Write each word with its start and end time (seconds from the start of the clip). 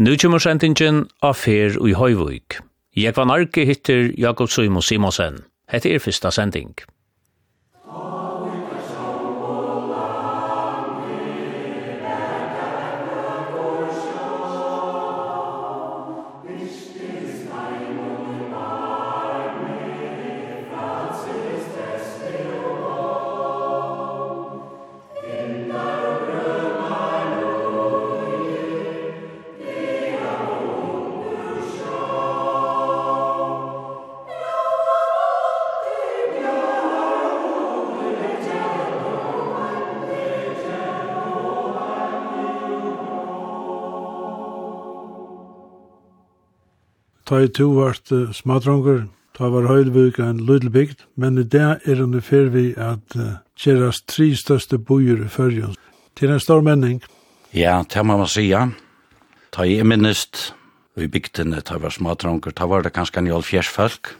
Nu 0.00 0.14
kommer 0.16 0.40
sendingen 0.40 1.02
av 1.20 1.34
fer 1.36 1.74
og 1.76 1.90
i 1.90 1.92
Høyvøk. 1.92 2.54
Jeg 2.96 3.12
var 3.18 3.26
narki 3.28 3.66
hittir 3.68 4.06
Jakob 4.16 4.48
Suimo 4.48 4.80
Simonsen. 4.80 5.42
Hette 5.68 5.92
er 5.92 6.00
fyrsta 6.00 6.30
sending. 6.32 6.70
ta 47.30 47.38
i 47.44 47.48
to 47.54 47.68
vart 47.76 48.10
uh, 48.10 48.32
smadronger, 48.34 49.04
ta 49.38 49.48
var 49.54 49.68
Høylvik 49.70 50.18
en 50.18 50.40
lydelbygd, 50.42 51.04
men 51.14 51.38
i 51.38 51.44
det 51.46 51.62
er 51.62 52.00
han 52.02 52.16
i 52.18 52.22
fer 52.26 52.50
vi 52.50 52.72
at 52.74 53.14
uh, 53.14 53.38
kjeras 53.54 54.02
tre 54.02 54.32
største 54.34 54.80
bojer 54.82 55.22
i 55.22 55.28
fyrjun. 55.30 55.76
Til 56.18 56.32
en 56.34 56.42
stor 56.42 56.64
menning. 56.66 56.98
Ja, 57.54 57.84
det 57.86 58.02
må 58.02 58.16
man 58.18 58.30
sija. 58.30 58.66
Ta 59.54 59.62
i 59.62 59.78
minnest, 59.86 60.50
i 60.98 61.06
bygdene, 61.06 61.62
ta 61.62 61.78
var 61.78 61.94
smadronger, 61.94 62.50
ta 62.50 62.66
var 62.66 62.82
det 62.82 62.96
ganske 62.98 63.22
njål 63.22 63.46
fjers 63.46 63.70
folk. 63.70 64.16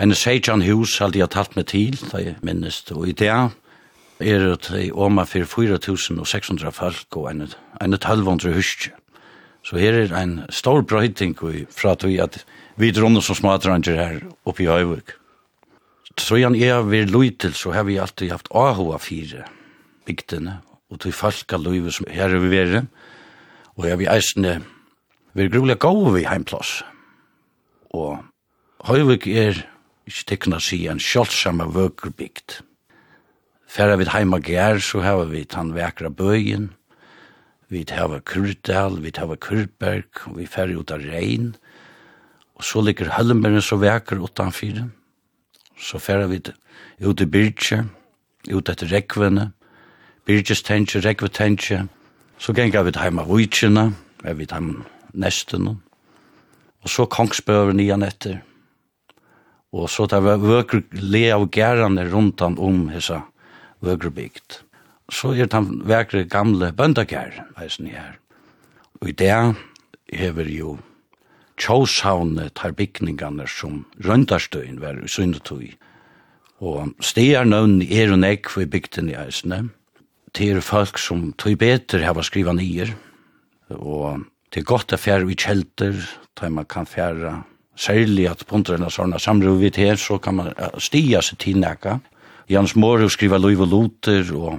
En 0.00 0.16
seitjan 0.16 0.64
hus 0.64 0.96
hadde 0.98 1.20
jeg 1.20 1.28
talt 1.34 1.58
med 1.60 1.68
til, 1.68 1.98
ta 2.08 2.22
i 2.24 2.32
minnest, 2.40 2.88
og 2.96 3.04
i 3.08 3.12
det 3.12 3.28
er 3.28 4.46
det 4.56 4.88
oma 4.92 5.26
fyrir 5.28 5.48
for 5.48 5.68
4600 5.68 6.72
folk 6.72 7.16
og 7.20 7.30
en, 7.30 7.44
en 7.80 8.00
1200 8.00 8.56
huskje. 8.56 8.96
Så 9.62 9.78
her 9.78 9.94
er 9.94 10.14
ein 10.16 10.40
stor 10.48 10.82
brøyting 10.82 11.36
fra 11.70 11.94
tog 11.94 12.16
at 12.22 12.44
vi 12.80 12.92
dronner 12.96 13.20
som 13.20 13.36
smadranger 13.36 13.98
her 13.98 14.20
oppe 14.48 14.64
i 14.64 14.70
Høyvøk. 14.70 15.16
Så 16.18 16.40
igjen 16.40 16.56
jeg 16.58 16.86
vil 16.88 17.12
løy 17.12 17.30
til, 17.38 17.54
så 17.54 17.72
har 17.74 17.84
vi 17.88 18.00
alltid 18.00 18.32
haft 18.32 18.48
AHA 18.50 18.98
fire 18.98 19.44
bygdene, 20.08 20.58
og 20.90 21.00
til 21.00 21.14
falska 21.14 21.56
løyve 21.60 21.92
som 21.92 22.08
her 22.10 22.32
er 22.32 22.42
vi 22.42 22.50
vere, 22.50 22.86
og 23.76 23.86
her 23.86 24.00
vi 24.00 24.08
eisne, 24.10 24.60
vi 25.34 25.44
er 25.44 25.52
grulig 25.52 25.78
gau 25.78 26.08
vi 26.10 26.26
heimplass. 26.26 26.80
Og 27.94 28.18
Høyvøk 28.88 29.28
er, 29.28 29.62
ikke 30.08 30.26
tekna 30.32 30.58
si, 30.62 30.86
en 30.88 30.98
kjoldsam 30.98 31.60
vøkerbygd. 31.74 32.62
Færa 33.70 33.98
vi 34.00 34.08
heima 34.10 34.40
gær, 34.42 34.80
så 34.82 35.04
har 35.04 35.28
vi 35.30 35.44
tan 35.44 35.74
vekra 35.76 36.10
bøyen, 36.10 36.72
vi 37.70 37.84
hava 37.94 38.20
Kurdal, 38.20 38.98
vi 39.00 39.12
hava 39.16 39.36
Kurberg, 39.36 40.24
vi 40.34 40.46
færre 40.46 40.74
ut 40.74 40.90
av 40.90 41.04
Rein, 41.06 41.54
og 42.58 42.66
så 42.66 42.82
ligger 42.82 43.12
Høllenbergen 43.14 43.62
så 43.62 43.78
veker 43.80 44.20
utanfyr, 44.20 44.82
så 45.78 45.98
færre 46.02 46.26
vi 46.32 46.40
ut 47.00 47.22
i 47.22 47.26
Birgje, 47.30 47.84
ut 48.50 48.68
etter 48.68 48.90
Rekvene, 48.90 49.52
Birgjes 50.26 50.64
tenkje, 50.66 51.00
Rekve 51.04 51.30
tenkje, 51.30 51.84
så 52.38 52.52
gengar 52.56 52.84
vi 52.88 52.96
heima 52.98 53.24
Vujtjena, 53.28 53.92
er 54.24 54.34
vi 54.34 54.48
heima 54.50 54.84
Nesten, 55.14 55.68
og 56.80 56.90
så 56.90 57.06
Kongsbøver 57.06 57.72
nian 57.76 58.02
etter, 58.02 58.40
og 59.70 59.86
så 59.90 60.08
tar 60.10 60.24
vi 60.26 60.34
vøker 60.42 60.82
le 60.98 61.28
av 61.30 61.46
gærene 61.54 62.08
rundt 62.10 62.42
om 62.42 62.88
hessa 62.90 63.22
vøkerbygd 63.86 64.58
så 65.10 65.34
er 65.34 65.50
det 65.50 65.60
vekre 65.88 66.24
gamle 66.30 66.72
bøndakær, 66.76 67.44
eisen 67.60 67.90
her. 67.90 68.18
Og 69.00 69.10
i 69.10 69.16
det 69.16 69.34
hever 70.12 70.48
jo 70.50 70.78
tjåshavne 71.60 72.48
tar 72.56 72.74
bygningene 72.76 73.46
som 73.48 73.84
røndarstøyen 74.04 74.80
var 74.80 74.98
i 75.02 75.10
syndetøy. 75.10 75.74
Og 76.60 76.94
stier 77.04 77.46
nøvn 77.48 77.80
er 77.86 78.12
og 78.12 78.20
nekk 78.22 78.50
for 78.52 78.68
bygden 78.68 79.10
i 79.12 79.18
eisene. 79.18 79.68
Til 80.36 80.60
folk 80.62 81.00
som 81.00 81.32
tøy 81.40 81.56
beter 81.58 82.04
hava 82.04 82.22
skriva 82.24 82.54
nyer. 82.56 82.92
Og 83.76 84.24
til 84.52 84.66
godt 84.66 84.94
å 84.94 85.00
fjerde 85.00 85.30
i 85.30 85.38
kjelter, 85.38 85.96
da 86.38 86.50
man 86.52 86.68
kan 86.68 86.88
fjerde 86.88 87.40
særlig 87.80 88.28
at 88.28 88.44
punterna 88.48 88.90
sånne 88.92 89.20
samrøvitt 89.20 89.78
her, 89.80 89.96
så 89.96 90.18
kan 90.22 90.36
man 90.36 90.52
stia 90.78 91.22
seg 91.24 91.40
til 91.40 91.60
nekka. 91.62 91.98
Jans 92.50 92.74
Måre 92.76 93.08
skriva 93.12 93.38
Løyve 93.38 93.68
Loter 93.68 94.26
og 94.34 94.58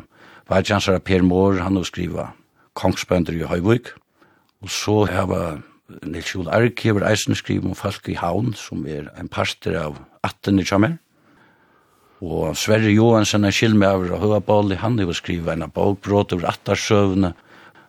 Valjansar 0.52 1.00
Per 1.00 1.24
Mår, 1.24 1.62
han 1.64 1.78
har 1.80 1.86
skriva 1.88 2.32
Kongsbønder 2.76 3.38
i 3.38 3.46
Høyvøk, 3.48 3.94
og 4.62 4.72
så 4.72 4.96
hava 5.08 5.62
Nils 6.04 6.34
Jol 6.34 6.50
Ark 6.52 6.82
hever 6.84 7.06
eisen 7.08 7.38
skriva 7.40 7.70
om 7.70 7.78
folk 7.78 8.10
i 8.12 8.18
Havn, 8.20 8.52
som 8.60 8.84
er 8.84 9.08
en 9.20 9.32
parter 9.32 9.78
av 9.80 10.02
18 10.28 10.60
i 10.60 10.66
Kjammer, 10.68 10.98
og 12.22 12.52
Sverre 12.60 12.92
Johansen 12.92 13.48
er 13.48 13.56
skilme 13.56 13.88
av 13.88 14.04
Høyabål, 14.12 14.76
han 14.84 15.00
har 15.00 15.16
skriva 15.18 15.56
en 15.56 15.66
bok, 15.72 16.04
bråd 16.04 16.36
over 16.36 16.52
Attarsøvne, 16.52 17.32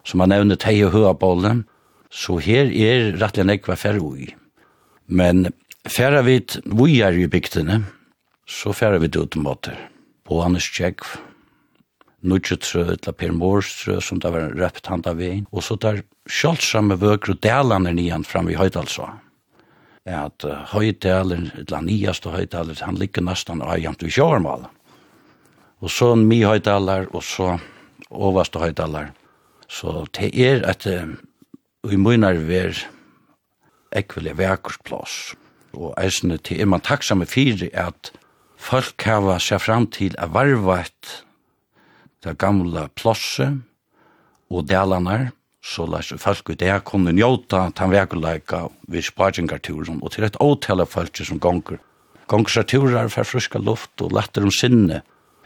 som 0.06 0.22
han 0.22 0.32
nevner 0.32 0.56
Tei 0.56 0.78
og 0.86 0.94
Høyabålen, 0.94 1.64
så 2.12 2.38
her 2.44 2.70
er 2.70 3.10
rettelig 3.18 3.48
nekva 3.48 3.76
færre 3.76 4.00
ui. 4.00 4.30
Men 5.10 5.50
færre 5.88 6.22
vi 6.24 6.38
vi 6.64 7.02
er 7.02 7.18
i 7.18 7.26
bygdene, 7.26 7.82
så 8.46 8.72
færre 8.72 9.02
vi 9.02 9.10
det 9.10 9.26
utenbåter, 9.26 9.76
på 10.24 10.40
Anders 10.46 10.70
Tjekv, 10.70 11.18
nødgettrø 12.22 12.84
eller 12.94 13.16
Per 13.18 13.32
Morstrø 13.34 13.98
som 14.00 14.20
det 14.22 14.30
var 14.32 14.54
røpt 14.58 14.88
han 14.90 15.02
av 15.08 15.18
veien. 15.18 15.46
Og 15.52 15.64
så 15.66 15.76
der 15.80 16.02
kjøltsamme 16.30 16.98
vøker 17.00 17.34
og 17.34 17.42
delene 17.42 17.94
nian 17.96 18.26
fram 18.26 18.50
i 18.50 18.58
Høydalsva. 18.58 19.10
At 20.08 20.46
uh, 20.46 20.62
Høydalen, 20.72 21.50
eller 21.58 21.84
niaste 21.86 22.30
Høydalen, 22.32 22.78
han 22.82 22.98
ligger 22.98 23.26
nesten 23.26 23.62
av 23.62 23.78
jamt 23.78 24.02
i 24.02 24.10
Kjørmål. 24.10 24.66
Og 25.82 25.90
så 25.90 26.12
en 26.14 26.24
mi 26.30 26.42
Høydaler, 26.46 27.08
og 27.14 27.22
så 27.26 27.56
overste 28.10 28.62
Høydaler. 28.62 29.12
Så 29.70 30.04
det 30.18 30.32
er 30.38 30.66
at 30.68 30.86
uh, 30.86 31.14
vi 31.86 31.98
munnar 31.98 32.38
ver 32.46 32.78
ekvelig 33.94 34.36
vekersplass. 34.38 35.34
Og 35.72 35.94
eisne 36.00 36.36
til 36.38 36.60
er 36.60 36.68
man 36.68 36.82
takksamme 36.84 37.26
fyrir 37.26 37.70
at 37.78 38.12
folk 38.60 39.02
hava 39.06 39.38
seg 39.42 39.62
fram 39.62 39.88
til 39.90 40.14
a 40.20 40.28
varvat 40.30 41.22
det 42.22 42.38
gamla 42.38 42.88
plosset 42.94 43.60
og 44.52 44.66
delanar, 44.68 45.30
så 45.62 45.86
lær 45.86 46.18
folk 46.18 46.50
ut 46.50 46.58
det 46.58 46.74
kunne 46.84 47.14
njóta 47.14 47.68
tan 47.74 47.92
vekuleika 47.92 48.66
við 48.90 49.06
spargingarturum 49.12 50.02
og 50.02 50.14
til 50.14 50.26
et 50.26 50.38
åtale 50.42 50.86
folk 50.86 51.16
som 51.16 51.38
gonger. 51.38 51.78
Gonger 52.26 52.50
gongur. 52.50 52.64
turer 52.64 53.08
fer 53.08 53.24
friska 53.24 53.58
luft 53.58 54.00
og 54.00 54.12
lættur 54.12 54.42
um 54.42 54.50
sinne 54.50 55.02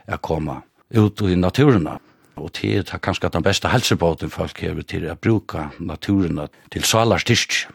er 0.06 0.18
koma 0.18 0.62
ut 0.94 1.20
i 1.20 1.36
naturuna. 1.36 1.98
Og 2.36 2.52
til 2.52 2.78
er 2.78 2.98
kanskje 2.98 3.30
den 3.32 3.42
beste 3.42 3.68
helsebåten 3.68 4.30
folk 4.30 4.60
hever 4.60 4.82
til 4.82 5.08
å 5.08 5.16
bruke 5.16 5.70
naturene 5.78 6.48
til 6.70 6.84
salar 6.84 7.18
styrk. 7.18 7.66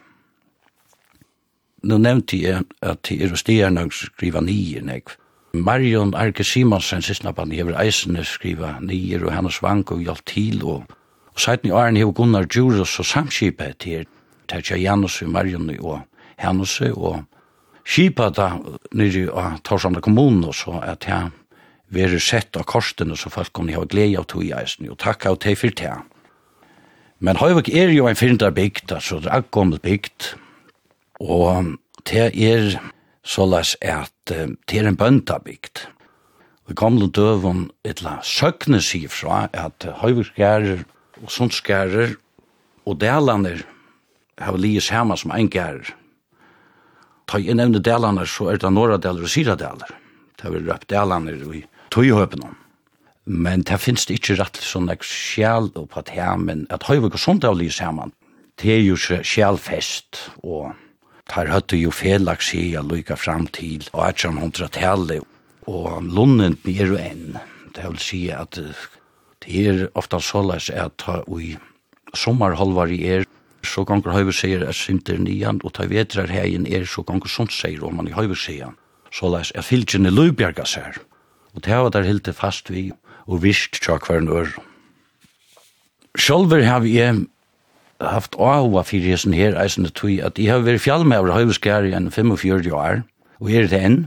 Nå 1.82 1.98
nevnte 1.98 2.36
jeg 2.38 2.62
at 2.80 3.02
det 3.08 3.22
er 3.22 3.34
stierne 3.36 3.86
å 3.86 3.90
skrive 3.90 4.40
nye, 4.40 4.80
nekv. 4.80 5.16
Marion 5.52 6.14
Arke 6.14 6.44
Simonsen, 6.44 7.02
sistnappan, 7.04 7.50
hever 7.52 7.76
eisene 7.82 8.24
skriva 8.24 8.78
nyer, 8.80 9.26
og 9.26 9.34
hennes 9.34 9.58
vank 9.62 9.92
og 9.92 10.00
hjalp 10.00 10.24
til, 10.24 10.62
og, 10.64 10.86
og 11.28 11.40
seiten 11.40 11.68
i 11.68 11.74
åren 11.76 11.98
hever 12.00 12.14
Gunnar 12.16 12.48
Djurus 12.48 12.94
og 13.02 13.06
samskipet 13.06 13.76
til 13.84 14.06
Tertja 14.48 14.78
Janus 14.80 15.20
og 15.22 15.28
Marion 15.34 15.68
og 15.76 16.00
hennes, 16.40 16.78
og 16.96 17.20
skipa 17.84 18.30
da 18.32 18.54
nyrri 18.96 19.26
av 19.28 19.58
Torsanda 19.66 20.00
kommun, 20.00 20.40
og 20.48 20.56
så 20.56 20.78
at 20.80 21.04
jeg 21.08 21.28
veri 21.92 22.20
sett 22.20 22.56
av 22.56 22.64
korsten, 22.64 23.12
og 23.12 23.20
så 23.20 23.28
folk 23.28 23.52
kunne 23.52 23.76
ha 23.76 23.84
glede 23.84 24.22
av 24.22 24.30
tog 24.32 24.46
i 24.46 24.54
eisen, 24.56 24.88
og 24.88 24.96
takk 25.04 25.28
av 25.28 25.36
teg 25.42 25.58
for 25.60 25.76
det 25.76 25.98
Men 27.20 27.36
Høyvik 27.36 27.68
er 27.68 27.92
jo 27.92 28.08
en 28.08 28.16
fyrndar 28.16 28.50
bygd, 28.50 28.92
altså 28.92 29.20
det 29.20 29.28
er 29.28 29.44
akkommet 29.44 29.82
bygd, 29.82 30.32
og 31.20 31.76
det 32.08 32.32
er 32.32 32.80
så 33.22 33.46
las 33.46 33.76
at 33.80 34.34
um, 34.34 34.56
til 34.68 34.86
en 34.86 34.96
bøndabygd. 34.98 35.86
Og 36.66 36.74
i 36.74 36.78
gamle 36.78 37.08
døvun 37.10 37.68
etla 37.86 38.18
søkne 38.26 38.82
sier 38.82 39.10
fra 39.12 39.46
at 39.52 39.86
uh, 39.86 39.94
høyverskærer 40.02 40.84
og 41.22 41.30
sundskærer 41.30 42.16
og 42.86 42.98
delaner 43.00 43.62
har 44.38 44.58
liges 44.58 44.90
samme 44.90 45.16
som 45.16 45.34
en 45.34 45.50
gærer. 45.50 45.92
Ta 47.30 47.38
jeg 47.38 47.54
nevne 47.54 47.82
delaner 47.82 48.26
så 48.26 48.50
er 48.50 48.58
det 48.58 48.72
norra 48.72 48.98
deler 48.98 49.22
og 49.22 49.30
syra 49.30 49.54
deler. 49.56 49.94
Det 50.36 50.48
har 50.48 50.54
vi 50.56 50.64
røpt 50.66 50.90
delaner 50.90 51.38
i 51.54 51.62
tøyhøpene. 51.94 52.50
Men 53.24 53.62
det 53.62 53.78
finnes 53.78 54.04
det 54.08 54.18
ikke 54.18 54.40
rett 54.40 54.58
sånn 54.58 54.90
ek 54.90 55.04
sjæl 55.06 55.70
på 55.70 56.00
at 56.00 56.10
her, 56.10 56.34
men 56.36 56.66
at 56.74 56.88
høyverk 56.88 57.14
og 57.14 57.22
sund 57.22 57.44
er 57.46 57.54
liges 57.54 57.78
hemma. 57.78 58.08
Det 58.58 58.74
er 58.74 58.82
jo 58.82 58.96
sjælfest 58.98 60.18
og 60.42 60.72
Tar 61.32 61.48
høttu 61.48 61.78
jo 61.80 61.88
felag 61.96 62.42
skia 62.44 62.82
lykka 62.84 63.16
fram 63.16 63.46
til 63.56 63.86
1800-tallet, 63.96 65.22
og 65.64 66.02
lunnen 66.04 66.58
er 66.68 66.90
jo 66.90 66.98
enn. 67.00 67.38
Det 67.72 67.86
vil 67.86 68.00
si 68.04 68.18
at 68.36 68.58
det 69.40 69.62
er 69.62 69.86
ofta 69.96 70.20
såleis 70.20 70.68
at 70.68 70.98
ta 71.00 71.22
ui 71.24 71.54
sommarholvar 72.12 72.92
i 72.92 73.00
er, 73.14 73.24
så 73.64 73.80
ganger 73.88 74.12
høyveseir 74.12 74.66
er 74.66 74.76
sinter 74.76 75.16
nian, 75.16 75.62
og 75.64 75.72
ta 75.78 75.86
vetrar 75.88 76.28
hegin 76.28 76.68
er 76.68 76.84
så 76.84 77.00
ganger 77.00 77.32
sundseir 77.32 77.80
om 77.80 77.96
man 77.96 78.10
i 78.10 78.12
høyveseir. 78.12 78.76
Såleis 79.08 79.54
er 79.56 79.64
fylgjene 79.64 80.12
løybjerga 80.12 80.68
seg, 80.68 81.00
og 81.56 81.64
det 81.64 81.80
var 81.80 81.96
der 81.96 82.10
hilde 82.10 82.36
fast 82.36 82.68
vi, 82.68 82.90
og 83.24 83.40
visst 83.46 83.80
tja 83.80 83.96
hver 83.96 84.20
nøyre. 84.20 84.52
Sjolver 86.12 86.60
har 86.68 86.84
vi 86.84 86.98
haft 88.10 88.36
åhova 88.38 88.82
fyrir 88.86 89.12
hesen 89.14 89.34
her 89.36 89.56
eisende 89.60 89.92
tui 89.94 90.18
at 90.24 90.38
jeg 90.40 90.52
har 90.52 90.64
vært 90.66 90.82
fjall 90.84 91.06
med 91.06 91.22
over 91.22 91.36
høyveskær 91.36 91.86
i 91.88 91.94
en 91.96 92.10
45 92.10 92.72
år, 92.74 93.02
og 93.42 93.50
er 93.50 93.68
det 93.70 93.80
enn, 93.80 93.98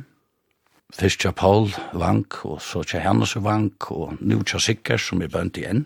først 0.96 1.22
tja 1.24 1.32
Paul 1.36 1.72
Vank, 1.94 2.40
og 2.46 2.62
så 2.64 2.84
tja 2.88 3.02
Hannes 3.04 3.36
Vank, 3.36 3.90
og 3.92 4.16
nu 4.20 4.42
tja 4.44 4.62
Sikker, 4.62 5.02
som 5.02 5.24
er 5.24 5.32
bønt 5.32 5.58
igjen. 5.60 5.86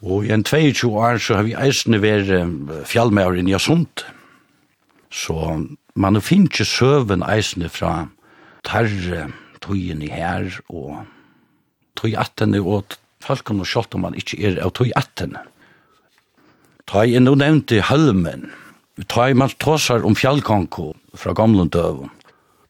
Og 0.00 0.24
i 0.24 0.32
en 0.32 0.44
22 0.44 0.88
år 0.96 1.20
så 1.20 1.36
har 1.40 1.44
vi 1.44 1.56
eisende 1.58 2.00
vært 2.00 2.30
fjallmæver 2.88 3.42
i 3.42 3.44
Njasund. 3.44 4.04
Så 5.12 5.36
man 5.94 6.20
finner 6.22 6.48
ikke 6.48 6.64
søven 6.64 7.24
eisende 7.26 7.68
fra 7.68 8.08
tarre 8.64 9.28
tøyen 9.60 10.02
i 10.02 10.08
her, 10.08 10.48
og 10.72 11.04
tøy 12.00 12.14
attene, 12.16 12.62
og 12.62 12.96
folk 13.20 13.44
kommer 13.44 13.68
sjålt 13.68 13.94
om 13.94 14.06
man 14.06 14.16
ikke 14.16 14.40
er 14.40 14.62
av 14.64 14.72
tøy 14.76 14.88
attene. 14.96 15.42
Ta 16.90 17.04
i 17.06 17.20
nå 17.22 17.36
nevnte 17.38 17.78
Halmen, 17.86 18.48
ta 19.06 19.28
i 19.30 19.34
man 19.38 19.52
tåsar 19.62 20.02
om 20.02 20.16
fjallkanko 20.18 20.88
fra 21.14 21.34
gamle 21.38 21.68
døven. 21.70 22.10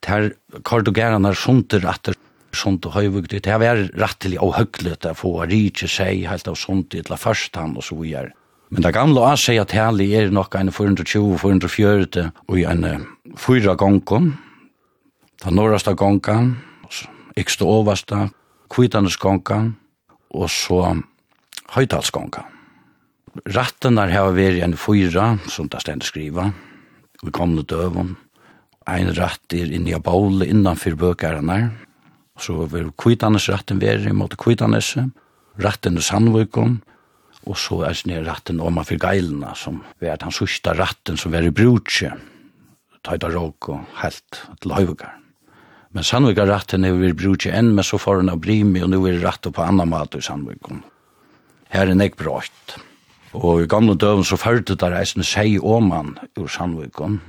Ter 0.05 0.35
kardogerene 0.69 1.31
sunter 1.33 1.87
etter 1.89 2.19
sunt 2.53 2.85
og 2.85 2.99
høyvugt, 2.99 3.33
det 3.33 3.49
er 3.49 3.81
rettelig 3.97 4.37
og 4.45 4.59
høglet 4.59 5.09
å 5.09 5.15
få 5.17 5.33
rike 5.49 5.89
seg 5.89 6.27
helt 6.29 6.53
av 6.53 6.61
sunt 6.61 6.91
til 6.93 7.17
først 7.17 7.57
han 7.57 7.73
og 7.81 7.87
så 7.87 7.97
videre. 7.97 8.35
Men 8.69 8.85
det 8.85 8.93
gamle 8.99 9.25
å 9.25 9.33
si 9.41 9.57
at 9.57 9.73
herlig 9.73 10.11
er 10.13 10.29
nok 10.37 10.53
en 10.61 10.69
420-440 10.69 12.29
og 12.45 12.61
en 12.61 13.09
fyra 13.41 13.73
gongkon, 13.73 14.35
ta 15.41 15.49
norrasta 15.49 15.97
gongkan, 15.97 16.59
ikste 17.41 17.65
oversta, 17.65 18.27
kvitanes 18.69 19.17
gongkan, 19.17 19.79
og 20.37 20.51
så 20.53 20.85
høytalsgongkan. 21.73 22.60
Rattenar 23.31 24.11
har 24.11 24.33
vært 24.35 24.59
en 24.65 24.75
fyra, 24.75 25.37
som 25.47 25.69
det 25.71 25.85
stendt 25.85 26.09
skriva, 26.09 26.49
vi 27.23 27.31
kom 27.31 27.55
til 27.55 27.67
døven. 27.77 28.17
ein 28.89 29.13
ratt 29.15 29.53
er 29.55 29.71
inni 29.71 29.95
av 29.95 30.03
baule 30.03 30.47
innanfyr 30.49 30.97
bøkarene, 30.99 31.71
så 32.41 32.67
vil 32.67 32.91
kvitannes 32.99 33.47
ratten 33.49 33.79
veri 33.79 34.11
mot 34.13 34.35
kvitannes, 34.35 34.97
ratten 35.63 35.97
er 35.97 36.03
Sandvikon, 36.03 36.81
og 37.47 37.57
så 37.57 37.85
er 37.87 37.95
sinne 37.95 38.25
ratten 38.27 38.59
om 38.61 38.79
av 38.79 38.91
geilina, 38.91 39.55
som 39.55 39.85
er 40.01 40.17
den 40.17 40.33
sørste 40.33 40.75
ratten 40.75 41.17
som 41.17 41.31
veri 41.31 41.51
brutje, 41.51 42.11
tøyda 43.07 43.31
råk 43.31 43.69
og 43.69 43.87
helt 44.03 44.43
til 44.61 44.75
høyvukar. 44.75 45.15
Men 45.93 46.05
Sandvikar 46.05 46.49
ratten 46.49 46.85
er 46.85 46.99
vi 46.99 47.13
brutje 47.13 47.55
enn, 47.55 47.75
men 47.77 47.85
så 47.85 47.99
får 47.99 48.25
han 48.25 48.35
av 48.35 48.43
brimi, 48.43 48.83
og 48.83 48.91
nu 48.91 49.05
er 49.07 49.23
ratten 49.23 49.53
på 49.53 49.63
annan 49.63 49.89
mat 49.89 50.19
i 50.19 50.23
Sandvikon. 50.25 50.83
Her 51.71 51.87
er 51.87 51.95
nek 51.95 52.17
brått. 52.19 52.81
Og 53.33 53.63
i 53.63 53.69
gamle 53.71 53.95
døven 53.95 54.25
så 54.27 54.39
førte 54.41 54.75
der 54.75 54.97
eisen 54.99 55.23
sei 55.23 55.59
oman 55.59 56.17
ur 56.39 56.49
Sandvikon. 56.51 57.21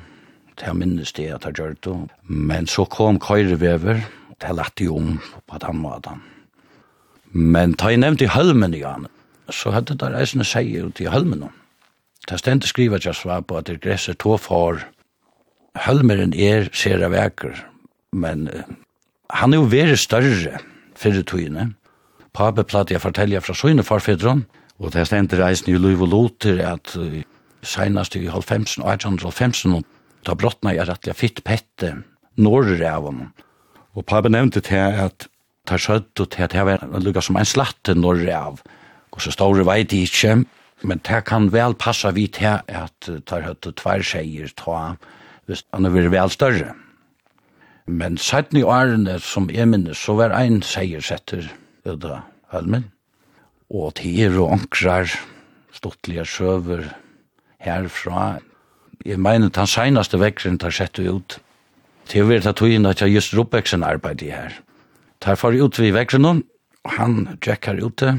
Det 0.58 0.74
minnes 0.76 1.14
det 1.14 1.30
at 1.34 1.46
jeg 1.46 1.54
gjør 1.54 1.76
det. 1.86 1.96
Men 2.28 2.68
så 2.68 2.86
kom 2.86 3.20
køyrevever, 3.20 4.02
det 4.42 4.50
er 4.50 4.58
lett 4.58 4.82
om 4.90 5.20
på 5.48 5.58
den 5.62 5.78
måten. 5.78 6.22
Men 7.32 7.74
da 7.74 7.92
jeg 7.94 8.02
nevnte 8.02 8.26
i 8.26 8.34
hølmen 8.34 8.74
igjen, 8.74 9.08
så 9.50 9.72
hadde 9.72 9.96
det 9.96 10.14
eisen 10.18 10.44
sei 10.44 10.82
ut 10.82 11.00
i 11.00 11.10
hølmen. 11.10 11.50
Det 12.30 12.40
stendte 12.40 12.68
skriva 12.68 13.00
jeg 13.02 13.16
svar 13.16 13.42
på 13.42 13.58
at 13.58 13.70
det 13.70 13.82
gresser 13.82 14.14
to 14.14 14.38
far. 14.38 14.82
Hølmeren 15.86 16.34
er 16.34 16.70
sere 16.74 17.10
veker, 17.12 17.56
men 18.12 18.50
han 19.30 19.54
er 19.54 19.62
jo 19.62 19.70
veldig 19.72 19.98
større 19.98 20.58
fyrir 20.96 21.24
tøyene. 21.24 21.72
Pape 22.34 22.64
platt 22.64 22.92
jeg 22.92 23.02
forteller 23.04 23.44
fra 23.44 23.56
søgne 23.56 23.84
farfedron, 23.84 24.46
Og 24.82 24.90
det 24.96 25.06
stendte 25.08 25.38
reisen 25.38 25.70
i 25.70 25.78
Løyv 25.78 26.08
og 26.08 26.12
Loter 26.12 26.62
at 26.66 26.96
senast 27.62 28.16
i 28.18 28.26
halvfemsen, 28.26 28.84
1850, 28.84 29.84
da 30.26 30.34
brottna 30.38 30.74
jeg 30.74 30.88
rettelig 30.90 31.18
fitt 31.18 31.44
pette 31.46 31.94
norr 32.42 32.74
av 32.82 33.06
ham. 33.06 33.22
Og 33.94 34.08
pappa 34.10 34.32
nevnte 34.32 34.64
til 34.66 34.98
at 35.06 35.28
ta 35.70 35.78
skjøtt 35.78 36.24
og 36.24 36.32
til 36.34 36.48
at 36.48 36.56
det 36.56 36.66
var 36.66 37.04
lukka 37.04 37.22
som 37.22 37.38
en 37.38 37.48
slatte 37.48 37.94
norr 37.98 38.24
av. 38.34 38.62
Og 39.12 39.22
så 39.22 39.34
står 39.34 39.60
det 39.60 39.68
veit 39.70 39.94
ikke, 39.94 40.42
men 40.82 41.02
det 41.06 41.24
kan 41.30 41.52
vel 41.54 41.76
passa 41.78 42.14
vi 42.16 42.26
til 42.34 42.62
at 42.66 43.10
ta 43.30 43.42
høtt 43.46 43.68
og 43.70 43.78
tvær 43.78 44.06
seier 44.06 44.50
ta 44.58 44.96
hvis 45.50 45.66
han 45.74 45.86
er 45.86 45.94
vel 45.94 46.32
større. 46.32 46.74
Men 47.86 48.18
17 48.18 48.62
i 48.62 48.64
årene 48.64 49.18
som 49.20 49.50
jeg 49.52 49.68
minnes, 49.68 49.98
så 49.98 50.16
var 50.16 50.34
ein 50.38 50.62
ut 50.62 52.06
av 52.06 52.22
Helmen 52.52 52.92
og 53.72 53.96
tider 54.00 54.36
og 54.42 54.58
ankrar, 54.58 55.12
stortlige 55.72 56.26
sjøver 56.28 56.90
herfra. 57.64 58.42
Jeg 59.06 59.20
mener, 59.20 59.50
den 59.50 59.70
seneste 59.70 60.20
vekkeren 60.22 60.60
tar 60.62 60.76
sett 60.76 61.00
ut. 61.00 61.40
Til 62.12 62.26
å 62.26 62.30
være 62.30 62.50
tatt 62.50 62.64
inn 62.68 62.90
at 62.90 63.02
jeg 63.02 63.16
just 63.16 63.36
Rubbeksen 63.38 63.86
arbeidet 63.88 64.34
her. 64.34 64.58
Tar 65.22 65.38
for 65.40 65.56
ut 65.56 65.80
vi 65.80 65.94
vekkeren, 65.96 66.44
og 66.84 66.96
han 66.98 67.38
tjekker 67.42 67.80
ute. 67.80 68.16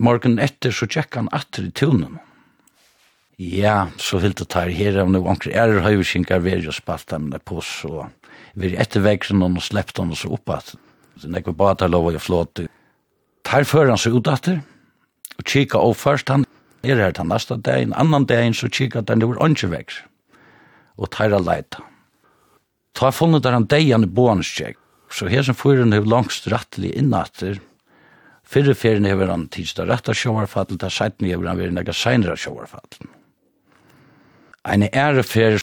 Morgen 0.00 0.38
etter 0.42 0.74
så 0.74 0.88
tjekker 0.90 1.22
han 1.22 1.32
atter 1.32 1.68
i 1.68 1.72
tunen. 1.72 2.18
Ja, 3.40 3.88
så 3.96 4.18
vil 4.20 4.34
det 4.36 4.50
ta 4.52 4.66
här 4.68 4.98
om 5.00 5.12
det 5.12 5.20
var 5.20 5.36
Er 5.48 5.68
är 5.68 5.80
höjvinkar 5.80 6.38
vi 6.38 6.50
just 6.50 6.78
spalt 6.78 7.06
dem 7.06 7.30
där 7.30 7.38
på 7.38 7.60
så 7.60 8.10
vi 8.52 8.76
etter 8.76 9.00
vekkeren 9.00 9.42
og 9.42 9.62
släppte 9.62 10.02
han 10.02 10.12
oss 10.12 10.24
uppåt. 10.24 10.74
Så 11.16 11.28
när 11.28 11.42
vi 11.46 11.52
bara 11.52 11.74
tar 11.74 11.88
lov 11.88 12.06
å 12.06 12.18
flåte 12.18 12.68
tar 13.46 13.66
før 13.68 13.90
han 13.92 14.00
seg 14.00 14.16
ut 14.18 14.30
etter, 14.30 14.60
og 15.38 15.46
kika 15.48 15.80
og 15.80 15.96
først, 15.96 16.28
han 16.32 16.46
er 16.84 17.00
her 17.00 17.14
den 17.16 17.30
neste 17.32 17.56
dagen, 17.56 17.94
annan 17.96 18.26
dag, 18.28 18.48
så 18.56 18.68
kika 18.72 19.02
den 19.06 19.24
over 19.26 19.40
åndsje 19.42 19.70
vekk, 19.72 19.96
og 21.00 21.10
tar 21.14 21.34
av 21.36 21.46
leita. 21.46 21.84
Ta 22.96 23.12
funnet 23.14 23.44
der 23.44 23.56
han 23.56 23.68
dagen 23.70 24.04
i 24.04 24.10
boanskjegg, 24.10 24.76
så 25.10 25.28
her 25.30 25.44
som 25.46 25.58
fyren 25.58 25.94
er 25.94 26.06
langst 26.06 26.48
rattelig 26.50 26.92
innatter, 26.98 27.60
fyrre 28.50 28.74
ferien 28.74 29.06
er 29.06 29.30
han 29.30 29.48
tidsdag 29.52 29.88
rettar 29.90 30.16
sjåvarfattel, 30.18 30.78
ta 30.78 30.90
seiten 30.90 31.28
er 31.28 31.40
han 31.46 31.58
veri 31.58 31.74
nega 31.74 31.94
seinra 31.94 32.36
sjåvarfattel. 32.36 33.08
Ein 34.68 34.84
ære 34.90 35.24
fer, 35.24 35.60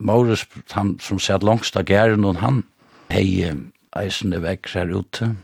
Maurus, 0.00 0.46
han 0.72 0.96
som 1.04 1.20
sett 1.20 1.44
langst 1.44 1.76
av 1.76 1.84
gæren, 1.86 2.24
og 2.24 2.40
han 2.40 2.62
hei 3.12 3.52
eisende 3.96 4.40
vekk 4.42 4.70
her 4.74 4.92
ute, 4.94 5.34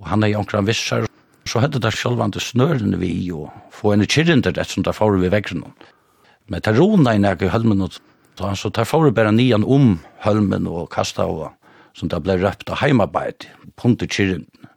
og 0.00 0.08
han 0.08 0.24
er 0.24 0.32
i 0.32 0.36
omkran 0.38 0.68
vissar, 0.68 1.06
så 1.48 1.62
hadde 1.62 1.80
det 1.82 1.92
sjølvande 1.96 2.40
snørene 2.42 2.98
vi 3.00 3.10
i, 3.24 3.30
og 3.32 3.50
få 3.74 3.94
en 3.94 4.06
kyrrinder 4.06 4.54
rett 4.56 4.72
som 4.72 4.84
der 4.86 4.96
får 4.96 5.18
vi 5.20 5.32
vekkren. 5.32 5.64
Men 6.50 6.64
det 6.64 6.76
rona 6.78 7.14
i 7.14 7.22
nægge 7.22 7.48
i 7.48 7.52
hølmen, 7.52 7.84
så 8.38 8.46
han 8.48 8.56
så 8.56 8.70
der 8.72 8.88
får 8.88 9.08
vi 9.08 9.16
bare 9.16 9.32
nian 9.32 9.64
om 9.64 9.98
hølmen 10.24 10.68
og 10.70 10.90
kasta 10.94 11.26
av, 11.28 11.52
som 11.94 12.08
det 12.08 12.22
ble 12.24 12.38
røpt 12.40 12.70
av 12.70 12.80
heimarbeid, 12.80 13.48
punter 13.76 14.08
kyrrinden. 14.08 14.68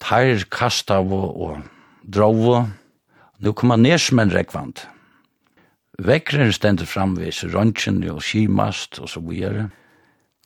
Teir 0.00 0.46
kasta 0.50 1.00
og, 1.04 1.28
og 1.36 1.60
drove, 2.08 2.64
nu 3.40 3.52
kom 3.52 3.74
han 3.74 3.84
nedsmenn 3.84 4.32
rekvand. 4.32 4.80
Vekkren 6.00 6.52
stender 6.56 6.88
framvis, 6.88 7.42
røntgen 7.52 8.00
og 8.08 8.22
skimast 8.24 8.98
og 9.02 9.10
så 9.12 9.20
videre. 9.20 9.68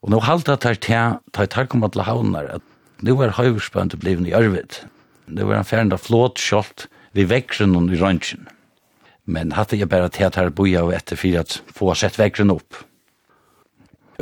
Og 0.03 0.11
nå 0.11 0.19
halte 0.27 0.57
jeg 0.59 0.81
til, 0.83 1.19
tar 1.33 1.47
tar 1.47 1.69
kommer 1.71 1.89
til 1.89 2.03
havnar, 2.05 2.51
at 2.59 2.74
Nu 3.05 3.13
var 3.21 3.35
høyverspønt 3.37 3.99
blivin 4.01 4.25
i 4.25 4.33
Ørvid. 4.33 4.81
Nu 5.29 5.45
var 5.45 5.59
han 5.61 5.69
ferdig 5.69 5.99
flåt 6.01 6.41
kjolt 6.41 6.87
vi 7.13 7.27
vekkren 7.29 7.77
og 7.77 7.93
i 7.93 7.99
røntgen. 8.01 8.47
Men 9.29 9.53
hadde 9.57 9.77
jeg 9.77 9.91
bare 9.93 10.09
til 10.09 10.25
at 10.27 10.39
her 10.41 10.49
boja 10.51 10.87
og 10.87 10.95
etter 10.97 11.21
for 11.21 11.41
at 11.41 11.59
få 11.69 11.93
sett 12.01 12.17
vekkren 12.19 12.53
opp. 12.55 12.81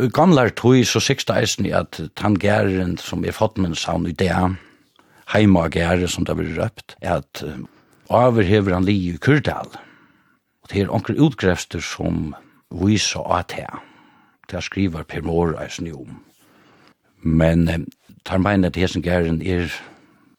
I 0.00 0.08
gamlar 0.08 0.50
tog 0.58 0.80
så 0.88 1.02
siksta 1.04 1.36
eisen 1.38 1.68
i 1.68 1.74
at 1.76 2.00
tangæren 2.18 2.96
som 2.98 3.22
er 3.24 3.36
fått 3.36 3.60
min 3.60 3.76
savn 3.78 4.08
i 4.08 4.16
det, 4.16 4.34
heima 5.30 5.68
gære 5.70 6.08
som 6.08 6.26
det 6.26 6.36
blir 6.38 6.56
røpt, 6.58 6.96
er 7.02 7.20
at 7.20 7.44
overhever 8.08 8.74
han 8.74 8.88
li 8.88 8.96
i 9.12 9.16
Kurdal. 9.18 9.70
Og 10.62 10.72
det 10.72 10.82
er 10.82 10.90
onker 10.90 11.20
utgrefster 11.22 11.84
som 11.84 12.32
viser 12.82 13.22
at 13.30 13.54
her. 13.54 13.82
Det 14.50 14.64
skriver 14.64 15.06
Per 15.06 15.22
Måre 15.22 15.60
eisen 15.62 15.86
jo 15.86 16.02
om. 16.02 16.22
Men 17.22 17.86
tar 18.24 18.42
meina 18.42 18.70
at 18.70 18.78
hesen 18.78 19.02
gæren 19.02 19.40
er 19.42 19.70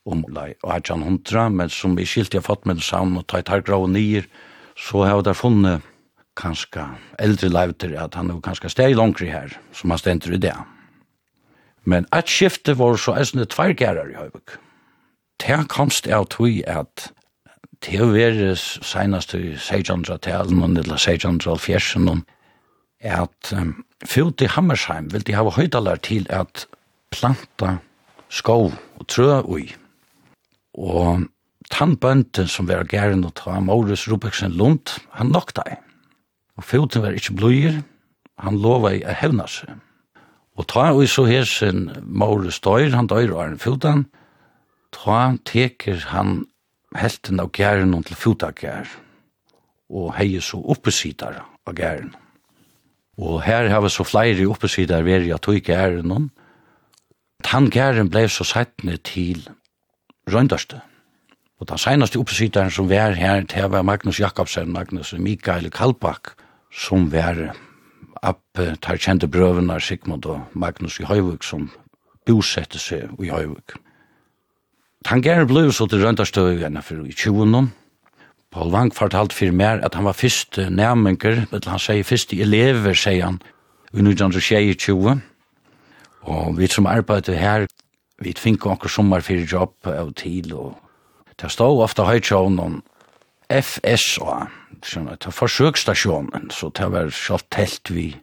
om 0.06 0.26
lei 0.28 0.54
og 0.64 0.74
hatjan 0.74 1.04
hundra, 1.04 1.48
men 1.50 1.72
som 1.72 1.96
i 2.00 2.06
skilt 2.08 2.36
jeg 2.36 2.44
fått 2.44 2.66
med 2.68 2.82
det 2.82 2.88
samme 2.88 3.22
og 3.22 3.28
tar 3.32 3.46
tar 3.48 3.64
grau 3.64 3.88
nyer, 3.88 4.28
så 4.76 5.06
har 5.06 5.16
jeg 5.18 5.26
der 5.30 5.40
funnet 5.40 5.90
kanskje 6.40 6.86
eldre 7.22 7.50
leivter 7.50 7.94
at 8.02 8.16
han 8.18 8.32
er 8.32 8.42
kanskje 8.44 8.72
steg 8.74 8.96
langri 8.98 9.30
her, 9.32 9.54
som 9.72 9.94
han 9.94 10.02
stender 10.02 10.34
i 10.34 10.42
det. 10.42 10.56
Men 11.86 12.08
et 12.16 12.30
skifte 12.32 12.76
var 12.80 12.98
så 12.98 13.14
er 13.14 13.24
eisne 13.24 13.46
tvergærar 13.46 14.12
i 14.12 14.18
høybuk. 14.18 14.58
Det 15.40 15.60
komst 15.68 16.08
av 16.08 16.30
tog 16.32 16.62
at 16.68 17.12
det 17.84 18.00
er 18.00 18.14
vært 18.14 18.64
senast 18.88 19.34
i 19.36 19.58
1600-talen 19.58 20.62
og 20.64 20.72
nidla 20.72 20.96
1600-talen, 20.96 22.24
at 23.04 23.52
um, 23.52 23.74
fyrd 24.08 24.40
i 24.42 24.48
Hammersheim 24.48 25.10
vil 25.12 25.26
de 25.28 25.36
hava 25.36 25.52
høydalar 25.52 26.00
til 26.08 26.24
at 26.32 26.64
planta 27.14 27.78
skov 28.34 28.74
og 28.74 29.08
trø 29.08 29.40
ui. 29.46 29.68
Og 30.74 31.26
tannbønden 31.72 32.50
som 32.50 32.68
var 32.70 32.88
gæren 32.90 33.26
og 33.26 33.36
ta 33.40 33.60
Maurus 33.60 34.08
Rubiksen 34.10 34.54
Lund, 34.58 35.00
han 35.14 35.34
nokta 35.34 35.66
i. 35.70 35.78
Og 36.58 36.64
foten 36.64 37.02
var 37.02 37.16
ikkje 37.18 37.38
bløyer, 37.38 37.82
han 38.38 38.60
lova 38.62 38.94
i 38.94 39.04
a 39.06 39.14
hevna 39.18 39.48
seg. 39.50 39.74
Og 40.58 40.68
ta 40.70 40.92
ui 40.94 41.08
så 41.10 41.26
her 41.26 41.46
sin 41.50 41.90
Maurus 42.04 42.60
døyr, 42.62 42.94
han 42.94 43.10
døyr 43.10 43.34
og 43.34 43.44
er 43.44 43.56
en 43.56 44.06
ta 44.94 45.34
teker 45.46 45.98
han 46.14 46.44
helten 46.96 47.42
av 47.42 47.50
gæren 47.52 47.96
til 48.04 48.16
til 48.16 48.54
gær 48.54 48.90
og 49.90 50.14
hei 50.18 50.40
så 50.42 50.60
oppesidar 50.62 51.44
av 51.66 51.74
gæren. 51.76 52.14
Og 53.18 53.42
her 53.46 53.70
har 53.70 53.82
vi 53.82 53.90
så 53.90 54.04
flere 54.04 54.48
oppesidar 54.50 55.04
veri 55.04 55.32
at 55.32 55.42
tog 55.42 55.62
gæren 55.62 56.12
og 56.12 56.30
Tann 57.44 57.70
gæren 57.70 58.10
blei 58.10 58.28
så 58.28 58.46
sættne 58.48 58.98
til 58.98 59.48
røyndarste. 60.32 60.82
Og 61.60 61.70
den 61.70 61.78
senaste 61.78 62.20
oppesittaren 62.20 62.72
som 62.72 62.90
var 62.90 63.16
her, 63.16 63.42
det 63.42 63.72
var 63.72 63.82
Magnus 63.82 64.20
Jakobsen, 64.20 64.72
Magnus 64.74 65.14
Mikael 65.18 65.70
Kalbak, 65.72 66.34
som 66.72 67.12
var 67.12 67.54
opp, 68.24 68.60
tar 68.82 68.98
kjente 68.98 69.28
brøvene 69.28 69.80
Sigmund 69.82 70.26
og 70.26 70.42
Magnus 70.54 71.00
i 71.00 71.08
Høyvuk, 71.08 71.44
som 71.44 71.70
bosette 72.26 72.80
seg 72.80 73.12
i 73.20 73.32
Høyvuk. 73.32 73.78
Han 75.08 75.22
gæren 75.22 75.48
blei 75.48 75.70
så 75.72 75.88
til 75.88 76.04
Røndarstøyene 76.06 76.82
for 76.82 77.04
i 77.08 77.12
20 77.12 77.70
Paul 78.54 78.70
Wang 78.72 78.92
fortalt 78.94 79.34
for 79.34 79.52
meg 79.52 79.82
at 79.84 79.96
han 79.98 80.06
var 80.06 80.14
først 80.14 80.60
nærmenker, 80.70 81.46
men 81.52 81.68
han 81.68 81.82
sier 81.82 82.06
først 82.06 82.34
elever, 82.34 82.94
sier 82.94 83.26
han, 83.26 83.40
i 83.94 84.02
1922, 84.02 85.16
Og 86.24 86.58
vi 86.58 86.68
som 86.72 86.88
arbeidde 86.88 87.36
her, 87.36 87.68
vi 88.24 88.34
fikk 88.38 88.68
anker 88.72 88.92
sommer 88.92 89.24
fyrir 89.26 89.48
jobb 89.50 89.90
av 89.90 90.14
tid, 90.20 90.54
og 90.56 90.78
det 91.40 91.52
stod 91.52 91.84
ofte 91.84 92.06
høytjån 92.08 92.60
om 92.64 92.82
FSA, 93.52 94.46
det 94.84 95.02
var 95.04 95.36
forsøkstasjonen, 95.36 96.50
så 96.52 96.70
det 96.76 96.90
var 96.92 97.12
sjalt 97.14 97.50
telt 97.52 97.92
vi 97.92 98.14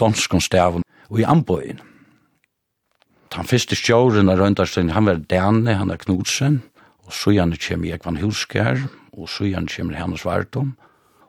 danskonstaven 0.00 0.84
og 1.08 1.20
i 1.20 1.26
anbøyen. 1.26 1.80
Den 3.34 3.48
første 3.48 3.76
stjåren 3.76 4.30
av 4.32 4.40
Røndarstein, 4.40 4.94
han 4.96 5.08
var 5.08 5.20
Dane, 5.28 5.74
han 5.76 5.92
er 5.92 6.00
Knudsen, 6.00 6.62
og 7.04 7.12
så 7.12 7.34
gjerne 7.36 7.58
kommer 7.60 7.90
Jekvan 7.90 8.20
Hulskjær, 8.20 8.86
og 9.12 9.28
så 9.28 9.48
gjerne 9.48 9.72
kommer 9.72 9.98
Hennes 9.98 10.24
Vardom, 10.24 10.74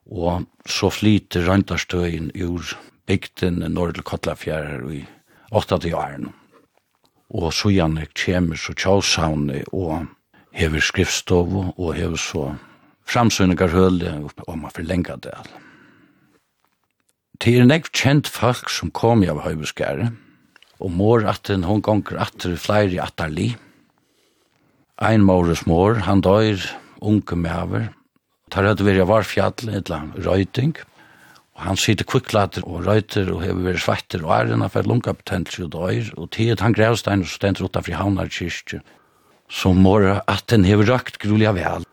og 0.08 0.46
så 0.68 0.92
flyter 0.92 1.48
Røndarstein 1.48 2.32
ur 2.36 2.76
bygden 3.10 3.64
Nordel 3.74 4.06
Kotlafjær 4.08 4.84
og 4.84 4.94
i 4.96 5.04
åtta 5.52 5.80
til 5.82 5.96
åren. 5.98 6.30
Og 7.30 7.52
så 7.54 7.72
gjerne 7.74 8.08
kommer 8.18 8.58
så 8.58 8.74
tjåsavne 8.74 9.64
og 9.74 10.08
hever 10.58 10.82
skriftstov 10.82 11.76
og 11.78 11.94
hever 11.94 12.18
så 12.18 12.52
framsynningar 13.10 13.74
høle 13.74 14.16
og 14.48 14.56
man 14.58 14.74
forlenga 14.74 15.18
det 15.22 15.36
Det 17.40 17.54
er 17.56 17.64
en 17.64 17.72
ekv 17.72 17.88
kjent 17.96 18.28
folk 18.28 18.68
som 18.70 18.92
kom 18.92 19.24
av 19.24 19.46
høybuskære, 19.46 20.10
og 20.84 20.92
mor 20.92 21.24
at 21.24 21.48
den 21.48 21.64
hon 21.64 21.80
gonger 21.82 22.20
atter 22.20 22.58
flere 22.60 23.00
atterli. 23.00 23.54
Ein 25.00 25.24
mores 25.24 25.64
mor, 25.66 25.96
han 26.04 26.20
døyr 26.20 26.60
unge 27.00 27.38
mever, 27.40 27.94
tar 28.52 28.68
høyde 28.68 28.84
virja 28.84 29.08
var 29.08 29.24
fjall, 29.24 29.56
annet 29.72 30.20
røyting, 30.20 30.76
Og 31.60 31.66
han 31.66 31.78
sitter 31.80 32.08
kviklater 32.08 32.64
og 32.64 32.86
røyter 32.88 33.28
og 33.34 33.42
hever 33.44 33.66
vært 33.66 33.84
svetter 33.84 34.22
og 34.24 34.32
æren 34.32 34.64
av 34.64 34.78
lunga 34.88 35.12
betentelser 35.12 35.66
og 35.66 35.74
døyr. 35.74 36.14
Og 36.16 36.30
tid 36.32 36.64
han 36.64 36.76
grevstein 36.76 37.26
og 37.26 37.28
stent 37.28 37.60
rota 37.60 37.84
fri 37.84 37.98
havnar 38.00 38.32
kyrkje. 38.32 38.80
som 39.50 39.82
mora 39.82 40.22
at 40.30 40.46
den 40.48 40.64
hever 40.64 40.86
røkt 40.86 41.18
grulig 41.20 41.48
av 41.50 41.58
vel. 41.58 41.86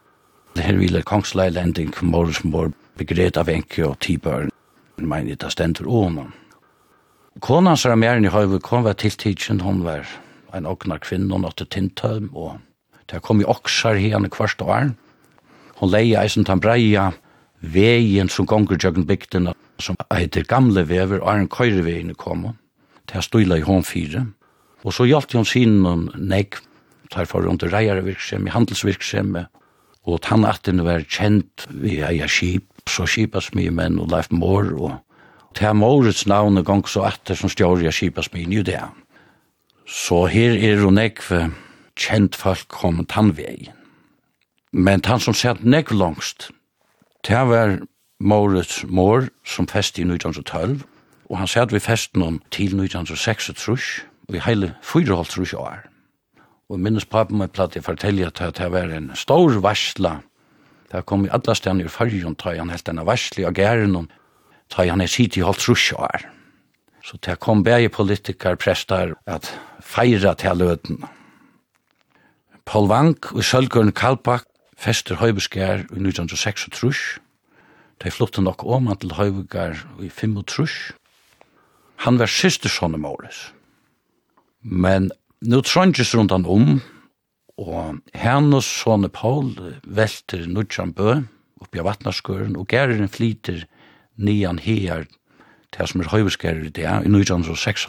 Det 0.55 0.65
her 0.65 0.77
ville 0.77 1.03
kongsleilending 1.03 1.95
morges 2.03 2.43
mor 2.45 2.69
begret 3.01 3.37
av 3.41 3.49
enke 3.49 3.81
og 3.87 3.97
tibørn. 4.05 4.51
Men 5.01 5.27
det 5.29 5.51
stender 5.53 5.89
ånen. 5.89 6.35
Konan 7.41 7.77
som 7.77 7.93
er 7.93 8.01
mer 8.01 8.21
i 8.21 8.33
høyve 8.33 8.61
kom 8.61 8.85
var 8.85 8.97
til 9.01 9.13
tidsen, 9.13 9.61
hon 9.61 9.83
var 9.85 10.05
en 10.53 10.67
åkna 10.67 10.99
kvinne, 10.99 11.33
hon 11.33 11.45
åtte 11.45 11.65
tintøm, 11.65 12.31
og 12.33 12.57
det 13.09 13.23
kom 13.23 13.41
i 13.41 13.49
oksar 13.49 13.97
henne 13.97 14.29
kvarst 14.33 14.63
og 14.65 14.73
arn. 14.73 14.95
Hon 15.81 15.93
leia 15.93 16.23
eisen 16.25 16.45
tan 16.45 16.61
breia 16.61 17.11
vegin 17.61 18.29
som 18.29 18.47
gonger 18.47 18.79
jøgn 18.81 19.07
bygdina, 19.09 19.55
som 19.81 19.97
heiter 20.13 20.47
gamle 20.49 20.87
vever, 20.89 21.21
og 21.23 21.31
er 21.33 21.43
en 21.43 21.53
køyrevegin 21.53 22.15
kom, 22.19 22.49
til 23.07 23.23
stuila 23.23 23.59
i 23.61 23.67
hon 23.67 23.85
fire. 23.85 24.27
Og 24.85 24.95
så 24.95 25.07
hjalt 25.09 25.33
hon 25.33 25.47
sin 25.49 25.83
nek, 26.17 26.59
tar 27.11 27.29
for 27.31 27.47
rundt 27.47 27.65
reier 27.73 28.01
virksem, 28.03 28.47
i 28.47 28.55
handelsvirksem, 28.55 29.37
og 30.07 30.23
tann 30.23 30.47
atten 30.47 30.85
var 30.87 31.07
kjent 31.11 31.67
vi 31.71 32.01
eia 32.05 32.29
skip, 32.31 32.69
så 32.87 33.07
skipas 33.11 33.51
mye 33.59 33.73
menn 33.75 33.99
og 33.99 34.13
Leif 34.13 34.31
mor, 34.31 34.69
og 34.79 34.93
til 35.59 35.75
morets 35.75 36.27
navn 36.31 36.63
gong 36.63 36.85
så 36.87 37.07
atter 37.09 37.39
som 37.39 37.51
stjårja 37.51 37.91
skipas 37.95 38.31
mye 38.35 38.47
nye 38.47 38.67
det. 38.67 38.83
Så 39.87 40.27
her 40.31 40.55
er 40.55 40.83
hun 40.83 40.99
ekve 40.99 41.49
kjent 41.99 42.37
folk 42.39 42.69
kom 42.69 43.03
tannvegin. 43.09 43.73
Men 44.73 45.03
han 45.07 45.23
som 45.23 45.35
sett 45.35 45.65
nek 45.65 45.91
langst, 45.95 46.51
Det 47.27 47.49
var 47.49 47.81
Maurits 48.21 48.85
mor 48.87 49.27
som 49.45 49.67
fest 49.67 49.99
i 49.99 50.05
1912, 50.07 50.85
og 51.27 51.39
han 51.39 51.49
sæt 51.51 51.73
vi 51.75 51.81
fest 51.83 52.15
noen 52.15 52.39
til 52.55 52.77
1906 52.79 53.51
trus, 53.59 53.87
og 54.29 54.39
i 54.39 54.43
heile 54.45 54.75
4,5 54.79 55.33
trus 55.33 55.55
år. 55.59 55.83
Og 56.71 56.79
minnes 56.81 57.05
papen 57.05 57.41
meg 57.43 57.51
platt 57.51 57.75
jeg 57.75 57.83
forteller 57.87 58.31
at 58.31 58.59
det 58.59 58.71
var 58.71 58.95
en 58.95 59.11
stor 59.19 59.59
varsla. 59.63 60.21
Det 60.93 61.03
kom 61.07 61.27
i 61.27 61.33
alla 61.35 61.55
stedene 61.55 61.87
i 61.87 61.91
fargen, 61.91 62.39
ta 62.39 62.55
han 62.55 62.71
helt 62.71 62.87
denne 62.87 63.07
varsli 63.07 63.45
av 63.47 63.59
gæren, 63.59 63.99
og 63.99 64.07
ta 64.71 64.87
han 64.87 65.03
er 65.03 65.11
sitt 65.11 65.37
i 65.37 65.43
halvt 65.43 65.67
trus 65.67 65.91
år. 65.99 66.31
Så 67.03 67.19
det 67.27 67.41
kom 67.43 67.63
begge 67.67 67.91
politikar, 67.91 68.55
prestar, 68.55 69.15
at 69.27 69.51
feira 69.83 70.35
til 70.35 70.63
løten. 70.63 71.03
Paul 72.67 72.87
Wank 72.91 73.33
og 73.35 73.45
Sølgården 73.45 73.93
Kalpak 73.95 74.47
fester 74.77 75.19
Høyberskjær 75.21 75.87
i 75.89 76.01
1906 76.03 76.69
trus. 76.77 77.03
De 78.03 78.13
flyttet 78.13 78.45
nok 78.45 78.65
om 78.65 78.91
han 78.91 79.01
til 79.01 79.17
Høyberskjær 79.17 79.85
i 80.05 80.11
5 80.13 80.37
trus. 80.49 80.77
Han 82.05 82.21
var 82.21 82.31
siste 82.31 82.69
sånne 82.69 83.01
måles. 83.01 83.51
Men 84.61 85.11
nå 85.41 85.63
trønges 85.65 86.13
rundt 86.15 86.35
han 86.35 86.45
om, 86.45 86.81
og 87.57 88.03
hennes 88.13 88.69
sånne 88.83 89.09
Paul 89.09 89.55
velter 89.85 90.45
Nudjambø 90.51 91.23
oppi 91.63 91.81
av 91.81 91.89
vatnaskøren, 91.89 92.57
og 92.61 92.69
gæren 92.69 93.09
flyter 93.09 93.65
nian 94.21 94.61
her 94.61 95.07
til 95.73 95.89
som 95.89 96.03
er 96.03 96.13
høyveskærer 96.13 96.67
i 96.69 96.73
det, 96.73 96.85
i 96.85 97.09
1906 97.09 97.89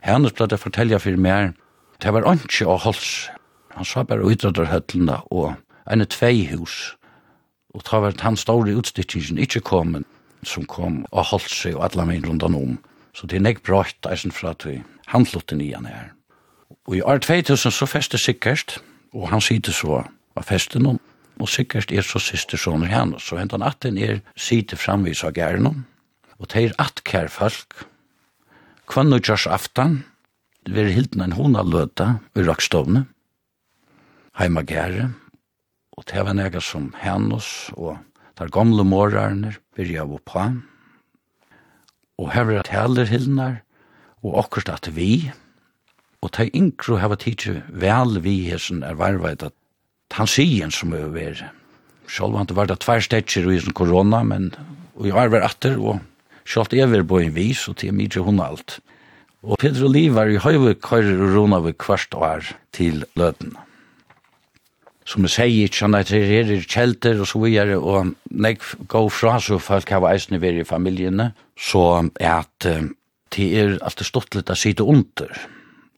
Hennes 0.00 0.32
ble 0.32 0.46
det 0.48 0.60
fortelle 0.60 0.98
for 0.98 1.16
meg, 1.20 1.52
det 2.00 2.12
var 2.12 2.24
ikke 2.32 2.66
å 2.66 2.78
holde 2.80 3.04
seg 3.04 3.39
Han 3.76 3.84
sa 3.84 4.02
bare 4.02 4.26
utrødderhøtlene 4.26 5.20
og 5.30 5.54
ene 5.90 6.06
tveihus. 6.06 6.96
Og 7.74 7.84
ta 7.86 8.00
var 8.02 8.16
han 8.20 8.36
store 8.36 8.74
utstikkingen 8.76 9.38
ikke 9.38 9.60
kommet, 9.60 10.06
som 10.42 10.66
kom 10.66 11.04
og 11.10 11.28
holdt 11.30 11.52
seg 11.52 11.76
og 11.76 11.84
alle 11.86 12.06
min 12.08 12.26
rundt 12.26 12.42
om. 12.42 12.78
Så 13.14 13.26
det 13.26 13.38
er 13.38 13.46
nek 13.46 13.62
brått 13.66 14.08
eisen 14.10 14.32
fra 14.34 14.54
til 14.54 14.82
handlutten 15.10 15.60
i 15.60 15.72
han 15.72 15.86
her. 15.86 16.10
Og 16.86 16.96
i 16.96 17.02
år 17.02 17.22
2000 17.22 17.74
så 17.74 17.86
feste 17.86 18.18
sikkert, 18.18 18.78
og 19.14 19.28
han 19.30 19.42
sitte 19.42 19.72
så 19.74 20.02
av 20.38 20.46
festen 20.46 20.86
om, 20.86 20.98
og 21.40 21.48
sikkert 21.48 21.92
er 21.92 22.06
så 22.06 22.20
siste 22.22 22.58
sånne 22.58 22.90
henne. 22.90 23.18
Så 23.18 23.38
hentan 23.38 23.64
atten 23.66 23.98
er 23.98 24.20
sitte 24.36 24.78
framvis 24.78 25.24
av 25.26 25.34
gæren 25.38 25.84
og 26.40 26.48
teir 26.48 26.74
attkær 26.80 27.28
folk. 27.28 27.84
Kvann 28.90 29.12
og 29.12 29.22
Josh 29.26 29.50
Aftan, 29.50 30.00
det 30.66 30.74
vil 30.74 30.92
hilden 30.94 31.22
en 31.24 31.36
hona 31.36 31.62
løta 31.62 32.16
i 32.34 32.44
rakstovne, 32.46 33.04
heimagære, 34.38 35.10
og 35.96 36.06
det 36.10 36.24
var 36.26 36.36
nega 36.36 36.60
som 36.62 36.92
hennos 37.00 37.70
og 37.76 37.98
der 38.38 38.48
gamle 38.48 38.84
morrarner 38.88 39.58
byrja 39.76 40.06
av 40.06 40.14
oppa, 40.16 40.46
og 42.20 42.32
her 42.34 42.46
var 42.48 42.68
heller 42.72 43.08
hildnar, 43.08 43.60
og 44.24 44.38
akkurat 44.44 44.74
at 44.76 44.90
vi, 44.96 45.30
og 46.20 46.32
de 46.36 46.48
inkro 46.56 46.98
hava 47.00 47.16
tidsi 47.16 47.58
vel 47.68 48.18
vi 48.24 48.42
hesson 48.50 48.82
er 48.84 48.98
varveit 49.00 49.42
at 49.44 49.56
tansien 50.12 50.72
som 50.74 50.92
er 50.96 51.08
veri. 51.14 51.48
Sjálf 52.10 52.36
han 52.36 52.50
var 52.56 52.68
det 52.68 52.80
tvær 52.82 53.00
stetsjer 53.00 53.48
i 53.54 53.60
korona, 53.72 54.22
men 54.26 54.50
vi 55.00 55.12
har 55.14 55.30
vært 55.32 55.46
atter, 55.48 55.78
og 55.78 56.00
sjálf 56.44 56.74
er 56.74 56.90
vi 56.90 57.02
på 57.06 57.22
en 57.22 57.34
vis, 57.36 57.66
og 57.68 57.78
til 57.80 57.94
mye 57.96 58.24
hun 58.26 58.42
alt. 58.44 58.80
Og 59.40 59.56
Pedro 59.60 59.88
Liv 59.88 60.12
var 60.18 60.28
i 60.28 60.36
høyvik 60.36 60.84
høyre 60.84 61.16
og 61.16 61.34
rona 61.36 61.60
vi 61.64 61.72
kvart 61.72 62.12
år 62.12 62.50
til 62.76 63.06
løtene 63.16 63.69
som 65.10 65.26
jeg 65.26 65.34
sier, 65.34 65.66
ikke 65.66 65.80
sånn 65.80 65.96
at 65.98 66.10
det 66.12 66.20
er 66.38 66.50
kjelter 66.62 67.18
og 67.18 67.26
så 67.26 67.40
videre, 67.42 67.78
og 67.78 68.12
når 68.30 68.52
jeg 68.52 68.88
går 68.92 69.08
fra, 69.10 69.38
så 69.42 69.58
folk 69.62 69.90
har 69.90 70.06
eisene 70.12 70.38
vært 70.42 70.62
i 70.62 70.68
familiene, 70.68 71.32
så 71.58 71.82
er 72.20 72.44
at 72.44 72.68
det 73.34 73.48
er 73.58 73.78
alltid 73.82 74.06
stått 74.06 74.36
litt 74.38 74.52
av 74.52 74.58
sitte 74.58 74.86
under. 74.86 75.32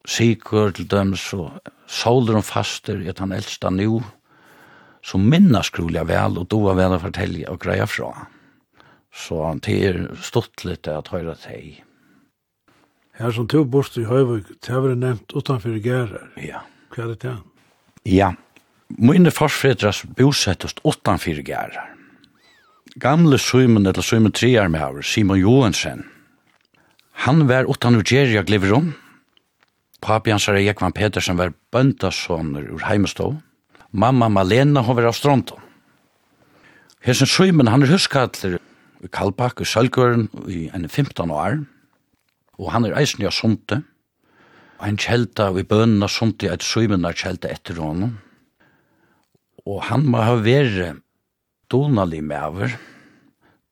Sikker 0.09 0.73
til 0.77 0.89
dem, 0.91 1.13
så 1.17 1.51
soler 1.87 2.39
hun 2.39 2.47
faster, 2.47 3.03
at 3.09 3.21
han 3.23 3.35
eldste 3.37 3.71
nå, 3.73 4.01
så 5.05 5.19
minnes 5.19 5.69
skrulig 5.69 6.05
vel, 6.09 6.39
og 6.39 6.49
då 6.49 6.61
var 6.63 6.79
vel 6.79 6.97
å 6.97 7.01
fortelle 7.03 7.49
og 7.51 7.61
greie 7.63 7.87
fra. 7.91 8.13
Så 9.13 9.43
det 9.65 9.75
er 9.89 9.99
stått 10.25 10.65
litt 10.65 10.89
at 10.89 11.11
høyre 11.13 11.35
til. 11.43 11.83
Her 13.19 13.35
som 13.37 13.45
to 13.51 13.61
bort 13.69 13.99
i 14.01 14.07
Høyvøk, 14.09 14.55
det 14.65 14.73
har 14.73 14.87
vært 14.87 15.03
nevnt 15.03 15.35
utenfor 15.37 15.77
gærer. 15.85 16.31
Ja. 16.41 16.63
Hva 16.95 17.05
er 17.05 17.13
det 17.13 17.19
til? 17.27 17.37
Ja, 18.09 18.31
Mine 18.99 19.31
forsfredras 19.31 20.03
bosettast 20.19 20.81
åttan 20.85 21.19
fyrir 21.19 21.45
gærar. 21.47 21.93
Gamle 23.01 23.39
Søymen, 23.39 23.87
eller 23.87 24.03
Søymen 24.03 24.33
Triar 24.33 24.69
med 24.69 24.81
her, 24.81 25.03
Simon 25.03 25.39
Johansen, 25.41 26.05
han 27.13 27.47
var 27.49 27.69
utan 27.71 27.95
ur 27.95 28.03
Gjerja 28.03 28.43
Gliverom. 28.43 28.95
Papi 30.03 30.33
hans 30.33 30.49
er 30.49 30.59
Jekvan 30.59 30.93
Petersen 30.93 31.39
var 31.39 31.53
bøndasåner 31.73 32.67
ur 32.73 32.83
Heimestå. 32.89 33.37
Mamma 33.93 34.29
Malena, 34.29 34.83
hun 34.83 34.97
var 34.97 35.11
av 35.11 35.17
Stronto. 35.17 35.61
Hesen 37.05 37.27
Søymen, 37.27 37.69
han 37.69 37.83
er 37.83 37.93
huskatler 37.93 38.59
i 39.03 39.11
Kalbakk, 39.13 39.61
i 39.61 39.69
Sølgøren, 39.69 40.29
i 40.49 40.69
en 40.75 40.89
15 40.89 41.31
år. 41.31 41.63
Og 42.59 42.73
han 42.73 42.87
er 42.87 42.97
eisen 42.99 43.23
i 43.23 43.29
Asunte. 43.29 43.83
Han 44.83 44.99
kjelta 44.99 45.51
i 45.55 45.63
bønene 45.67 46.09
Asunte, 46.09 46.51
et 46.51 46.67
Søymen 46.67 47.05
er 47.07 47.17
kjelta 47.19 47.53
etter 47.53 47.79
honom 47.79 48.19
og 49.69 49.83
han 49.89 50.07
må 50.11 50.23
ha 50.25 50.37
vært 50.43 51.03
donalig 51.73 52.23
med 52.25 52.43
over, 52.43 52.77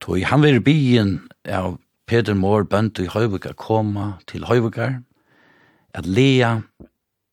tog 0.01 0.23
han 0.25 0.43
var 0.43 0.57
i 0.57 0.65
byen 0.65 1.17
av 1.51 1.79
Peter 2.11 2.35
Mohr 2.35 2.65
bønt 2.67 2.99
i 2.99 3.11
Høyvika 3.11 3.53
koma 3.55 4.17
til 4.27 4.47
Høyvika. 4.49 5.03
at 5.95 6.07
lea 6.07 6.61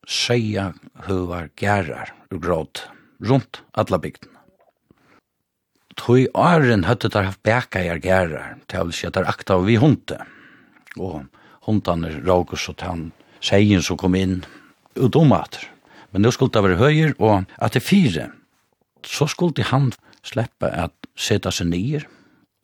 seia 0.08 0.72
høvar 1.06 1.50
gærar 1.58 2.12
og 2.32 2.40
gråd 2.42 2.82
rundt 3.28 3.62
alla 3.78 3.98
bygden. 4.02 4.30
Tog 5.98 6.26
åren 6.38 6.86
høttet 6.86 7.14
der 7.14 7.28
haft 7.28 7.42
bæka 7.42 7.82
i 7.82 7.90
gærar, 8.02 8.56
til 8.70 8.86
å 8.86 8.94
si 8.94 9.06
at 9.08 9.16
der 9.18 9.28
akta 9.30 9.58
vi 9.62 9.76
hunde, 9.82 10.18
og 10.98 11.26
hundene 11.66 12.12
råkes 12.22 12.68
og 12.70 12.78
tann 12.82 13.08
seien 13.42 13.82
som 13.82 13.98
kom 13.98 14.14
inn 14.18 14.40
utomater. 14.94 15.66
Men 16.12 16.22
nå 16.24 16.32
skulle 16.32 16.54
det 16.54 16.64
være 16.64 16.80
høyer, 16.80 17.14
og 17.18 17.50
at 17.58 17.74
det 17.74 17.84
fire 17.84 18.30
så 19.06 19.26
skulle 19.30 19.64
han 19.70 19.92
slippe 20.26 20.70
at 20.70 20.94
seta 21.18 21.52
seg 21.54 21.70
nyer 21.72 22.06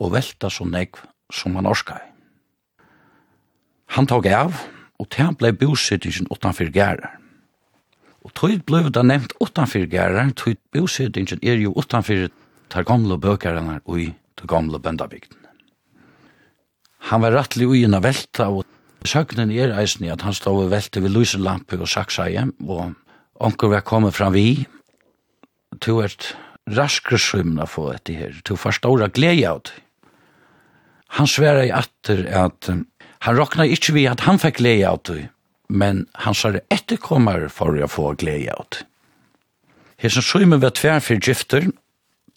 og 0.01 0.15
velta 0.15 0.51
så 0.51 0.67
negv 0.69 1.01
som 1.33 1.57
han 1.57 1.67
orskar. 1.67 2.03
Han 3.95 4.09
tog 4.11 4.27
av, 4.27 4.57
og 4.99 5.11
til 5.11 5.29
han 5.29 5.37
blei 5.39 5.53
bosettingsen 5.55 6.31
utanfyr 6.33 6.73
gærar. 6.75 7.19
Og 8.25 8.33
tog 8.35 8.63
blei 8.67 8.83
det 8.89 9.05
nevnt 9.05 9.35
utanfyr 9.43 9.87
gærar, 9.91 10.33
tog 10.39 10.59
bosettingsen 10.75 11.43
er 11.43 11.61
jo 11.63 11.75
utanfyr 11.79 12.31
tar 12.73 12.87
gamle 12.89 13.19
bøkarene 13.21 13.81
og 13.85 14.01
i 14.01 14.11
tar 14.39 14.51
gamle 14.51 14.81
bøndabygden. 14.83 15.39
Han 17.11 17.21
var 17.21 17.37
rettelig 17.37 17.69
ui 17.69 17.83
en 17.85 18.01
velta, 18.01 18.49
og 18.49 18.65
søknen 19.05 19.53
er 19.53 19.75
eisen 19.77 20.07
i 20.07 20.13
at 20.13 20.25
han 20.25 20.35
stod 20.35 20.65
og 20.65 20.71
velte 20.73 21.03
ved 21.05 21.13
lyselampe 21.13 21.77
og 21.77 21.91
saksa 21.91 22.31
hjem, 22.33 22.55
og 22.65 22.95
onker 23.45 23.69
var 23.69 23.85
kommet 23.85 24.17
fram 24.17 24.33
vi, 24.33 24.65
to 25.81 26.01
ert 26.05 26.35
raskre 26.71 27.19
svimna 27.21 27.67
få 27.69 27.91
etter 27.95 28.17
her, 28.19 28.41
to 28.45 28.57
forstora 28.57 29.11
glede 29.13 29.49
av 29.51 29.63
det. 29.69 29.81
Han 31.19 31.29
sverre 31.31 31.67
i 31.69 31.73
atter 31.75 32.25
at 32.35 32.69
um, 32.73 32.87
han 33.25 33.39
råkna 33.39 33.67
ikke 33.71 33.95
vi 33.95 34.09
at 34.11 34.25
han 34.27 34.41
fikk 34.41 34.59
glede 34.59 34.89
av 34.89 35.03
det, 35.07 35.29
men 35.69 36.05
han 36.25 36.35
sa 36.37 36.51
det 36.55 36.65
etterkommer 36.75 37.47
for 37.53 37.77
å 37.79 37.89
få 37.89 38.13
glede 38.21 38.53
av 38.57 38.67
det. 38.75 38.85
Hesen 40.03 40.25
svimmer 40.27 40.61
var 40.61 40.75
tvær 40.77 41.01
for 41.05 41.23
gifter, 41.23 41.71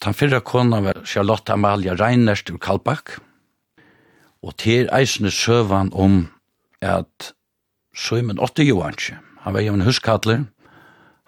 den 0.04 0.14
fyrre 0.14 0.38
kona 0.40 0.78
var 0.80 1.00
Charlotte 1.04 1.50
Amalia 1.50 1.96
Reinerst 1.98 2.52
ur 2.52 2.60
Kalbakk, 2.62 3.18
og 4.46 4.54
til 4.62 4.86
eisne 4.94 5.32
søvan 5.34 5.90
om 5.92 6.28
at 6.80 7.32
svimmen 7.98 8.38
åtte 8.38 8.62
jo 8.62 8.78
han 8.84 8.94
ikke. 8.94 9.18
Han 9.42 9.56
var 9.56 9.64
jo 9.66 9.74
en 9.74 9.86
huskatler. 9.86 10.44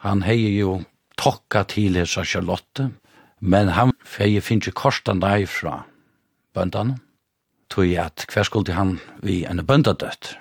Han 0.07 0.23
heier 0.23 0.55
jo 0.55 0.77
tokka 1.21 1.67
til 1.69 1.99
hesa 2.01 2.25
Charlotte, 2.25 2.89
men 3.41 3.73
han 3.77 3.93
feg 4.05 4.39
finn 4.45 4.61
ikke 4.61 4.77
korsta 4.83 5.15
nei 5.17 5.45
fra 5.49 5.83
bøndan, 6.57 6.97
tog 7.71 7.93
at 8.01 8.25
hver 8.33 8.49
skulle 8.49 8.77
han 8.77 8.97
vi 9.25 9.43
en 9.49 9.63
bøndadøtt. 9.67 10.35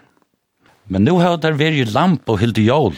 Men 0.89 1.05
nu 1.05 1.19
har 1.19 1.37
der 1.43 1.59
vært 1.59 1.93
lamp 1.93 2.29
og 2.31 2.39
hilde 2.41 2.63
jól. 2.65 2.95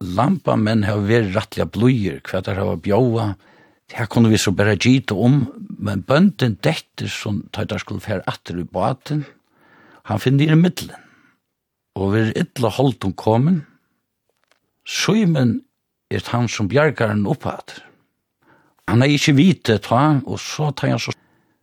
Lampa 0.00 0.56
menn 0.56 0.86
har 0.86 1.02
vært 1.04 1.34
rattliga 1.34 1.66
bløyer, 1.68 2.22
hver 2.24 2.44
der 2.46 2.60
har 2.62 2.80
bjóa, 2.80 3.34
det 3.86 4.00
her 4.00 4.08
kunne 4.10 4.32
vi 4.32 4.38
så 4.40 4.50
bare 4.50 4.78
gita 4.80 5.14
om, 5.14 5.44
men 5.78 6.02
bønden 6.06 6.56
dette 6.64 7.10
som 7.12 7.44
tar 7.54 7.68
der 7.70 7.82
skulle 7.82 8.02
fære 8.02 8.24
atter 8.26 8.58
i 8.58 8.66
baten, 8.66 9.24
han 10.06 10.22
finner 10.22 10.50
i 10.50 10.58
middelen. 10.58 10.96
Og 11.96 12.12
vi 12.12 12.24
er 12.24 12.34
ytla 12.42 12.70
holdt 12.76 13.06
om 13.06 13.14
komen, 13.16 13.64
Sjømen 14.86 15.65
er 16.10 16.22
han 16.30 16.48
som 16.48 16.68
bjergar 16.68 17.12
han 17.12 17.26
opphatt. 17.26 17.80
Han 18.86 19.02
er 19.02 19.10
ikke 19.10 19.34
vite 19.36 19.78
ta, 19.82 20.20
og 20.24 20.38
så 20.40 20.70
tar 20.70 20.94
han 20.94 21.02
så 21.02 21.14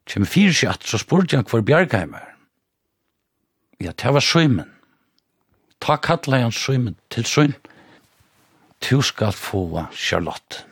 kjem 0.09 0.27
fyrir 0.27 0.55
seg 0.55 0.73
at, 0.73 0.83
så 0.83 0.99
spurte 0.99 1.39
han 1.39 1.47
hvor 1.47 1.63
bjergar 1.63 2.03
han 2.03 2.15
var. 2.15 2.29
Ja, 3.79 3.91
det 3.91 4.13
var 4.13 4.23
søymen. 4.23 4.69
Ta 5.83 5.97
kalla 5.97 6.43
han 6.43 6.51
søymen 6.55 6.95
til 7.11 7.25
søyn. 7.27 7.55
Tu 8.83 9.01
skal 9.01 9.31
få 9.31 9.85
Charlotte. 9.95 10.65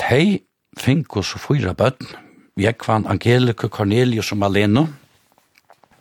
Tei 0.00 0.42
fink 0.78 1.16
oss 1.16 1.34
fyra 1.36 1.74
bøtten. 1.76 2.08
Jeg 2.56 2.78
kvann 2.80 3.06
Angelika 3.08 3.68
Cornelius 3.68 4.32
og 4.32 4.40
Maleno. 4.40 4.86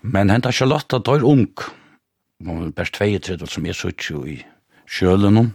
Men 0.01 0.31
henta 0.31 0.51
Charlotte 0.51 0.99
dør 0.99 1.23
ung. 1.27 1.51
Hun 2.41 2.63
var 2.63 2.71
best 2.75 2.95
32 2.97 3.47
som 3.47 3.65
er 3.65 3.77
sutt 3.77 4.07
jo 4.09 4.23
i 4.25 4.39
sjølen 4.87 5.37
om. 5.37 5.51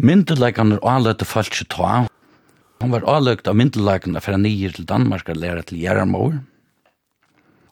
Myndelagan 0.00 0.72
er 0.72 1.24
falt 1.28 1.50
ikke 1.52 1.66
ta. 1.74 2.06
Hun 2.80 2.92
var 2.94 3.04
anløkt 3.04 3.48
av 3.50 3.56
myndelagan 3.58 4.16
for 4.16 4.32
han 4.32 4.46
nye 4.46 4.70
til 4.72 4.86
Danmark 4.88 5.28
og 5.28 5.36
lærer 5.36 5.60
til 5.68 5.76
Gjerramor. 5.76 6.38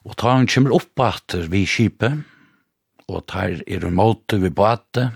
Og 0.04 0.16
ta 0.20 0.34
hun 0.36 0.44
kommer 0.46 0.74
opp 0.76 1.00
atter 1.00 1.48
vi 1.48 1.64
kipet, 1.64 2.20
og 3.08 3.24
tar 3.32 3.62
er 3.64 3.80
hun 3.80 3.96
måte 3.96 4.36
vi 4.42 4.50
bate, 4.52 5.08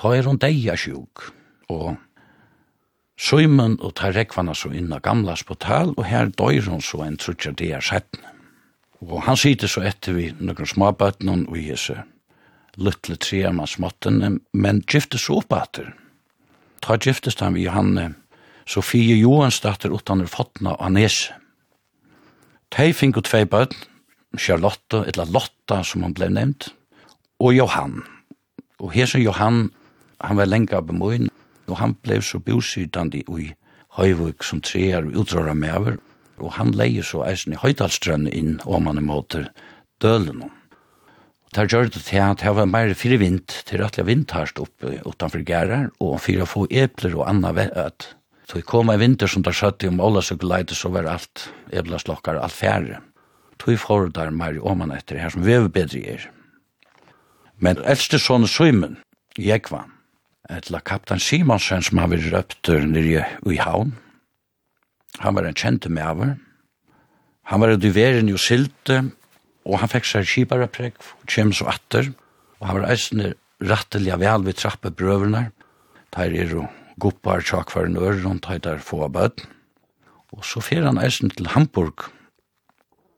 ta 0.00 0.14
er 0.16 0.24
hun 0.24 0.40
deia 0.40 0.78
sjuk. 0.80 1.28
Og 1.68 1.98
Søymen 3.18 3.76
og 3.82 3.96
tar 3.98 4.14
rekvana 4.16 4.54
så 4.54 4.70
inn 4.72 4.92
av 4.94 5.02
gamla 5.04 5.36
spotal, 5.36 5.92
og 5.98 6.06
her 6.08 6.32
døyr 6.32 6.70
hun 6.70 6.80
så 6.80 7.02
en 7.04 7.20
trutja 7.20 7.52
det 7.52 7.74
er 7.76 7.84
setten. 7.84 8.24
Og 9.04 9.26
han 9.26 9.36
sitter 9.36 9.68
så 9.68 9.84
etter 9.84 10.16
vi 10.16 10.30
noen 10.40 10.72
småbøtten 10.72 11.50
og 11.50 11.58
i 11.58 11.68
hese 11.68 12.00
lytle 12.78 13.16
treer 13.16 13.66
småtten, 13.66 14.40
men 14.52 14.82
giftes 14.86 15.28
opp 15.30 15.52
etter. 15.52 15.94
Ta 16.80 16.96
giftes 16.96 17.38
han 17.40 17.54
vi 17.54 17.66
Johanne 17.66 18.14
Sofie 18.68 19.16
Johansdatter 19.16 19.88
utan 19.88 20.20
ur 20.20 20.26
fotna 20.26 20.74
av 20.74 20.92
Nese. 20.92 21.32
Tei 22.68 22.92
finko 22.92 23.22
tvei 23.24 23.46
bøtt, 23.48 23.72
Charlotte, 24.36 25.06
eller 25.08 25.30
Lotta 25.32 25.80
som 25.88 26.04
han 26.04 26.12
blei 26.12 26.28
nevnt, 26.28 26.68
og 27.40 27.54
Johan. 27.56 28.02
Og 28.76 28.92
hese 28.92 29.22
Johan, 29.22 29.70
han 30.20 30.36
var 30.36 30.50
lenge 30.50 30.76
av 30.76 30.84
bemoen, 30.90 31.30
og 31.64 31.80
han 31.80 31.96
ble 32.04 32.20
så 32.20 32.42
bosydande 32.44 33.22
i 33.24 33.48
Høyvøk 33.96 34.44
som 34.44 34.60
treer 34.60 35.08
utråra 35.16 35.56
med 35.56 35.72
over, 35.78 35.96
og 36.36 36.52
han 36.60 36.76
leier 36.76 37.02
så 37.02 37.24
eisen 37.24 37.56
i 37.56 37.62
Høydalstrønne 37.62 38.30
inn 38.36 38.58
om 38.68 38.84
han 38.86 39.00
er 39.00 39.08
måter 39.08 39.48
dølen. 40.04 40.44
Og 41.48 41.56
der 41.56 41.68
gjør 41.70 41.88
det 41.88 42.02
til 42.04 42.20
at 42.20 42.42
det 42.42 42.52
var 42.52 42.68
mer 42.68 42.92
fire 42.92 43.16
vind, 43.16 43.48
til 43.64 43.80
at 43.80 43.96
jeg 43.96 44.06
vindtarst 44.06 44.58
utenfor 44.60 45.44
gærer, 45.48 45.88
og 46.00 46.20
fire 46.20 46.46
få 46.46 46.66
epler 46.68 47.16
og 47.16 47.28
anna 47.30 47.54
vett. 47.56 48.10
Så 48.48 48.60
vi 48.60 48.64
kom 48.68 48.90
en 48.92 49.00
vinter 49.00 49.28
som 49.28 49.42
der 49.42 49.56
satt 49.56 49.84
i 49.84 49.88
om 49.88 50.00
alle 50.00 50.20
sykkelleite, 50.24 50.76
så 50.76 50.92
var 50.92 51.08
alt 51.08 51.48
eblaslokkar, 51.72 52.36
alt 52.36 52.52
færre. 52.52 53.00
Så 53.56 53.72
vi 53.72 53.76
får 53.80 54.12
der 54.16 54.30
mer 54.30 54.60
om 54.60 54.72
åman 54.72 54.92
etter 54.92 55.18
her 55.18 55.32
som 55.32 55.44
vi 55.44 55.56
er. 55.56 56.28
Men 57.58 57.80
eldste 57.84 58.20
sånne 58.20 58.46
Simon, 58.48 58.98
Jekva, 59.36 59.86
etla 60.48 60.80
kapten 60.80 61.18
Simonsen 61.18 61.82
som 61.82 61.98
har 61.98 62.12
vært 62.12 62.28
røpt 62.32 62.68
nere 62.68 63.24
i 63.48 63.56
havn, 63.56 63.96
han 65.18 65.34
var 65.34 65.48
en 65.48 65.56
kjente 65.56 65.88
med 65.88 66.06
over, 66.06 66.36
han 67.48 67.60
var 67.60 67.72
i 67.72 67.80
duveren 67.80 68.28
i 68.28 68.36
Silte, 68.38 69.10
og 69.68 69.82
han 69.82 69.90
fikk 69.92 70.08
seg 70.08 70.28
kjipare 70.28 70.68
prekk, 70.72 70.96
kjem 71.28 71.52
så 71.52 71.68
atter, 71.68 72.10
og 72.58 72.70
han 72.70 72.80
var 72.80 72.90
eisne 72.94 73.34
rattelige 73.60 74.18
vel 74.22 74.46
ved 74.46 74.56
trappebrøverne, 74.58 75.50
der 76.16 76.36
er 76.40 76.54
jo 76.54 76.64
guppar 76.98 77.44
øre, 77.44 78.24
og 78.24 78.40
der 78.42 78.72
er 78.72 78.78
få 78.78 79.08
bød, 79.08 79.44
og 80.32 80.44
så 80.44 80.60
fer 80.60 80.86
han 80.86 80.98
eisne 80.98 81.30
til 81.30 81.52
Hamburg, 81.52 82.08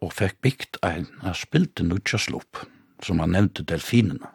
og 0.02 0.12
fikk 0.12 0.36
bygd 0.42 0.76
en, 0.82 1.06
han 1.22 1.34
spilte 1.34 1.84
nudjaslopp, 1.84 2.66
som 3.02 3.20
han 3.20 3.30
nevnte 3.30 3.62
delfinene, 3.62 4.26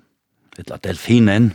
eller 0.58 0.78
delfinen, 0.78 1.54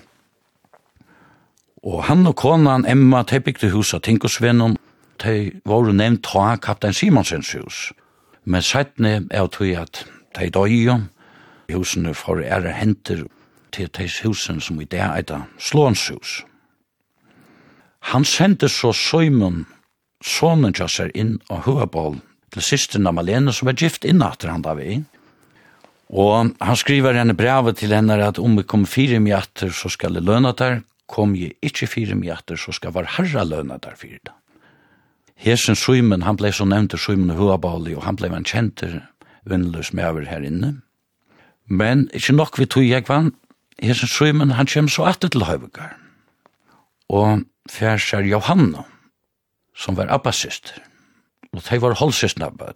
og 1.83 2.05
han 2.05 2.27
og 2.27 2.37
konan 2.37 2.85
Emma, 2.85 3.23
de 3.23 3.41
bygde 3.41 3.71
huset 3.73 4.03
Tinkosvennen, 4.05 4.77
de 5.25 5.61
var 5.65 5.93
nevnt 5.93 6.23
ta 6.25 6.57
kaptein 6.61 6.93
Simonsens 6.93 7.55
hus, 7.57 7.93
men 8.45 8.63
sættene 8.63 9.27
er 9.31 9.47
tog 9.49 9.73
at 9.73 10.05
de 10.39 10.51
døye, 10.51 10.97
husene 11.73 12.15
for 12.15 12.43
ære 12.43 12.73
henter 12.75 13.25
til 13.75 13.91
de 13.97 14.09
husen 14.25 14.61
som 14.61 14.81
i 14.81 14.85
det 14.85 15.01
er 15.01 15.19
et 15.19 15.33
slånshus. 15.59 16.41
Han 18.11 18.25
sendte 18.25 18.69
så 18.69 18.93
Søymon, 18.97 19.67
sonen 20.25 20.75
til 20.77 20.89
seg 20.89 21.15
inn 21.15 21.39
og 21.51 21.65
Høabål, 21.67 22.21
til 22.51 22.65
systeren 22.65 23.07
av 23.07 23.15
Malene 23.19 23.53
som 23.55 23.69
var 23.69 23.79
gift 23.79 24.05
inn 24.09 24.25
etter 24.25 24.51
han 24.51 24.65
da 24.65 24.75
vi. 24.75 25.03
Og 26.11 26.51
han 26.59 26.79
skriver 26.79 27.15
henne 27.15 27.37
brevet 27.39 27.79
til 27.79 27.95
henne 27.95 28.17
at 28.25 28.41
om 28.43 28.57
vi 28.59 28.67
kommer 28.67 28.91
fire 28.91 29.21
mjatter 29.23 29.71
så 29.71 29.93
skal 29.93 30.19
det 30.19 30.25
løna 30.27 30.53
der, 30.59 30.81
kom 31.07 31.37
jeg 31.39 31.55
ikke 31.63 31.87
fire 31.91 32.17
mjatter 32.19 32.59
så 32.59 32.75
skal 32.75 32.95
var 32.95 33.09
herra 33.19 33.45
løna 33.47 33.79
der 33.83 33.95
fire 33.99 34.19
da. 34.27 34.35
Hesen 35.41 35.79
Søymen, 35.79 36.27
han 36.27 36.37
ble 36.37 36.51
så 36.53 36.67
nevnt 36.69 36.93
til 36.93 37.01
Søymen 37.01 37.31
og 37.33 37.39
Høabål, 37.39 37.95
og 37.97 38.05
han 38.05 38.19
ble 38.19 38.29
en 38.35 38.45
kjenter 38.45 38.99
vennløs 39.51 39.93
medover 39.93 40.29
her 40.31 40.47
inne. 40.47 40.79
Men 41.67 42.09
ikke 42.15 42.35
nok 42.35 42.59
vi 42.59 42.67
tog 42.67 42.87
jeg 42.87 43.09
vann, 43.09 43.35
Hesen 43.81 44.11
Strøymen, 44.11 44.53
han 44.59 44.69
kommer 44.69 44.93
så 44.93 45.07
etter 45.09 45.31
til 45.33 45.47
Høyvøkker. 45.49 45.95
Og 47.09 47.47
færser 47.71 48.27
Johanna, 48.29 48.85
som 49.75 49.97
var 49.97 50.11
Abba-syster. 50.13 50.83
Og 51.57 51.63
de 51.65 51.79
var 51.83 51.97
holdsystene 51.99 52.47
Abba. 52.47 52.75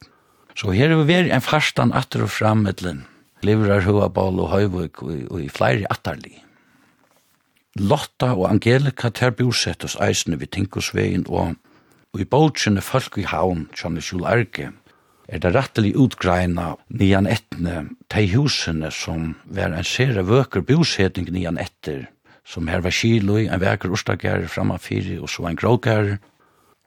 Så 0.56 0.70
her 0.70 0.90
er 0.90 1.02
vi 1.02 1.10
vært 1.10 1.32
en 1.34 1.44
farstan 1.44 1.92
atter 1.94 2.24
og 2.24 2.30
fram 2.30 2.64
mittlen. 2.64 3.04
Livrar 3.44 3.84
Høyabal 3.84 4.40
og 4.40 4.50
høyvuk 4.54 5.02
og, 5.04 5.40
i 5.42 5.50
flere 5.52 5.90
atterli. 5.92 6.38
Lotta 7.74 8.30
og 8.32 8.46
Angelika 8.48 9.10
ter 9.10 9.34
bosett 9.34 9.82
hos 9.82 9.98
eisene 10.00 10.38
vid 10.38 10.54
Tinkosvegen 10.54 11.26
og, 11.26 11.58
og 12.14 12.22
i 12.22 12.26
bolsjene 12.30 12.82
folk 12.82 13.18
i 13.18 13.26
havn, 13.26 13.66
Kjønne 13.74 14.02
Kjul 14.04 14.24
Erge, 14.30 14.70
er 15.28 15.40
det 15.40 15.54
rettelig 15.54 15.94
utgreina 15.96 16.74
nian 16.92 17.28
etne 17.30 17.84
de 18.12 18.24
husene 18.34 18.90
som 18.92 19.32
var 19.44 19.72
en 19.72 19.86
sere 19.86 20.24
vøker 20.26 20.64
bosetning 20.66 21.30
nian 21.32 21.58
etter, 21.60 22.06
som 22.44 22.68
her 22.68 22.84
var 22.84 22.92
kiloi, 22.92 23.46
en 23.48 23.62
veker 23.62 23.92
orsdager 23.92 24.44
framme 24.52 24.76
fire, 24.78 25.16
og 25.22 25.30
så 25.32 25.48
en 25.48 25.56
gråker, 25.56 26.18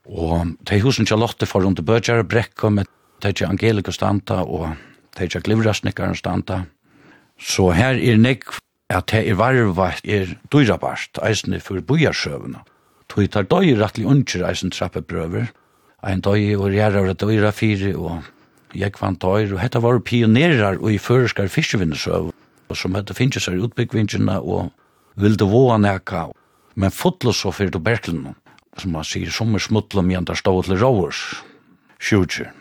og 0.06 0.54
de 0.70 0.80
husene 0.84 1.10
til 1.10 1.20
lotte 1.20 1.50
for 1.50 1.66
rundt 1.66 1.82
bøtjer 1.86 2.24
brekka 2.24 2.70
med 2.70 2.88
de 3.26 3.34
angelika 3.48 3.92
standa 3.92 4.44
og 4.46 4.76
de 5.18 5.26
ikke 5.26 5.42
glivrasnikkaren 5.48 6.16
standa. 6.16 6.64
Så 7.42 7.72
her 7.74 7.98
er 7.98 8.18
nek 8.18 8.46
at 8.94 9.10
det 9.12 9.26
er 9.28 9.36
varva 9.36 9.92
er 10.06 10.38
dyrabart, 10.54 11.20
eisne 11.26 11.60
for 11.60 11.82
bojarsøvna. 11.82 12.62
Tog 13.10 13.30
tar 13.32 13.48
døy 13.50 13.74
rettelig 13.76 14.08
unger 14.08 14.46
eisen 14.48 14.72
trappebrøver, 14.72 15.50
og 15.50 15.67
ein 16.04 16.22
døy 16.22 16.56
og 16.56 16.74
gjerra 16.76 17.04
og 17.06 17.18
døyra 17.18 17.52
fire 17.52 17.94
og 17.98 18.28
jeg 18.78 18.94
kvann 18.94 19.18
døyr. 19.18 19.54
Og 19.56 19.62
hetta 19.62 19.80
var 19.82 20.00
pionerar 20.00 20.78
og 20.78 20.92
i 20.94 21.00
føreskar 21.02 21.50
fiskevinnesøv 21.50 22.32
og 22.68 22.76
som 22.78 22.98
hette 22.98 23.16
finnes 23.16 23.48
her 23.48 23.64
utbyggvinnsina 23.64 24.40
og 24.42 24.72
vilde 25.18 25.48
våa 25.50 25.78
neka 25.82 26.28
men 26.76 26.94
fotlo 26.94 27.34
så 27.34 27.52
fyrir 27.56 27.74
til 27.74 27.84
berklen 27.84 28.36
som 28.78 28.94
man 28.94 29.08
sier 29.08 29.32
som 29.34 29.56
er 29.56 29.64
smuttla 29.64 30.04
andar 30.20 30.38
stå 30.38 30.54
til 30.68 30.80
rovers 30.82 31.22
sjúdje 32.00 32.52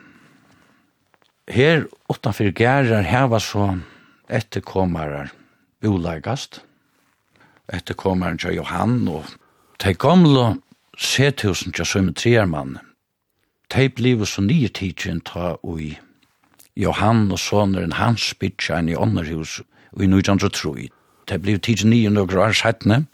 her 1.53 1.87
utanfyr 2.09 2.53
gjerrar 2.57 3.05
heva 3.07 3.41
så 3.41 3.75
etterkomarar 4.29 5.33
uleigast 5.85 6.63
etterkomarar 7.73 8.39
til 8.41 8.61
Johan 8.61 9.03
og 9.09 9.35
Tei 9.79 9.93
gamle 9.93 10.57
Sethusen 10.97 11.75
til 11.77 11.85
Sømme 11.85 12.15
trier 12.17 12.47
mann 12.49 12.79
de 13.75 13.89
blev 13.89 14.25
så 14.27 14.43
nye 14.43 14.69
tidsin 14.69 15.21
ta 15.21 15.57
ui 15.63 15.97
Johan 16.77 17.31
og 17.33 17.41
soneren 17.41 17.93
hans 17.97 18.35
bytja 18.35 18.83
i 18.85 18.97
ånderhus 18.97 19.61
og 19.93 20.03
i 20.05 20.09
1903. 20.11 20.89
De 21.29 21.39
blev 21.39 21.59
tidsen 21.59 21.91
nye 21.91 22.11
nøkker 22.13 22.39
år 22.39 22.53
settene, 22.53 23.07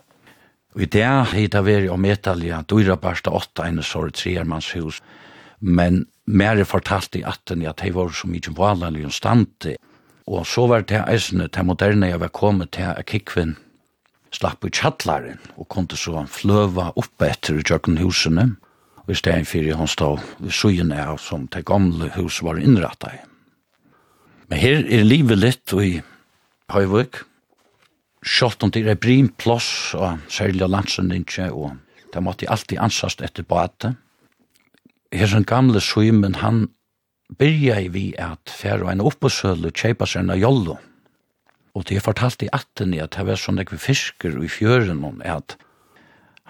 og 0.75 0.83
i 0.83 0.89
det 0.91 1.07
heit 1.33 1.55
av 1.55 1.69
veri 1.69 1.89
om 1.89 2.05
etalja 2.05 2.63
dyra 2.69 2.97
barsta 2.97 3.31
åtta 3.31 3.69
enn 3.69 3.83
sår 3.83 4.11
treermannshus, 4.19 5.01
men 5.61 6.07
mer 6.27 6.59
er 6.59 6.69
fortalt 6.69 7.17
i 7.17 7.23
atten 7.23 7.63
at 7.67 7.81
de 7.85 7.93
var 7.95 8.11
så 8.11 8.29
mykje 8.29 8.57
valanlig 8.59 9.07
og 9.07 9.15
stante, 9.15 9.77
og 10.27 10.47
så 10.47 10.67
var 10.67 10.83
det 10.89 11.05
eisene 11.07 11.49
til 11.49 11.69
moderne 11.69 12.11
jeg 12.11 12.21
var 12.21 12.35
kommet 12.35 12.73
til 12.75 12.91
at 12.91 13.07
kikvinn 13.07 13.57
slapp 14.33 14.65
ut 14.65 14.75
tjallaren 14.75 15.41
og 15.57 15.69
kom 15.69 15.87
til 15.87 16.01
så 16.01 16.25
fløva 16.27 16.91
oppe 16.97 17.29
etter 17.29 17.59
i 17.61 17.65
tjøkken 17.67 18.01
husene, 18.01 18.55
og 19.03 19.11
i 19.11 19.19
stedet 19.19 19.49
for 19.49 19.77
han 19.77 19.91
stod 19.91 20.23
ved 20.39 20.55
søyen 20.55 20.93
av 20.95 21.19
som 21.19 21.49
det 21.51 21.65
gamle 21.67 22.11
hus 22.17 22.43
var 22.43 22.61
innrettet. 22.61 23.25
Men 24.49 24.59
her 24.59 24.85
er 24.85 25.05
livet 25.05 25.39
litt 25.39 25.73
i 25.73 26.01
Høyvøk, 26.73 27.25
Sjalt 28.23 28.63
om 28.63 28.71
det 28.71 28.85
er 28.87 28.99
brin 29.03 29.33
plåss 29.35 29.97
og 29.99 30.21
særlig 30.31 30.69
landsen 30.71 31.11
ikke, 31.11 31.49
og 31.51 31.75
det 32.15 32.23
måtte 32.23 32.47
alltid 32.47 32.79
ansast 32.79 33.23
etter 33.23 33.43
bate. 33.43 33.97
Her 35.13 35.27
som 35.27 35.45
gamle 35.45 35.83
Søymen, 35.83 36.39
han 36.39 36.69
byrja 37.39 37.81
i 37.83 37.89
vi 37.91 38.05
at 38.19 38.53
fer 38.53 38.85
og 38.85 38.93
en 38.93 39.03
oppåsøle 39.03 39.73
kjeipa 39.75 40.07
seg 40.07 40.23
en 40.23 40.39
jollo. 40.39 40.79
Og 41.75 41.89
det 41.89 41.99
er 41.99 42.05
fortalt 42.05 42.45
i 42.47 42.53
atten 42.53 42.95
i 42.95 43.01
at 43.03 43.17
det 43.17 43.27
var 43.27 43.41
sånn 43.41 43.59
ekvi 43.59 43.81
fisker 43.81 44.39
i 44.39 44.51
fjøren 44.53 45.03
om 45.09 45.19
at 45.27 45.57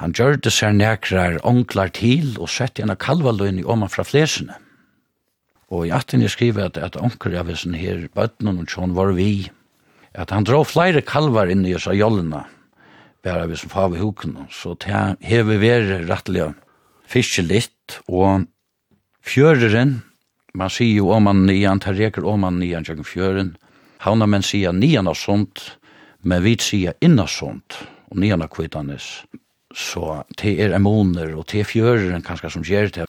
Han 0.03 0.11
gjørte 0.19 0.51
seg 0.51 0.75
nekrar 0.81 1.37
onklar 1.47 1.93
til 1.95 2.33
og 2.43 2.51
sett 2.51 2.81
gjerne 2.81 2.99
kalvaløyn 2.99 3.61
i 3.61 3.67
oman 3.71 3.91
fra 3.93 4.03
flesene. 4.03 4.57
Og 5.71 5.87
i 5.87 5.93
atten 5.95 6.25
jeg 6.25 6.33
skriver 6.35 6.67
at, 6.67 6.77
at 6.77 6.99
onker 6.99 7.37
av 7.38 7.47
hesen 7.47 7.77
her, 7.79 8.09
bøtnen 8.11 8.59
og 8.59 8.73
sånn 8.73 8.97
var 8.97 9.12
vi, 9.15 9.47
at 10.19 10.35
han 10.35 10.45
drar 10.45 10.67
flere 10.67 11.05
kalvar 11.07 11.53
inn 11.53 11.62
i 11.65 11.77
oss 11.79 11.87
av 11.87 11.95
jollene, 11.97 12.43
bare 13.23 13.47
vi 13.47 13.57
som 13.61 13.71
far 13.71 13.95
i 13.95 14.01
huken, 14.01 14.35
så 14.51 14.75
det 14.83 15.05
hever 15.23 15.61
vi 15.62 15.71
rettelig 16.11 16.49
fiske 17.07 17.45
litt, 17.47 18.01
og 18.11 18.49
fjøreren, 19.23 20.01
man 20.59 20.73
sier 20.73 20.99
jo 20.99 21.12
om 21.15 21.31
man 21.31 21.45
nian, 21.47 21.81
tar 21.81 21.95
reker 21.95 22.27
om 22.27 22.43
man 22.43 22.59
nian 22.61 22.83
tjøkken 22.85 23.07
fjøren, 23.07 23.55
havna 24.03 24.27
men 24.27 24.43
sier 24.43 24.75
nian 24.75 25.07
av 25.07 25.15
sånt, 25.17 25.62
men 26.27 26.43
vi 26.43 26.59
sier 26.59 26.99
innan 27.01 27.31
sånt, 27.31 27.79
og 28.11 28.19
nian 28.19 28.43
av 28.43 28.51
kvittanes. 28.53 29.23
Så 29.74 30.22
det 30.40 30.58
er 30.61 30.74
emoner 30.76 31.32
og 31.37 31.46
det 31.50 31.62
er 31.62 31.68
fjøren 31.68 32.24
kanskje 32.24 32.50
som 32.56 32.64
gjør 32.66 32.92
det. 32.96 33.06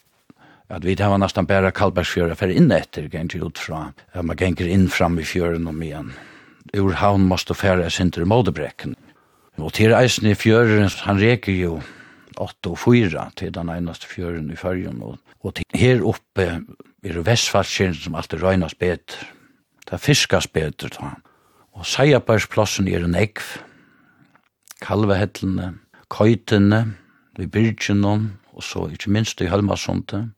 At 0.73 0.85
vi 0.87 0.95
det 0.97 1.05
var 1.05 1.19
nesten 1.21 1.45
bare 1.45 1.73
Kalbergsfjøren 1.75 2.39
for 2.39 2.49
inn 2.49 2.71
etter, 2.73 3.09
ganger 3.11 3.45
ut 3.45 3.59
fra. 3.59 3.91
At 4.13 4.25
man 4.25 4.39
ganger 4.39 4.69
inn 4.71 4.87
fram 4.89 5.19
i 5.19 5.27
fjøren 5.27 5.67
om 5.69 5.81
igjen. 5.83 6.13
Ur 6.73 6.95
havn 6.97 7.27
måste 7.29 7.53
fære 7.53 7.89
sinter 7.93 8.23
i 8.23 8.29
modebrekken. 8.29 8.95
Og 9.61 9.73
til 9.77 9.93
eisen 9.93 10.31
i 10.31 10.37
fjøren, 10.39 10.89
han 11.03 11.19
reker 11.21 11.53
jo 11.53 11.75
8 12.41 12.71
og 12.71 12.79
4 12.79 13.27
til 13.37 13.51
den 13.53 13.69
eneste 13.69 14.09
fjøren 14.09 14.49
i 14.49 14.57
fyrjen. 14.57 15.03
Og, 15.05 15.19
og 15.43 15.53
til 15.59 15.77
her 15.77 16.01
oppe 16.01 16.47
er 17.03 17.19
det 17.19 17.25
Vestfalskjøren 17.27 17.99
som 17.99 18.17
alltid 18.17 18.41
røynas 18.41 18.73
bedre. 18.79 19.27
Det 19.83 19.99
er 19.99 20.01
fiskas 20.01 20.47
bedre, 20.47 20.89
da. 20.95 21.13
Og 21.73 21.85
Seierbergsplassen 21.85 22.87
er 22.87 23.05
en 23.05 23.17
ekv. 23.17 23.43
Kalvehellene, 24.81 25.73
køytene, 26.13 26.85
i 27.41 27.47
Birgenon, 27.49 28.27
og 28.53 28.63
så 28.63 28.85
ikke 28.93 29.09
minst 29.11 29.41
i 29.41 29.49
Helmasundet. 29.49 30.29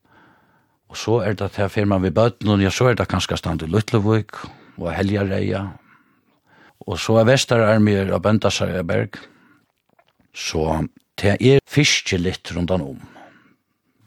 Og 0.90 0.98
så 0.98 1.20
er 1.28 1.34
det 1.36 1.52
til 1.52 1.70
firma 1.70 1.98
ved 2.00 2.18
og 2.18 2.62
ja, 2.62 2.70
så 2.70 2.88
er 2.88 2.94
det 2.96 3.08
kanskje 3.08 3.38
stand 3.38 3.62
i 3.62 3.68
Lutlevøk, 3.68 4.48
og 4.78 4.94
Heljareia. 4.96 5.68
Og 6.88 7.00
så 7.00 7.20
er 7.20 7.28
Vesterarmier 7.28 8.14
av 8.14 8.22
Bøndasarjerberg. 8.22 9.18
Så 10.36 10.88
det 11.22 11.38
er 11.40 11.60
fiske 11.68 12.18
litt 12.18 12.52
rundt 12.56 12.72
om. 12.72 13.02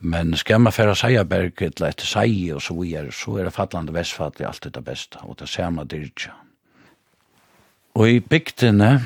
Men 0.00 0.36
skal 0.36 0.60
man 0.60 0.72
fære 0.72 0.94
Seierberg 0.94 1.62
eller 1.62 1.88
etter 1.88 2.06
Seie 2.06 2.54
og 2.54 2.62
så 2.62 2.76
videre, 2.76 3.12
så 3.12 3.38
er 3.38 3.48
det 3.48 3.54
fattlande 3.56 3.94
vestfattelig 3.94 4.46
alltid 4.46 4.76
det 4.76 4.84
beste, 4.84 5.18
og 5.22 5.38
det 5.40 5.48
ser 5.48 5.70
man 5.74 5.88
dyrt. 5.90 6.28
Og 7.98 8.10
i 8.10 8.20
bygdene, 8.20 9.00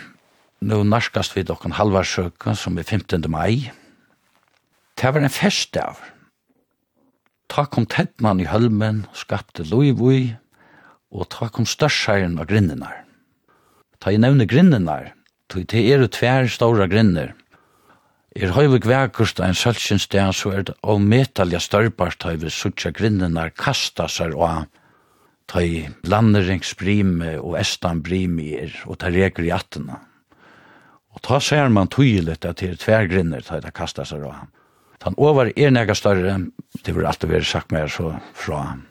Nå 0.63 0.85
narskast 0.87 1.33
vi 1.35 1.43
dokken 1.43 1.73
halvarsøka, 1.75 2.53
som 2.55 2.77
er 2.79 2.87
15. 2.87 3.25
mai. 3.27 3.73
Det 4.95 5.11
var 5.11 5.25
en 5.25 5.33
fest 5.33 5.75
av. 5.81 5.99
Ta 7.51 7.65
kom 7.67 7.89
tettmann 7.91 8.39
i 8.41 8.47
hølmen, 8.47 9.01
skapte 9.11 9.67
loivui, 9.67 10.37
og 11.11 11.27
ta 11.35 11.49
kom 11.51 11.67
størseiren 11.67 12.39
av 12.39 12.47
grinnenar. 12.53 13.01
Ta 13.99 14.13
i 14.15 14.21
nevne 14.23 14.47
grinnenar, 14.47 15.11
tog 15.51 15.67
det 15.73 15.83
er 15.83 16.07
tver 16.07 16.47
stora 16.47 16.87
grinner. 16.87 17.35
Er 18.39 18.55
høyvig 18.55 18.87
vekkurst 18.87 19.43
ein 19.43 19.59
sølsins 19.59 20.07
sted, 20.07 20.31
så 20.31 20.55
er 20.55 20.63
det 20.71 20.77
av 20.87 21.03
metalja 21.03 21.59
størpart 21.59 22.23
høyvig 22.23 22.55
suttja 22.55 22.95
grinnenar 22.95 23.51
kasta 23.51 24.07
seg 24.07 24.39
og 24.39 24.71
ta 25.51 25.67
i 25.67 25.89
landeringsbrime 26.07 27.35
og 27.43 27.59
estanbrime 27.59 28.49
er, 28.63 28.81
og 28.87 29.03
ta 29.03 29.11
reker 29.11 29.51
i 29.51 29.55
attena. 29.59 29.99
Og 31.13 31.21
ta 31.25 31.39
ser 31.41 31.69
man 31.69 31.91
tydelig 31.93 32.39
at 32.41 32.61
det 32.61 32.71
er 32.71 32.81
tvergrinner 32.81 33.45
til 33.45 33.63
det 33.65 33.75
kasta 33.77 34.05
seg 34.09 34.25
av 34.25 34.37
ham. 34.41 34.51
Han 35.03 35.19
over 35.19 35.51
er 35.59 35.73
nega 35.75 35.95
større, 35.99 36.37
det 36.87 36.95
vil 36.95 37.07
alltid 37.07 37.33
være 37.33 37.45
sagt 37.47 37.73
mer 37.75 37.91
så 37.91 38.15
fra 38.39 38.61
ham. 38.71 38.83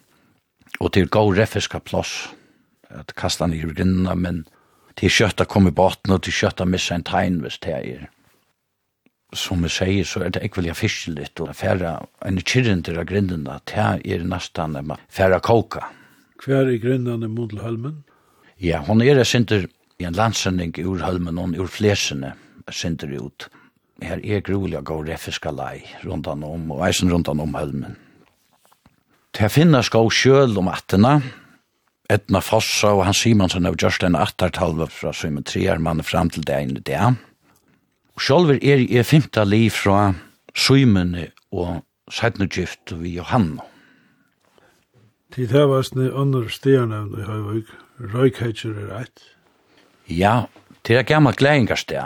Og 0.80 0.92
til 0.94 1.08
gå 1.08 1.24
reffiska 1.36 1.80
plåss, 1.80 2.34
at 2.92 3.14
kasta 3.16 3.46
han 3.46 3.56
i 3.56 3.62
grinnene, 3.64 4.16
men 4.16 4.42
til 5.00 5.12
kjøtta 5.12 5.48
kom 5.48 5.70
i 5.70 5.76
båten, 5.76 6.12
og 6.12 6.24
til 6.26 6.36
kjøtta 6.36 6.68
missa 6.68 6.98
en 6.98 7.08
tegn, 7.08 7.40
hvis 7.44 7.62
det 7.64 7.78
er. 7.78 8.10
Som 9.34 9.64
jeg 9.64 9.72
sier, 9.72 10.08
så 10.08 10.26
er 10.26 10.34
det 10.36 10.44
ikke 10.44 10.60
veldig 10.60 10.76
fiskelig, 10.76 11.30
og 11.40 11.54
færre 11.56 11.94
en 12.28 12.42
kyrren 12.44 12.84
til 12.84 13.00
grinnene, 13.08 13.62
det 13.72 13.80
er 13.80 14.28
nesten 14.28 14.76
færre 15.08 15.40
koka. 15.40 15.88
Hver 16.44 16.68
er 16.68 16.82
grinnene 16.82 17.30
mot 17.32 17.54
Halmen? 17.62 18.04
Ja, 18.60 18.82
hon 18.84 19.02
er 19.02 19.24
sinter 19.24 19.70
i 20.02 20.06
en 20.10 20.18
landsending 20.18 20.74
ur 20.82 21.04
Hølmen 21.06 21.40
og 21.40 21.58
ur 21.60 21.70
Flesene 21.70 22.34
synder 22.72 23.14
ut. 23.22 23.48
Her 24.02 24.22
er 24.24 24.42
grulig 24.46 24.80
å 24.80 24.86
gå 24.86 24.98
refiska 25.06 25.52
lei 25.54 25.84
rundt 26.06 26.30
han 26.30 26.44
om, 26.46 26.72
og 26.74 26.82
eisen 26.88 27.12
rundt 27.12 27.30
han 27.30 27.42
om 27.44 27.54
Hølmen. 27.58 27.98
Til 29.32 29.48
jeg 29.48 29.54
finner 29.54 29.86
skå 29.86 30.02
sjøl 30.12 30.58
om 30.60 30.72
attena, 30.72 31.20
Etna 32.12 32.42
Fossa 32.44 32.90
og 32.92 33.06
Hans 33.08 33.22
Simonsen 33.24 33.68
av 33.70 33.78
Gjørstein 33.80 34.18
Attartalva 34.20 34.90
fra 34.92 35.14
Søymen 35.16 35.46
Trearmann 35.48 36.04
fram 36.04 36.32
til 36.34 36.44
det 36.44 36.58
ene 36.58 36.82
det. 36.84 37.00
Sjolver 38.20 38.60
er 38.60 38.84
i 38.84 39.04
femta 39.08 39.46
liv 39.48 39.72
fra 39.72 40.12
Søymene 40.52 41.30
og 41.56 41.86
Sætnergift 42.12 42.92
vi 43.00 43.16
Johanna. 43.16 43.64
Tid 45.32 45.54
hevasne 45.56 46.10
andre 46.12 46.50
stjernevn 46.52 47.16
i 47.16 47.24
Høyvøk, 47.24 47.72
Røykheitjer 48.12 48.76
er 48.76 48.92
rett. 48.92 49.24
Ja, 50.12 50.50
det 50.84 50.98
er 50.98 51.08
gammalt 51.08 51.40
glæingarstea. 51.40 52.04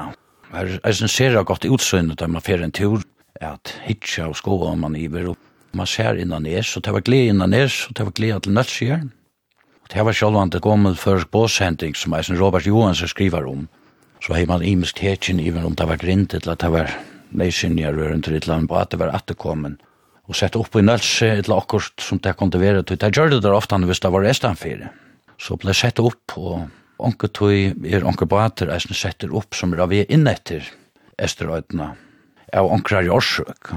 Her 0.54 0.68
er 0.84 0.98
en 1.02 1.10
sera 1.10 1.41
godt 1.41 1.65
utsøyne 1.65 2.13
da 2.13 2.28
man 2.30 2.44
fer 2.46 2.62
en 2.62 2.72
tur, 2.72 3.02
at 3.41 3.74
hitja 3.84 4.28
og 4.30 4.38
skoa 4.38 4.74
om 4.76 4.84
man 4.86 4.96
iver, 4.96 5.32
og 5.32 5.38
man 5.74 5.89
ser 5.89 6.20
innan 6.22 6.46
nes, 6.46 6.76
og 6.78 6.86
det 6.86 6.94
var 6.94 7.02
gled 7.02 7.32
innan 7.34 7.50
nes, 7.50 7.80
og 7.89 7.98
det 7.98 8.06
var 8.06 8.13
gled 8.20 8.46
til 8.46 8.54
nødsjer. 8.54 9.02
Og 9.82 9.89
det 9.94 10.06
var 10.06 10.18
sjálvan 10.20 10.54
det 10.54 10.62
gommel 10.62 10.96
først 10.96 11.32
båshending 11.34 11.98
som 11.98 12.13
eisen 12.13 12.38
Robert 12.39 12.68
Johansen 12.68 13.10
skriver 13.10 13.50
om, 13.50 13.65
så 14.22 14.38
hei 14.38 14.46
man 14.46 14.62
imisk 14.62 15.02
tekin 15.02 15.41
iver 15.41 15.65
om 15.65 15.76
det 15.76 15.89
var 15.89 15.98
grint, 15.98 16.38
eller 16.38 16.54
at 16.54 16.62
det 16.62 16.72
var 16.78 16.96
neisinja 17.32 17.89
rørende, 17.89 18.39
land, 18.46 18.70
annet, 18.70 18.82
at 18.82 18.91
det 18.91 19.02
var 19.02 19.18
atterkommen, 19.18 19.80
og 20.30 20.38
sett 20.38 20.56
opp 20.56 20.78
i 20.78 20.86
nølse, 20.86 21.34
eller 21.41 21.58
akkurat 21.58 22.02
som 22.02 22.22
det 22.22 22.38
kunne 22.38 22.62
være, 22.62 22.86
det 22.86 23.02
gjør 23.02 23.34
det 23.34 23.44
der 23.44 23.58
ofte 23.58 23.82
hvis 23.82 24.00
det 24.00 24.13
var 24.13 24.22
restanfire. 24.22 24.94
Så 25.41 25.58
ble 25.58 25.74
sett 25.74 26.00
opp, 26.00 26.38
og 26.38 26.70
onke 26.98 27.28
tøy 27.28 27.74
er 27.92 28.06
onke 28.08 28.28
bater 28.30 28.72
eisen 28.74 28.96
setter 28.96 29.34
opp 29.36 29.56
som 29.56 29.74
er 29.74 29.84
av 29.86 29.92
vi 29.94 30.04
inn 30.10 30.28
etter 30.28 30.68
Esterøytene 31.16 31.94
av 32.56 32.70
onkrar 32.72 33.06
i 33.08 33.12
Orsøk. 33.12 33.74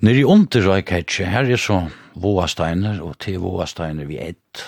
Nere 0.00 0.20
i 0.20 0.24
Unterrøyk 0.24 0.92
hetje, 0.94 1.26
her 1.26 1.48
er 1.48 1.60
så 1.60 1.80
Våasteiner 2.18 3.00
og 3.04 3.18
til 3.22 3.40
Våasteiner 3.42 4.08
vi 4.08 4.20
ett. 4.22 4.62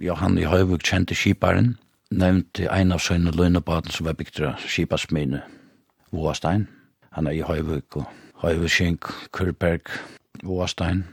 Johan 0.00 0.38
i 0.38 0.46
Høyvuk 0.46 0.84
kjente 0.84 1.16
skiparen, 1.16 1.74
nevnte 2.10 2.70
ein 2.70 2.94
av 2.94 3.02
sønne 3.02 3.32
løgnebaten 3.34 3.92
som 3.92 4.06
var 4.06 4.16
bygd 4.18 4.42
av 4.46 4.62
skipasmine 4.62 5.42
Våastein. 6.14 6.68
Han 7.16 7.26
er 7.26 7.38
i 7.38 7.44
Høyvuk 7.46 7.98
og 8.00 8.08
Høyvugskink, 8.44 9.08
Kørberg, 9.32 9.90
Våastein. 10.44 11.04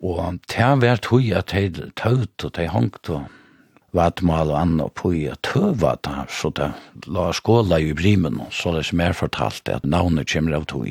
Og 0.00 0.38
det 0.48 0.70
var 0.82 1.02
tøy 1.02 1.32
at 1.36 1.52
de 1.52 1.90
tøyt 1.96 2.44
og 2.44 2.54
de 2.56 2.68
hongt 2.72 3.10
og 3.10 3.26
vatmal 3.96 4.52
og 4.52 4.58
anna 4.60 4.88
på 4.92 5.12
i 5.16 5.24
at 5.32 5.42
tøva 5.46 5.96
da, 6.04 6.24
så 6.28 6.50
det 6.56 6.70
la 7.06 7.30
skåla 7.32 7.80
i 7.80 7.94
brimen, 7.96 8.40
så 8.52 8.74
det 8.76 8.86
som 8.90 9.00
er 9.00 9.16
fortalt 9.16 9.68
at 9.72 9.86
navnet 9.86 10.28
kommer 10.32 10.58
av 10.58 10.68
tog. 10.68 10.90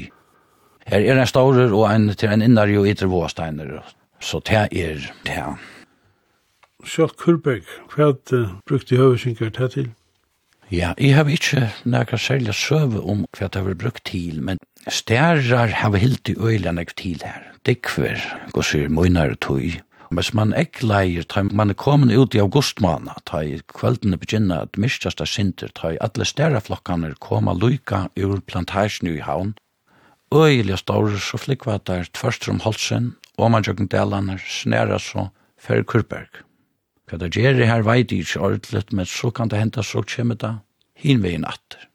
Her 0.88 1.03
er 1.03 1.19
en 1.19 1.29
staurer 1.29 1.73
og 1.75 1.89
en 1.91 2.10
til 2.15 2.31
en 2.31 2.43
innar 2.43 2.71
jo 2.71 2.86
ytter 2.88 3.12
våsteiner, 3.12 3.81
så 4.23 4.39
det 4.47 4.67
er 4.71 5.03
det. 5.27 5.43
Sjalt 6.88 7.17
Kurberg, 7.19 7.65
hva 7.91 8.13
uh, 8.31 8.53
brukte 8.69 8.95
høvesingar 8.95 9.51
det 9.57 9.71
til? 9.73 9.89
Ja, 10.71 10.93
jeg 10.99 11.15
har 11.15 11.29
ikke 11.31 11.69
nækka 11.88 12.17
særlig 12.19 12.55
søve 12.55 13.01
om 13.01 13.25
hva 13.38 13.47
det 13.47 13.63
har 13.63 13.75
brukt 13.79 14.03
til, 14.07 14.41
men 14.43 14.60
stærrar 14.88 15.71
har 15.81 15.95
hilt 15.95 16.29
i 16.29 16.36
øyla 16.36 16.73
nek 16.75 16.95
til 16.99 17.23
her. 17.23 17.43
Dikver, 17.67 18.19
gosir, 18.55 18.88
møynar 18.91 19.36
tog. 19.43 19.79
Hvis 20.09 20.33
man 20.33 20.53
ikke 20.55 20.87
leier, 20.87 21.25
ta 21.27 21.43
man 21.43 21.73
er 21.73 21.77
kommet 21.77 22.15
ut 22.15 22.35
i 22.35 22.39
augustmåna, 22.39 23.17
ta 23.27 23.41
i 23.43 23.59
kveldene 23.67 24.19
begynner 24.19 24.63
at 24.63 24.79
mistjasta 24.79 25.25
sinter, 25.27 25.71
ta 25.75 25.91
i 25.91 25.99
alle 26.03 26.25
stæraflokkene 26.25 27.13
koma 27.19 27.53
luka 27.53 28.07
ur 28.15 28.39
plantasjen 28.47 29.09
i 29.11 29.19
havn. 29.19 29.55
Øyelig 30.33 30.79
stårer 30.79 31.19
så 31.23 31.39
flikva 31.39 31.79
der 31.87 32.07
tvørst 32.13 32.47
om 32.51 32.59
holsen, 32.63 33.15
og 33.37 33.51
man 33.51 33.67
jøkken 33.67 33.91
delene 33.91 34.39
snæra 34.39 34.99
så 34.99 35.29
fer 35.59 35.83
Kurberg. 35.83 36.43
Hva 37.07 37.19
det 37.19 37.35
gjør 37.35 37.63
her 37.63 37.83
veit 37.87 38.11
ikke 38.11 38.39
ordentligt, 38.39 38.93
men 38.93 39.05
så 39.07 39.31
kan 39.31 39.51
det 39.51 39.59
hente 39.59 39.83
så 39.83 40.03
kommer 40.03 40.35
det 40.35 40.57
hinveien 40.95 41.45
atter. 41.47 41.87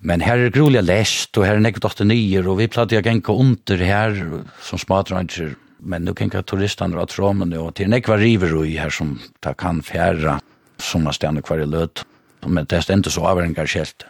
Men 0.00 0.20
her 0.24 0.40
er 0.40 0.52
grulig 0.52 0.82
lest, 0.84 1.36
og 1.36 1.44
her 1.44 1.58
er 1.58 1.64
nekket 1.64 1.84
89, 1.84 2.46
og 2.48 2.58
vi 2.58 2.68
platt 2.72 2.92
jeg 2.92 3.04
genka 3.04 3.32
under 3.32 3.84
her, 3.84 4.16
som 4.64 4.80
smadranger, 4.80 5.56
Men 5.82 6.04
nu 6.04 6.14
kan 6.14 6.30
jag 6.32 6.46
turisterna 6.46 6.96
dra 6.96 7.06
tråmen 7.06 7.52
och 7.52 7.74
till 7.74 7.88
nekva 7.88 8.16
river 8.16 8.64
i 8.64 8.76
här 8.76 8.90
som 8.90 9.18
ta 9.40 9.54
kan 9.54 9.82
fjärra 9.82 10.40
som 10.76 11.06
har 11.06 11.12
stannat 11.12 11.44
kvar 11.44 11.58
i 11.58 11.66
löt. 11.66 12.04
Men 12.46 12.64
det 12.64 12.90
är 12.90 12.92
inte 12.92 13.10
så 13.10 13.26
avhängig 13.26 13.68
skällt. 13.68 14.04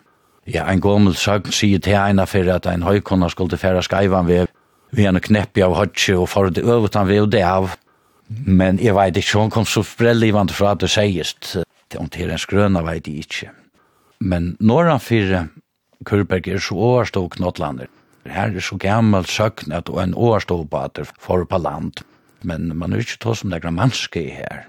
Ja, 0.45 0.65
en 0.65 0.81
gommel 0.81 1.15
sagt 1.15 1.53
sier 1.55 1.79
til 1.79 1.95
eina 1.95 2.25
fyrir 2.27 2.57
at 2.57 2.67
ein 2.67 2.83
høykona 2.83 3.29
skulle 3.31 3.59
færa 3.61 3.83
skaivan 3.85 4.27
ved 4.27 4.49
vi 4.97 5.05
en 5.07 5.21
kneppi 5.21 5.63
av 5.63 5.77
hodsi 5.77 6.15
og 6.17 6.29
for 6.33 6.51
det 6.51 6.65
øvet 6.65 6.95
han 6.95 7.09
ved 7.09 7.31
det 7.31 7.45
av. 7.45 7.77
Men 8.29 8.79
jeg 8.79 8.95
veit 8.95 9.17
ikke, 9.17 9.39
hon 9.39 9.51
kom 9.51 9.67
så 9.67 9.83
sprellivand 9.83 10.51
fra 10.51 10.73
at 10.73 10.81
det 10.81 10.91
seist, 10.91 11.57
om 11.99 12.09
til 12.09 12.31
en 12.31 12.39
skrøna 12.39 12.83
veit 12.87 13.07
jeg 13.07 13.27
ikke. 13.27 13.51
Men 14.21 14.57
norran 14.61 15.01
fyrir 15.03 15.49
Kurberg 16.05 16.49
er 16.49 16.59
så 16.63 16.75
overstå 16.75 17.27
knottlander, 17.37 17.87
Her 18.29 18.53
er 18.53 18.61
så 18.61 18.77
gammel 18.77 19.25
søkn 19.25 19.73
at 19.73 19.89
en 19.89 20.15
årståbater 20.15 21.09
for 21.19 21.45
på 21.45 21.59
land. 21.59 22.05
Men 22.43 22.77
man 22.77 22.93
er 22.93 23.05
ikke 23.05 23.19
tog 23.21 23.37
som 23.37 23.51
negra 23.51 23.71
mannske 23.71 24.23
her. 24.33 24.65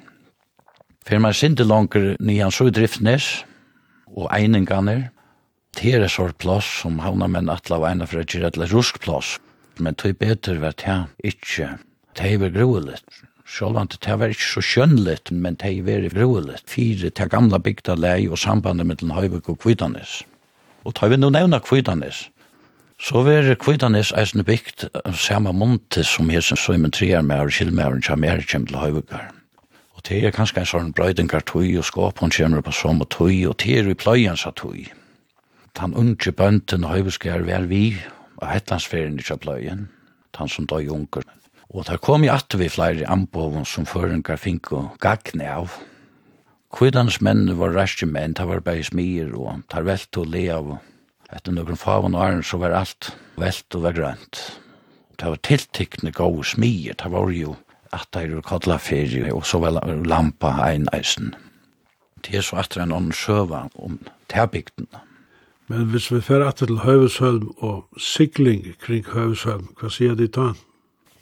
For 1.08 1.20
man 1.20 1.34
sindi 1.34 1.64
langer 1.64 2.16
nyan 2.20 2.52
så 2.52 2.70
driftnes 2.70 3.44
og 4.08 4.30
eininganer. 4.36 5.10
Det 5.76 5.96
er 5.96 6.08
sort 6.08 6.38
plass 6.38 6.68
som 6.82 7.00
havna 7.00 7.28
menn 7.28 7.50
atla 7.50 7.80
og 7.80 7.88
eina 7.90 8.06
for 8.06 8.20
et 8.20 8.58
rusk 8.74 9.00
plass. 9.00 9.40
Men 9.80 9.96
tog 9.96 10.18
betur 10.20 10.60
var 10.60 10.76
det 10.78 11.08
ikke. 11.24 11.78
Det 12.16 12.34
er 12.34 12.50
grueligt. 12.50 13.24
Sjålvant, 13.52 13.98
det 14.00 14.16
var 14.20 14.32
ikke 14.32 14.48
så 14.48 14.62
skjønnligt, 14.64 15.32
men 15.32 15.58
det 15.60 15.82
var 15.84 16.06
grueligt. 16.14 16.70
Fire, 16.70 17.10
til 17.10 17.30
gamla 17.30 17.58
bygda 17.60 17.96
lei 17.96 18.30
og 18.30 18.40
sambandet 18.40 18.88
mellom 18.88 19.12
Høyvik 19.12 19.50
og 19.50 19.60
Kvidanes. 19.60 20.22
Og 20.86 20.96
tar 20.96 21.12
vi 21.12 21.18
nå 21.18 21.30
nevna 21.30 21.60
Kvidanes, 21.60 22.30
Så 23.02 23.24
var 23.26 23.42
det 23.42 23.58
Kvidanes 23.58 24.12
eisen 24.14 24.44
bygd 24.46 24.84
samme 25.18 25.50
måned 25.58 26.04
som 26.06 26.28
jeg 26.30 26.44
som 26.46 26.58
så 26.58 26.76
i 26.76 26.78
min 26.78 26.92
Trier 26.94 27.24
med 27.26 27.40
og 27.42 27.50
Kjellmæren 27.50 28.04
som 28.06 28.24
er 28.24 28.44
kjem 28.46 28.68
til 28.70 28.78
høyvukar. 28.78 29.32
Og 29.98 30.04
det 30.06 30.20
er 30.22 30.36
kanskje 30.36 30.62
en 30.62 30.70
sånn 30.70 30.92
brøydingar 30.94 31.42
tøy 31.50 31.80
og 31.82 31.88
skåp 31.88 32.22
hun 32.22 32.30
kommer 32.36 32.62
på 32.62 32.74
som 32.78 33.02
og 33.02 33.10
tøy 33.10 33.48
og 33.50 33.58
det 33.64 33.80
er 33.80 33.90
i 33.90 33.96
pløyen 33.98 34.38
sa 34.38 34.52
tøy. 34.54 34.86
Den 35.74 35.96
unge 35.98 36.32
bønden 36.32 36.86
Høyvøkker 36.86 37.42
var 37.48 37.66
vi 37.66 37.98
og 38.38 38.46
hettlandsferien 38.52 39.18
i 39.18 39.38
pløyen, 39.46 39.88
den 40.38 40.48
som 40.48 40.70
døy 40.70 40.86
unger. 40.94 41.26
Og 41.74 41.88
der 41.90 41.98
kom 41.98 42.24
jeg 42.24 42.36
at 42.36 42.60
vi 42.60 42.70
flere 42.70 43.10
anboven 43.10 43.66
som 43.66 43.90
føringar 43.90 44.38
fink 44.38 44.72
og 44.78 44.94
gagne 45.02 45.50
av. 45.50 45.74
Kvidans 46.70 47.18
menn 47.22 47.50
var 47.58 47.74
ræstje 47.74 48.06
menn, 48.06 48.38
det 48.38 48.46
var 48.46 48.62
bare 48.62 48.86
smir 48.86 49.34
og 49.34 49.66
tar 49.74 49.90
velt 49.90 50.18
og 50.22 50.30
le 50.30 50.46
av 50.54 50.74
og 50.78 50.91
etter 51.32 51.56
noen 51.56 51.80
faven 51.80 52.16
og 52.18 52.26
æren 52.26 52.44
så 52.46 52.60
var 52.62 52.76
alt 52.76 53.12
velt 53.40 53.78
og 53.78 53.86
var 53.86 53.98
grønt. 53.98 54.42
Det 55.18 55.30
var 55.30 55.44
tiltikkende 55.46 56.12
gode 56.16 56.44
smier, 56.48 56.98
det 56.98 57.12
var 57.12 57.30
jo 57.32 57.56
at 57.92 58.08
det 58.16 58.24
er 58.24 58.44
kodla 58.48 58.78
ferie, 58.80 59.34
og 59.34 59.46
så 59.46 59.60
var 59.60 59.80
lampa 60.08 60.54
eineisen. 60.66 61.34
Det 62.24 62.38
er 62.40 62.46
så 62.46 62.62
at 62.62 62.72
det 62.76 62.84
er 62.84 62.92
noen 62.92 63.12
søva 63.16 63.66
om 63.76 64.00
terbygdene. 64.32 65.02
Men 65.72 65.88
hvis 65.92 66.10
vi 66.12 66.20
fer 66.24 66.44
atter 66.44 66.68
til 66.68 66.82
Høvesholm 66.84 67.52
og 67.64 68.00
sikling 68.00 68.74
kring 68.82 69.06
Høvesholm, 69.08 69.70
hva 69.80 69.92
sier 69.92 70.18
de 70.20 70.28
da? 70.28 70.52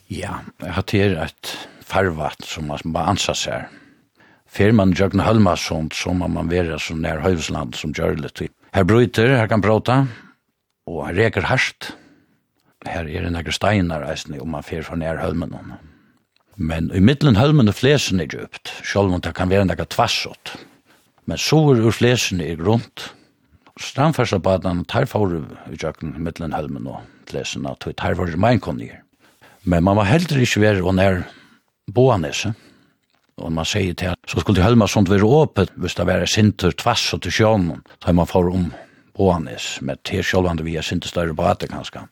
Ja, 0.10 0.40
jeg 0.62 0.74
har 0.74 0.86
til 0.90 1.18
et 1.22 1.52
farvatt 1.86 2.46
som 2.46 2.70
man 2.72 2.96
bare 2.96 3.14
anser 3.14 3.38
seg. 3.38 3.76
Fer 4.50 4.74
man 4.74 4.96
Jørgen 4.98 5.22
Halmarsson, 5.22 5.92
så 5.94 6.16
må 6.18 6.28
man 6.28 6.50
være 6.50 6.80
så 6.82 6.98
nær 6.98 7.22
Høvesland 7.22 7.78
som 7.78 7.94
gjør 7.94 8.18
det 8.24 8.50
Her 8.74 8.86
bryter, 8.86 9.36
her 9.38 9.48
kan 9.50 9.62
bråta, 9.62 10.04
og 10.90 11.06
her 11.08 11.18
reker 11.26 11.48
harsht. 11.50 11.94
Her 12.88 13.08
er 13.10 13.26
det 13.26 13.34
nekker 13.34 13.54
steinar 13.56 14.06
eisne, 14.08 14.40
om 14.42 14.54
man 14.54 14.66
fer 14.66 14.86
fra 14.86 14.98
nær 15.00 15.20
hølmen. 15.24 15.56
Men 16.56 16.92
i 16.96 17.02
middelen 17.04 17.40
hølmen 17.40 17.72
er 17.72 17.76
flesen 17.76 18.22
er 18.22 18.30
djupt, 18.30 18.72
sjálf 18.86 19.16
om 19.16 19.24
det 19.24 19.34
kan 19.36 19.50
være 19.52 19.68
nekker 19.68 19.90
tvassot. 19.90 20.54
Men 21.26 21.42
så 21.42 21.60
er 21.74 21.82
ur 21.84 21.96
flesen 21.96 22.42
er 22.46 22.60
grunt. 22.60 23.10
Strandfarsabadan 23.80 24.84
tar 24.92 25.08
for 25.08 25.34
i 25.72 25.78
tjøkken 25.80 26.16
i 26.16 26.24
middelen 26.24 26.54
hølmen 26.54 26.88
og 26.92 27.04
flesen, 27.30 27.66
og 27.66 27.80
tar 27.82 28.18
for 28.20 28.30
i 28.30 28.40
meinkonnir. 28.40 29.00
Men 29.64 29.84
man 29.84 29.98
var 30.00 30.08
heller 30.12 30.40
ikke 30.40 30.62
være 30.62 30.84
og 30.86 30.96
nær 30.96 31.24
boanese, 31.94 32.54
Og 33.40 33.52
man 33.56 33.68
sier 33.68 33.96
til 33.96 34.14
at 34.14 34.20
så 34.28 34.42
skulle 34.44 34.64
Helmarsund 34.64 35.10
være 35.10 35.26
åpent 35.26 35.72
hvis 35.80 35.96
det 35.96 36.06
var 36.08 36.26
sinter 36.28 36.76
tvass 36.76 37.14
og 37.16 37.24
til 37.24 37.36
sjånen, 37.40 37.84
da 38.04 38.14
man 38.16 38.28
får 38.30 38.52
om 38.52 38.70
Boanes, 39.18 39.80
med 39.82 40.00
til 40.08 40.24
sjålvande 40.24 40.64
vi 40.64 40.78
er 40.80 40.86
sinter 40.86 41.12
større 41.12 41.36
på 41.36 41.48
at 41.48 41.66
kanskje. 41.72 42.06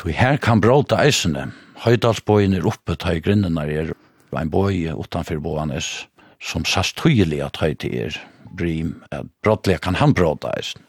Så 0.00 0.10
her 0.10 0.36
kan 0.42 0.60
bråta 0.60 0.98
eisene. 1.04 1.50
Høydalsbøyen 1.84 2.56
er 2.56 2.66
oppe, 2.66 2.96
ta 2.96 3.12
i 3.14 3.20
er 3.20 3.94
en 4.34 4.50
bøy 4.50 4.90
utanfor 4.92 5.40
Boanes, 5.40 6.06
som 6.40 6.64
sast 6.64 6.96
tydelig 6.96 7.42
at 7.44 7.56
høy 7.56 7.74
til 7.74 7.94
er 7.94 8.16
brim, 8.56 9.02
at 9.10 9.26
brottelig 9.42 9.80
kan 9.80 9.94
han 9.94 10.14
bråta 10.14 10.52
eisen. 10.58 10.82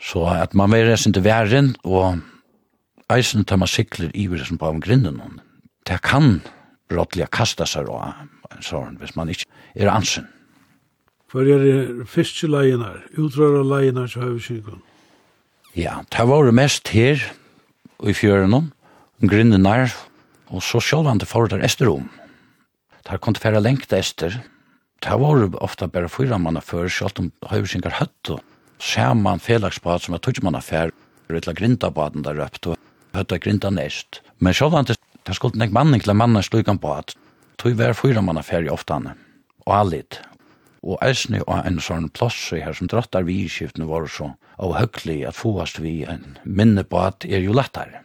Så 0.00 0.26
at 0.26 0.54
man 0.54 0.70
vil 0.70 0.90
eisen 0.90 1.12
til 1.12 1.24
væren, 1.24 1.74
og 1.84 2.20
eisen 3.10 3.44
tar 3.44 3.56
man 3.56 3.68
sikler 3.68 4.10
iver 4.14 4.44
som 4.44 4.58
på 4.58 4.68
om 4.68 4.80
grinden. 4.80 5.40
Det 5.86 6.02
kan 6.02 6.40
brottelig 6.88 7.30
kasta 7.30 7.66
seg 7.66 7.88
og 7.88 8.12
en 8.54 8.64
sånn, 8.64 8.98
hvis 9.00 9.14
man 9.16 9.30
ikke 9.32 9.48
er 9.76 9.90
ansen. 9.92 10.28
Hvor 11.28 11.44
er 11.44 11.60
det 11.60 12.08
første 12.08 12.48
leiene 12.48 12.86
her? 12.88 13.02
Utrøra 13.20 13.64
leiene 13.66 14.06
her, 14.06 14.12
så 14.12 14.22
har 14.24 14.30
vi 14.36 14.44
sikkert. 14.44 14.84
Ja, 15.76 16.00
det 16.08 16.24
var 16.30 16.46
det 16.48 16.54
mest 16.56 16.88
her, 16.94 17.20
i 18.06 18.14
fjøren, 18.14 18.54
om 18.54 18.70
grinden 19.20 19.66
her, 19.66 19.92
og 20.48 20.62
så 20.64 20.80
selv 20.80 21.10
han 21.10 21.20
til 21.20 21.28
forrige 21.28 21.60
Esterom. 21.66 22.08
Det 23.04 23.20
kom 23.20 23.34
til 23.34 23.42
færre 23.42 23.60
lengt 23.60 23.92
Ester. 23.92 24.40
Det 25.04 25.18
var 25.20 25.38
det 25.42 25.60
ofte 25.64 25.88
bare 25.88 26.08
fyra 26.08 26.38
mann 26.38 26.60
før, 26.62 26.88
selv 26.88 27.20
om 27.20 27.30
høyvsingar 27.50 27.98
høtt, 28.00 28.32
og 28.32 28.40
ser 28.82 29.14
man 29.14 29.42
felagsbad 29.42 30.04
som 30.04 30.16
er 30.16 30.22
tog 30.22 30.40
man 30.42 30.58
affær, 30.58 30.92
rutla 31.28 31.52
grindabaden 31.52 32.24
der 32.24 32.38
røpt, 32.40 32.66
og 32.72 32.78
høtta 33.14 33.38
grinda 33.38 33.70
nest. 33.70 34.22
Men 34.38 34.56
sjølv 34.56 34.76
han 34.76 34.88
til, 34.88 34.98
det 35.26 35.36
skulle 35.36 35.60
nek 35.60 35.74
manning 35.74 36.02
til 36.02 36.16
mannen 36.16 36.40
er 36.40 36.46
slugan 36.46 36.80
på 36.80 36.94
at 36.94 37.14
tog 37.58 37.78
vær 37.78 37.96
fyra 37.98 38.22
manna 38.22 38.42
ferie 38.46 38.72
oftan, 38.72 39.10
og 39.66 39.74
allit. 39.74 40.20
Og 40.86 41.00
eisne 41.02 41.40
og 41.42 41.66
en 41.66 41.80
sånn 41.82 42.06
plass 42.14 42.36
her 42.54 42.74
som 42.76 42.90
drattar 42.90 43.26
vi 43.26 43.42
i 43.42 43.50
skiftene 43.50 43.88
var 43.88 44.06
så 44.06 44.30
av 44.62 44.76
høglig 44.78 45.24
at 45.26 45.38
fåast 45.38 45.80
vi 45.82 46.04
en 46.06 46.38
minne 46.44 46.84
på 46.86 47.00
at 47.02 47.26
er 47.26 47.42
jo 47.42 47.56
lettar. 47.56 47.98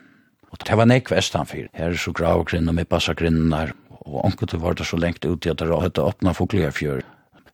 Og 0.54 0.62
det 0.62 0.78
var 0.78 0.90
nek 0.90 1.10
vestan 1.10 1.50
fyr. 1.50 1.70
Her 1.74 1.94
er 1.94 2.02
så 2.02 2.14
gravgrinn 2.14 2.70
og 2.70 2.78
middbassagrinnar, 2.78 3.74
og 4.04 4.20
onket 4.26 4.58
var 4.62 4.78
det 4.78 4.90
så 4.90 4.98
lengt 4.98 5.26
ut 5.26 5.46
i 5.46 5.54
at 5.54 5.62
det 5.62 5.70
hadde 5.70 6.06
åpna 6.06 6.34
foglerfjør. 6.38 7.02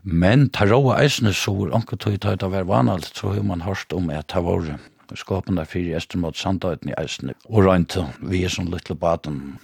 Men 0.04 0.48
ta 0.56 0.66
råa 0.66 1.02
eisne 1.04 1.34
så 1.36 1.54
onket 1.68 2.00
tog 2.00 2.20
tog 2.24 2.40
tog 2.40 2.52
var 2.56 2.68
vanalt, 2.68 3.12
så 3.16 3.36
har 3.36 3.44
man 3.44 3.68
hørst 3.68 3.94
om 3.94 4.10
at 4.10 4.32
det 4.32 4.44
var 4.44 4.80
skapende 5.16 5.66
fyrir 5.66 5.98
estermot 5.98 6.38
sandøyden 6.38 6.92
i 6.92 6.98
eisne, 7.02 7.34
og 7.50 7.66
røynt 7.66 7.98
vi 8.22 8.44
er 8.46 8.54
som 8.54 8.70
lytle 8.72 8.96
baden 8.96 9.58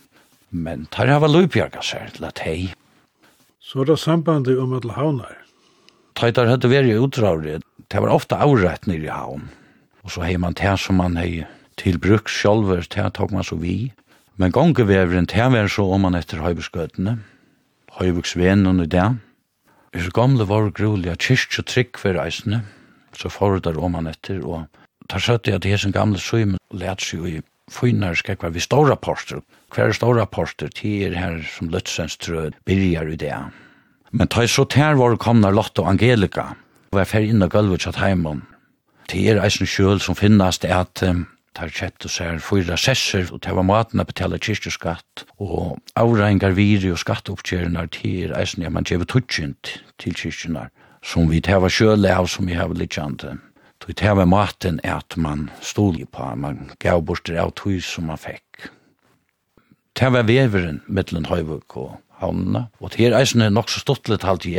Men 0.51 0.86
tar 0.93 1.10
hava 1.12 1.29
lupjarga 1.31 1.81
seg 1.84 2.15
til 2.15 2.27
at 2.27 2.41
hei. 2.45 2.73
Så 3.60 3.81
er 3.81 3.91
det 3.91 3.99
sambandet 3.99 4.60
om 4.62 4.75
at 4.77 4.86
havnar. 4.95 5.38
Tøytar 6.15 6.47
hadde 6.47 6.69
vært 6.71 6.93
utravri. 6.95 7.60
Det 7.91 8.01
var 8.01 8.13
ofta 8.13 8.39
avrætt 8.45 8.88
nir 8.88 9.03
i 9.03 9.12
havn. 9.12 9.49
Og 10.05 10.13
så 10.13 10.23
hei 10.23 10.38
man 10.38 10.55
det 10.55 10.77
som 10.79 11.01
man 11.01 11.17
hei 11.17 11.45
til 11.81 11.97
bruk 11.99 12.29
sjolver, 12.31 12.86
det 12.86 13.13
tok 13.17 13.34
man 13.36 13.43
så 13.43 13.58
vi. 13.60 13.91
Men 14.38 14.51
gongeveveren, 14.51 15.25
det 15.25 15.47
var 15.51 15.67
så 15.71 15.88
om 15.95 16.05
man 16.08 16.15
etter 16.15 16.43
høybuskøtene, 16.43 17.19
Høybeksvenen 17.95 18.81
i 18.84 18.89
det. 18.91 19.05
I 19.95 20.01
så 20.03 20.12
gamle 20.12 20.43
var 20.49 20.67
grulig 20.75 21.13
at 21.13 21.23
kyrkje 21.23 21.63
trygg 21.63 21.99
for 22.01 22.17
reisene. 22.19 22.65
Så 23.15 23.31
forudar 23.31 23.77
om 23.79 23.95
man 23.95 24.10
etter, 24.12 24.41
og 24.43 24.65
tar 25.08 25.23
søtt 25.23 25.47
at 25.47 25.63
hessen 25.63 25.95
gamle 25.95 26.19
søymen 26.19 26.60
lät 26.75 26.99
seg 26.99 27.23
i 27.29 27.38
finnar 27.71 28.15
skal 28.15 28.38
kvar 28.38 28.54
vi 28.54 28.63
stora 28.63 28.95
poster. 28.95 29.41
Kvar 29.73 29.93
stora 29.93 30.25
poster 30.25 30.69
til 30.69 31.15
her 31.17 31.41
som 31.58 31.69
Lutzens 31.69 32.17
trød 32.17 32.54
byrjar 32.65 33.12
i 33.13 33.15
det. 33.15 33.36
Men 34.12 34.28
ta 34.28 34.45
så 34.47 34.65
ter 34.65 34.95
var 34.95 35.17
komna 35.17 35.49
Lotte 35.51 35.82
og 35.82 35.89
Angelika, 35.89 36.54
og 36.91 36.99
jeg 37.01 37.08
fer 37.08 37.25
inn 37.28 37.43
og 37.43 37.51
gulvet 37.51 37.84
satt 37.84 37.99
heimom. 37.99 38.43
Til 39.10 39.36
er 39.36 39.41
eisen 39.43 39.67
kjøl 39.67 39.99
som 40.01 40.15
finnast 40.15 40.65
er 40.65 40.78
at 40.86 41.04
um, 41.06 41.25
tar 41.56 41.73
kjett 41.73 42.06
og 42.08 42.12
ser 42.12 42.39
fyra 42.43 42.78
sesser, 42.80 43.28
og 43.32 43.41
det 43.45 43.54
var 43.56 43.67
maten 43.67 44.01
å 44.01 44.06
betale 44.08 44.39
kyrkjeskatt, 44.39 45.25
og 45.39 45.78
avrengar 45.99 46.56
viri 46.58 46.91
og 46.93 47.01
skatteoppkjerinar 47.01 47.91
til 47.95 48.30
er 48.30 48.38
eisen, 48.39 48.63
ja, 48.63 48.71
man 48.71 48.88
gjev 48.88 49.06
tutsjent 49.10 49.75
til 50.01 50.15
kyrkjenar, 50.15 50.71
som 51.04 51.30
vi 51.30 51.41
tar 51.41 51.67
kjøle 51.69 52.13
av 52.15 52.30
som 52.32 52.47
vi 52.49 52.58
har 52.58 52.71
litt. 52.73 52.97
Så 53.86 53.91
det 53.91 54.06
här 54.06 54.15
med 54.15 54.28
maten 54.28 54.80
är 54.84 54.93
att 54.93 55.15
man 55.15 55.52
stod 55.62 56.12
på, 56.12 56.36
man 56.36 56.71
gav 56.80 57.04
bort 57.04 57.26
det 57.26 57.39
av 57.39 57.50
tog 57.52 57.84
som 57.84 58.06
man 58.06 58.17
fick. 58.17 58.41
Det 59.93 60.10
var 60.10 60.24
veveren 60.24 60.82
mellan 60.88 61.26
Høyvuk 61.26 61.78
og 61.78 61.91
havnene, 62.17 62.65
og 62.82 62.89
det 62.91 63.00
her 63.00 63.17
eisen 63.19 63.41
er 63.41 63.54
nok 63.54 63.69
så 63.69 63.84
stått 63.84 64.10
litt 64.10 64.26
halvt 64.26 64.48
i, 64.50 64.58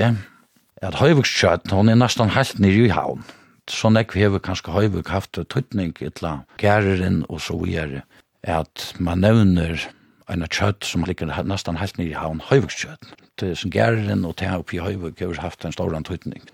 at 0.79 1.01
Høyvøkskjøten, 1.01 1.75
hon 1.75 1.91
er 1.91 1.99
nesten 1.99 2.31
helt 2.37 2.61
nere 2.63 2.87
i 2.87 2.95
havn. 2.95 3.27
Så 3.67 3.91
nek 3.91 4.15
vi 4.15 4.23
hever 4.23 4.39
kanskje 4.39 4.71
Høyvuk 4.71 5.11
haft 5.11 5.35
tøytning 5.35 5.97
etla 6.01 6.45
gæreren 6.63 7.25
og 7.29 7.43
så 7.43 7.59
videre, 7.59 8.05
at 8.47 8.93
man 9.03 9.27
nevner 9.27 9.89
en 10.31 10.47
kjøtt 10.47 10.87
som 10.87 11.03
ligger 11.03 11.35
nesten 11.43 11.83
helt 11.83 11.99
nere 11.99 12.15
i 12.15 12.21
havn, 12.21 12.45
Høyvøkskjøten. 12.47 13.19
Det 13.37 13.51
er 13.51 13.59
som 13.59 13.75
gæreren 13.75 14.25
og 14.25 14.39
det 14.39 14.47
her 14.47 14.63
oppi 14.63 14.79
Høyvuk 14.79 15.19
har 15.19 15.43
haft 15.43 15.67
en 15.67 15.75
stor 15.75 15.99
tøytning. 16.07 16.47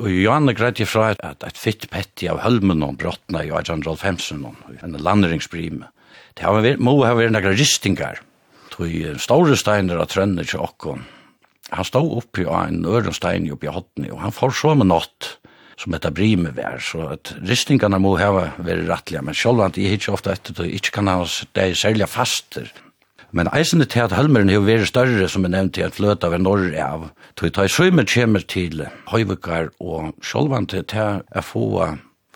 Og 0.00 0.08
Johan 0.08 0.48
er 0.48 0.56
greit 0.56 0.80
ifra 0.80 1.10
at 1.12 1.44
et 1.44 1.58
fitt 1.60 1.88
petti 1.92 2.28
av 2.32 2.40
hølmen 2.44 2.84
og 2.86 2.96
brottene 3.02 3.44
i 3.44 3.52
Adjandrolf 3.52 4.04
Hemsen 4.06 4.46
og 4.48 4.56
en 4.80 4.96
landeringsbrime. 4.96 5.90
Det 6.38 6.46
har 6.46 6.56
vært, 6.64 6.80
må 6.80 6.96
ha 7.04 7.12
vært 7.18 7.34
noen 7.34 7.58
ristingar. 7.58 8.22
Tog 8.72 8.88
store 9.20 9.58
steiner 9.60 10.00
av 10.00 10.08
trønner 10.08 10.48
til 10.48 10.64
okkon. 10.64 11.04
Han 11.72 11.88
stod 11.88 12.08
oppi 12.22 12.44
av 12.44 12.70
en 12.70 12.84
ørenstein 12.88 13.50
oppi 13.52 13.68
av 13.68 13.80
hodni, 13.80 14.10
og 14.12 14.20
han 14.24 14.34
får 14.34 14.56
så 14.58 14.74
med 14.76 14.88
nått 14.92 15.36
som 15.80 15.94
etter 15.96 16.12
brime 16.14 16.52
vær, 16.56 16.80
så 16.84 17.06
at 17.14 17.32
ristingarna 17.48 17.98
må 18.00 18.14
ha 18.20 18.30
vært 18.34 18.86
rettlige, 18.88 19.22
men 19.24 19.36
sjálvant 19.36 19.78
jeg 19.80 19.94
hittir 19.94 20.14
ofta 20.14 20.34
etter, 20.34 20.56
det 20.58 20.68
ikke 20.78 20.98
kan 20.98 21.10
ha 21.10 21.22
det 21.56 21.72
særlig 21.80 22.08
faster, 22.12 22.68
Men 23.32 23.48
eisende 23.56 23.86
til 23.88 24.04
at 24.04 24.12
Halmeren 24.12 24.50
har 24.52 24.60
vært 24.60 24.90
større, 24.90 25.24
som 25.28 25.46
jeg 25.46 25.54
nevnte, 25.54 25.84
at 25.86 25.96
fløt 25.96 26.24
av 26.26 26.34
en 26.36 26.44
norr 26.44 26.66
av. 26.76 27.06
Så 27.32 27.48
jeg 27.48 27.54
tar 27.56 27.70
sømmer 27.72 28.04
kommer 28.04 28.44
til 28.44 28.82
Høyvekar 29.08 29.70
og 29.80 30.12
Sjolvante 30.20 30.82
til 30.84 31.22
å 31.24 31.44
få 31.44 31.64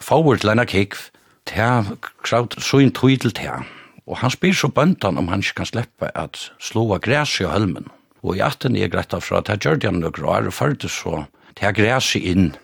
favor 0.00 0.40
til 0.40 0.54
en 0.54 0.64
kikv, 0.64 1.10
til 1.44 1.92
kraut 2.24 2.56
søyn 2.64 2.94
tøy 2.96 3.18
til 3.20 3.36
til. 3.36 3.68
Og 4.08 4.22
han 4.22 4.32
spyr 4.32 4.56
så 4.56 4.72
bøntan 4.72 5.20
om 5.20 5.28
han 5.28 5.44
ikke 5.44 5.60
kan 5.60 5.68
slippe 5.68 6.10
at 6.16 6.48
slå 6.64 6.88
av 6.96 7.04
græs 7.04 7.36
i 7.44 7.50
Halmen. 7.50 7.92
Og 8.24 8.38
i 8.38 8.44
atten 8.48 8.76
er 8.80 8.88
greit 8.88 9.12
av 9.12 9.20
fra, 9.20 9.44
jeg 9.44 9.66
gjør 9.66 9.76
det 9.82 9.92
han 9.92 10.00
noe 10.00 10.16
og 10.16 10.32
er 10.32 10.48
ferdig 10.54 10.90
så 10.90 11.26
til 11.60 11.76
græs 11.76 12.14
inn, 12.16 12.54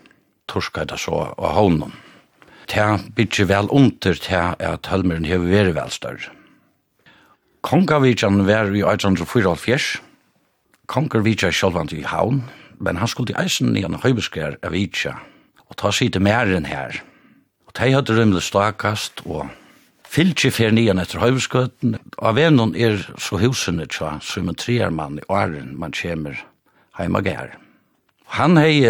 torska 0.49 0.89
det 0.89 0.97
så 1.05 1.27
av 1.37 1.53
hånden. 1.53 1.93
Til 2.65 3.11
bygge 3.13 3.45
vel 3.45 3.69
under 3.69 4.17
til 4.17 4.55
at 4.57 4.89
Helmeren 4.89 5.29
har 5.29 5.43
vært 5.43 5.77
vel 5.77 5.93
større. 5.93 6.39
Kongavitjan 7.63 8.41
var 8.43 8.73
i 8.75 8.81
1844. 8.83 10.01
Kongavitjan 10.91 11.53
sjølvand 11.55 11.93
i 11.95 12.01
haun, 12.03 12.41
men 12.83 12.97
han 12.99 13.07
skulle 13.07 13.31
i 13.31 13.37
eisen 13.39 13.77
i 13.79 13.85
en 13.87 13.95
høybeskær 14.03 14.57
av 14.59 14.73
Vitja, 14.75 15.13
og 15.71 15.77
ta 15.79 15.93
sitte 15.95 16.19
mæren 16.19 16.67
her. 16.67 16.99
Og 17.63 17.71
de 17.79 17.87
hadde 17.93 18.17
rymlet 18.17 18.43
stakast, 18.43 19.23
og 19.23 19.47
fylgje 20.03 20.51
fer 20.51 20.75
nian 20.75 20.99
etter 20.99 21.23
høybeskøten. 21.23 21.95
Av 22.19 22.35
vennen 22.35 22.75
er 22.75 22.99
så 23.15 23.39
husene 23.39 23.87
tja, 23.87 24.17
som 24.19 24.51
en 24.51 24.59
triermann 24.59 25.21
i 25.23 25.25
åren 25.31 25.71
man 25.79 25.95
kjemer 25.95 26.43
heima 26.99 27.23
gær. 27.23 27.55
Han 28.35 28.59
hei 28.59 28.83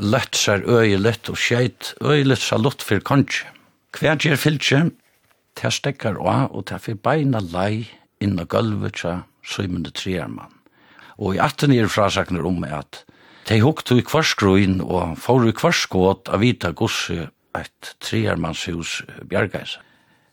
lett 0.00 0.40
seg 0.40 0.64
øyelet 0.64 1.28
og 1.28 1.36
skjeit 1.36 1.92
seg 2.00 2.64
lott 2.64 2.80
for 2.80 3.04
kanskje. 3.04 3.52
Hver 3.92 4.16
gjør 4.16 4.40
fylgje, 4.40 4.82
til 5.56 5.72
stekkar 5.72 6.16
og 6.16 6.56
og 6.56 6.66
til 6.72 6.80
for 6.80 7.04
beina 7.04 7.44
lei 7.44 7.84
inn 8.20 8.38
og 8.40 8.48
gulvet 8.52 9.00
tja 9.00 9.20
søymende 9.46 9.92
Trearmann. 9.94 10.52
Og 11.16 11.36
i 11.36 11.40
atten 11.40 11.72
er 11.72 11.88
frasakner 11.88 12.44
om 12.46 12.64
at 12.68 13.04
de 13.48 13.60
hukte 13.62 13.96
i 13.96 14.04
kvarskruin 14.04 14.80
og 14.82 15.16
får 15.22 15.48
i 15.48 15.56
kvarskåt 15.56 16.30
av 16.32 16.42
vita 16.42 16.72
gosse 16.76 17.28
et 17.56 17.92
trearmannshus 18.04 19.02
bjergeis. 19.30 19.78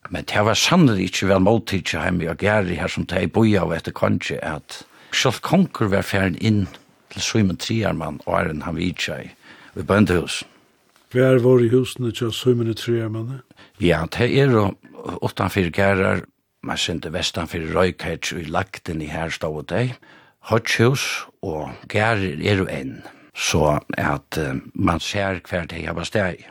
Men 0.09 0.25
det 0.27 0.41
var 0.43 0.59
sannelig 0.59 1.11
ikke 1.11 1.29
vel 1.29 1.43
måltidse 1.45 2.01
hjemme 2.01 2.27
og 2.31 2.41
gjerri 2.43 2.75
her 2.79 2.91
som 2.91 3.05
de 3.07 3.27
boi 3.31 3.53
av 3.59 3.71
etter 3.75 3.95
kanskje 3.95 4.41
at 4.43 4.81
selv 5.13 5.39
konkur 5.45 5.91
var 5.93 6.03
færen 6.03 6.36
inn 6.41 6.65
til 7.13 7.21
Søymunde 7.21 7.61
Trearmann 7.61 8.19
og 8.25 8.36
er 8.39 8.51
han 8.65 8.75
vidtja 8.75 9.21
i 9.21 9.29
ved 9.73 9.88
bøndehusen. 9.88 10.49
Hver 11.13 11.38
var 11.45 11.61
i 11.61 11.69
husene 11.69 12.11
til 12.11 12.34
Søymunde 12.34 12.73
Trearmann? 12.73 13.41
Ja, 13.79 14.03
det 14.17 14.31
er 14.34 14.51
jo 14.51 14.71
åttanfyr 15.21 15.69
gærar 15.69 16.25
man 16.64 16.80
sinte 16.80 17.11
vestan 17.14 17.49
fyrir 17.51 17.76
røykheits 17.76 18.32
i 18.32 18.47
lagten 18.47 19.01
i 19.01 19.09
her 19.11 19.30
stod 19.30 19.68
deg, 19.72 19.95
hotshus 20.49 21.26
og 21.43 21.72
gærer 21.91 22.39
er 22.39 22.64
jo 22.64 22.68
enn, 22.72 23.01
så 23.36 23.80
at 23.97 24.39
uh, 24.39 24.59
man 24.74 24.99
ser 24.99 25.41
hver 25.49 25.68
det 25.70 25.84
jeg 25.84 25.95
var 25.95 26.07
steg. 26.07 26.47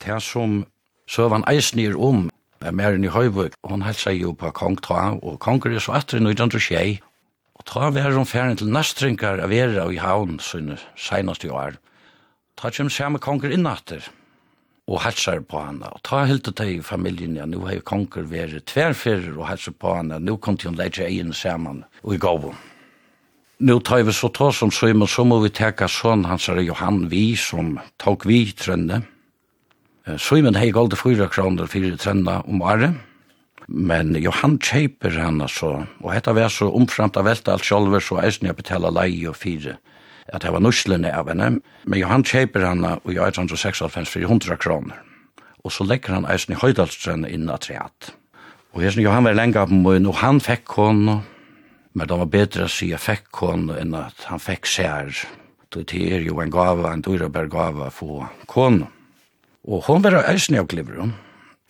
Det 0.00 0.22
som 0.22 0.64
søvann 1.10 1.46
eisnir 1.50 1.98
om, 1.98 2.28
Mæren 2.60 3.04
i 3.04 3.08
Høyvøk, 3.08 3.54
hun 3.64 3.82
helsa 3.82 4.12
jo 4.12 4.34
på 4.36 4.50
Kong 4.52 4.76
Ta, 4.84 5.14
og 5.16 5.38
konger 5.40 5.72
er 5.72 5.80
så 5.80 5.94
atri 5.96 6.20
nøyden 6.20 6.50
til 6.52 6.60
og 7.60 7.66
ta 7.68 7.90
var 7.92 8.12
hun 8.16 8.26
færen 8.26 8.56
til 8.56 8.72
nestringar 8.72 9.40
av 9.44 9.50
vera 9.52 9.84
i 9.92 9.98
havn 10.00 10.38
sånne 10.40 10.78
seinast 10.96 11.44
i 11.44 11.50
år. 11.52 11.76
Ta 12.56 12.70
kjem 12.72 12.88
samme 12.88 13.20
konger 13.20 13.52
innatter, 13.52 14.00
og 14.90 14.98
helsar 15.04 15.38
på 15.46 15.60
henne. 15.62 15.86
Og 15.94 16.02
ta 16.06 16.24
helt 16.26 16.48
og 16.50 16.56
ta 16.58 16.66
i 16.66 16.80
familien, 16.82 17.36
ja, 17.38 17.46
nå 17.46 17.62
har 17.66 17.78
jo 17.78 17.86
konger 17.86 18.26
vært 18.30 18.66
tverferer 18.70 19.36
og 19.36 19.46
helsar 19.46 19.76
på 19.78 19.94
henne, 19.94 20.18
nå 20.18 20.36
kom 20.42 20.58
til 20.58 20.72
hun 20.72 20.80
leidje 20.80 21.06
egen 21.06 21.32
saman 21.36 21.84
og 22.02 22.16
i 22.16 22.20
gav 22.20 22.50
Nå 23.60 23.74
tar 23.84 24.06
vi 24.08 24.12
så 24.16 24.30
ta 24.32 24.46
som 24.56 24.70
så, 24.72 24.88
men 24.96 25.08
så 25.08 25.20
må 25.28 25.36
vi 25.42 25.50
teka 25.52 25.84
sånn 25.84 26.24
hans 26.24 26.48
er 26.48 26.62
Johan 26.64 27.10
Vi 27.12 27.34
som 27.36 27.74
tok 28.00 28.24
vi 28.24 28.38
i 28.46 28.54
trønne. 28.56 29.02
Simon 30.16 30.56
hei 30.56 30.70
galde 30.72 30.96
fyra 30.96 31.26
kroner 31.28 31.68
fyrir 31.68 31.98
trønna 32.00 32.38
om 32.48 32.64
året, 32.64 32.96
men 33.68 34.14
Johan 34.16 34.56
kjeiper 34.64 35.12
henne 35.12 35.44
så, 35.52 35.74
og 36.00 36.08
hetta 36.14 36.32
var 36.32 36.48
så 36.48 36.70
omframt 36.72 37.20
av 37.20 37.28
velta 37.28 37.52
alt 37.52 37.68
sjolver, 37.68 38.00
så 38.00 38.22
eisen 38.24 38.48
jeg 38.48 38.56
betala 38.62 38.88
lei 38.96 39.12
og 39.28 39.36
fire 39.36 39.76
at 40.32 40.44
det 40.44 40.52
var 40.54 40.62
nuslene 40.62 41.10
av 41.14 41.28
henne, 41.30 41.58
men 41.84 42.00
Johan 42.00 42.24
kjeiper 42.26 42.64
henne 42.66 42.96
i 43.04 43.16
1896 43.18 43.82
for 43.90 44.22
100 44.22 44.60
kroner, 44.62 45.02
og 45.64 45.74
så 45.74 45.84
legger 45.84 46.16
han 46.16 46.28
eisen 46.30 46.54
i 46.54 46.60
Høydalstrønne 46.60 47.30
inn 47.30 47.50
av 47.50 47.62
treat. 47.66 48.12
Og 48.74 48.84
jeg 48.84 48.94
synes 48.94 49.08
Johan 49.08 49.26
var 49.26 49.36
lenge 49.38 49.58
av 49.58 49.72
min, 49.74 50.06
og 50.06 50.20
han 50.22 50.38
fikk 50.40 50.76
henne, 50.78 51.20
men 51.92 52.06
det 52.06 52.18
var 52.20 52.30
bedre 52.30 52.68
å 52.68 52.70
si 52.70 52.92
jeg 52.92 53.02
fikk 53.02 53.42
henne 53.42 53.80
enn 53.82 53.96
at 53.98 54.28
han 54.30 54.42
fikk 54.42 54.70
sær, 54.70 55.10
det 55.70 55.94
er 55.94 56.24
jo 56.26 56.40
en 56.42 56.50
gave, 56.50 56.86
en 56.90 57.02
dyreberg 57.02 57.52
gave 57.52 57.90
for 57.94 58.26
henne. 58.54 58.88
Og 59.62 59.84
hun 59.86 60.02
var 60.02 60.16
eisen 60.24 60.56
av 60.58 60.66
Glibron. 60.66 61.12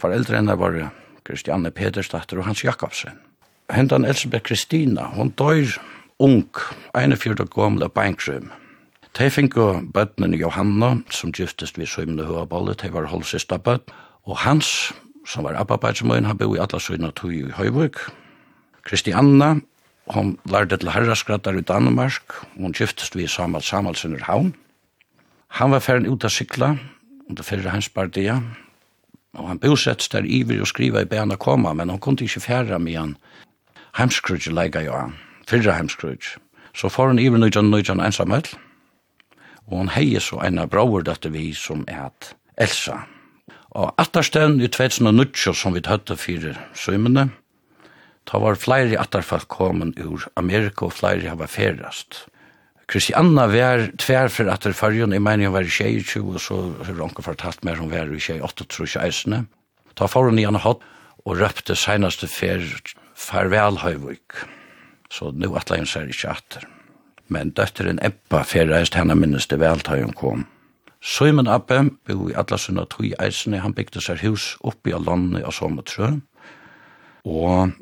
Foreldre 0.00 0.38
henne 0.38 0.56
var 0.56 0.78
Kristianne 1.26 1.72
Pedersdatter 1.74 2.40
og 2.40 2.46
Hans 2.48 2.64
Jakobsen. 2.64 3.18
Hentan 3.70 4.06
Elsebeth 4.08 4.46
Kristina, 4.48 5.10
hun 5.14 5.34
døyr 5.36 5.76
ung, 6.20 6.44
41 6.94 7.48
gamle 7.54 7.88
beinkrym. 7.88 8.50
De 9.16 9.26
finko 9.32 9.80
bøttene 9.94 10.36
Johanna, 10.38 10.92
som 11.10 11.32
gyftest 11.34 11.80
vi 11.80 11.88
søymne 11.88 12.26
høabolle, 12.28 12.76
de 12.78 12.92
var 12.92 13.08
holdsista 13.10 13.58
bøtt, 13.58 13.90
og 14.28 14.36
hans, 14.44 14.92
som 15.26 15.48
var 15.48 15.58
abbabeidsmøyen, 15.58 16.28
han 16.28 16.38
bo 16.38 16.52
i 16.54 16.60
alla 16.60 16.78
søyna 16.78 17.10
tog 17.16 17.32
i 17.34 17.42
Høyvøk. 17.56 17.98
Kristianna, 18.86 19.56
hon 20.12 20.36
lærde 20.50 20.76
til 20.76 20.92
herraskrattar 20.92 21.58
i 21.58 21.64
Danmark, 21.66 22.36
hon 22.56 22.76
gyftest 22.76 23.16
vi 23.16 23.26
Samal 23.26 23.64
Samalsen 23.64 24.16
i 24.16 24.22
Havn. 24.22 24.52
Han 25.58 25.72
var 25.72 25.82
ferdig 25.82 26.12
ut 26.12 26.24
av 26.24 26.30
sykla, 26.30 26.74
under 27.30 27.46
fyrre 27.46 27.72
hans 27.72 27.88
partia, 27.88 28.36
og 29.38 29.48
han 29.48 29.62
bosets 29.62 30.10
der 30.12 30.26
iver 30.26 30.60
og 30.62 30.70
skriva 30.70 31.02
i 31.02 31.08
bena 31.08 31.38
koma, 31.40 31.72
men 31.74 31.90
hon 31.90 31.98
kunne 32.02 32.22
ikke 32.26 32.44
færa 32.44 32.78
med 32.78 32.98
han. 32.98 33.16
Heimskrudje 33.98 34.54
leika 34.54 34.84
jo 34.84 34.94
han 34.94 35.18
fyrra 35.50 35.76
heimskrøyt. 35.78 36.36
Så 36.74 36.90
får 36.92 37.12
hun 37.12 37.22
iver 37.22 37.40
nøyjan 37.42 37.70
nøyjan 37.72 38.02
ensamhet, 38.04 38.52
og 39.66 39.82
hun 39.82 39.94
heie 39.94 40.22
så 40.22 40.38
eina 40.44 40.66
brauer 40.70 41.04
dette 41.06 41.30
vi 41.34 41.50
som 41.54 41.84
er 41.90 42.06
at 42.10 42.32
Elsa. 42.60 43.02
Og 43.70 43.94
attarstevn 44.02 44.58
i 44.62 44.68
2009 44.70 45.54
som 45.54 45.74
vi 45.74 45.82
tøtte 45.86 46.16
fyrir 46.18 46.58
søymene, 46.74 47.28
ta 48.26 48.38
var 48.42 48.58
flere 48.58 48.98
attarfall 49.00 49.46
komen 49.50 49.94
ur 49.98 50.26
Amerika 50.38 50.88
og 50.88 50.96
flere 50.98 51.30
hava 51.30 51.46
ferast. 51.50 52.26
Kristianna 52.90 53.46
var 53.46 53.86
tvær 54.02 54.30
for 54.34 54.50
at 54.50 54.66
det 54.66 54.74
fargen, 54.74 55.14
jeg 55.14 55.22
mener 55.22 55.46
hun 55.46 55.54
var 55.54 55.66
i 55.66 55.70
22, 55.70 56.24
og 56.34 56.40
så 56.42 56.56
har 56.82 56.96
hun 56.98 57.12
ikke 57.12 57.22
fortalt 57.22 57.62
mer 57.64 57.78
hun 57.78 57.90
var 57.90 58.10
i 58.10 58.18
28, 58.18 58.66
tror 58.66 58.90
jeg, 58.90 59.04
eisene. 59.06 59.44
Ta 59.94 60.10
foran 60.10 60.38
i 60.38 60.46
henne 60.46 60.62
hatt 60.62 60.82
og 61.22 61.38
røpte 61.38 61.76
seneste 61.78 62.26
fer 62.26 62.64
farvel 63.14 63.78
Høyvøk. 63.84 64.42
Så 65.10 65.32
nu 65.34 65.54
at 65.58 65.70
hun 65.74 65.86
ser 65.86 66.08
ikke 66.08 66.30
atter. 66.30 66.66
Men 67.28 67.50
døtteren 67.50 68.00
Ebba 68.02 68.42
ferreist 68.46 68.94
henne 68.98 69.14
minnes 69.18 69.46
det 69.50 69.60
vel 69.60 69.82
da 69.86 69.98
hun 69.98 70.14
kom. 70.14 70.46
Søymen 71.00 71.48
Abbe 71.48 71.82
bo 72.06 72.28
i 72.28 72.34
alle 72.36 72.58
sunna 72.58 72.84
tog 72.84 73.14
eisene, 73.22 73.62
han 73.62 73.74
bygde 73.74 74.02
seg 74.04 74.20
hus 74.26 74.56
oppi 74.60 74.92
av 74.92 75.06
landet 75.06 75.46
av 75.48 75.54
Sometrø. 75.56 76.10
Og, 77.24 77.72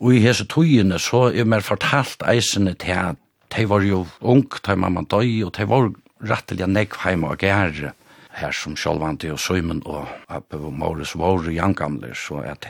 og 0.00 0.14
i 0.14 0.20
hese 0.22 0.46
togene 0.46 1.00
så 1.02 1.28
er 1.32 1.48
mer 1.48 1.66
fortalt 1.66 2.22
eisene 2.30 2.76
til 2.78 2.94
at 2.94 3.18
de 3.50 3.64
var 3.66 3.82
jo 3.82 4.04
ung, 4.20 4.46
de 4.46 4.76
mamma 4.78 5.02
døy, 5.02 5.42
og 5.42 5.56
de 5.56 5.66
var 5.66 5.90
rettelig 6.22 6.68
nekv 6.70 7.00
heima 7.02 7.32
og 7.34 7.42
gære 7.42 7.90
her 8.38 8.54
som 8.54 8.76
sjálvandi 8.78 9.32
og 9.32 9.40
Søymen 9.42 9.82
og 9.90 10.06
Abbe 10.30 10.60
og 10.60 10.76
Maurus 10.78 11.16
var 11.18 11.42
jo 11.42 11.50
jangamler, 11.50 12.14
så 12.14 12.44
at 12.46 12.68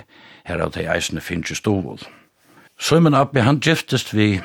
her 0.49 0.63
av 0.65 0.73
de 0.73 0.87
eisene 0.89 1.21
finnes 1.21 1.53
jo 1.53 1.59
stovål. 1.59 2.07
Søymen 2.81 3.15
Abbe, 3.15 3.43
han 3.45 3.59
giftest 3.61 4.15
vi 4.17 4.41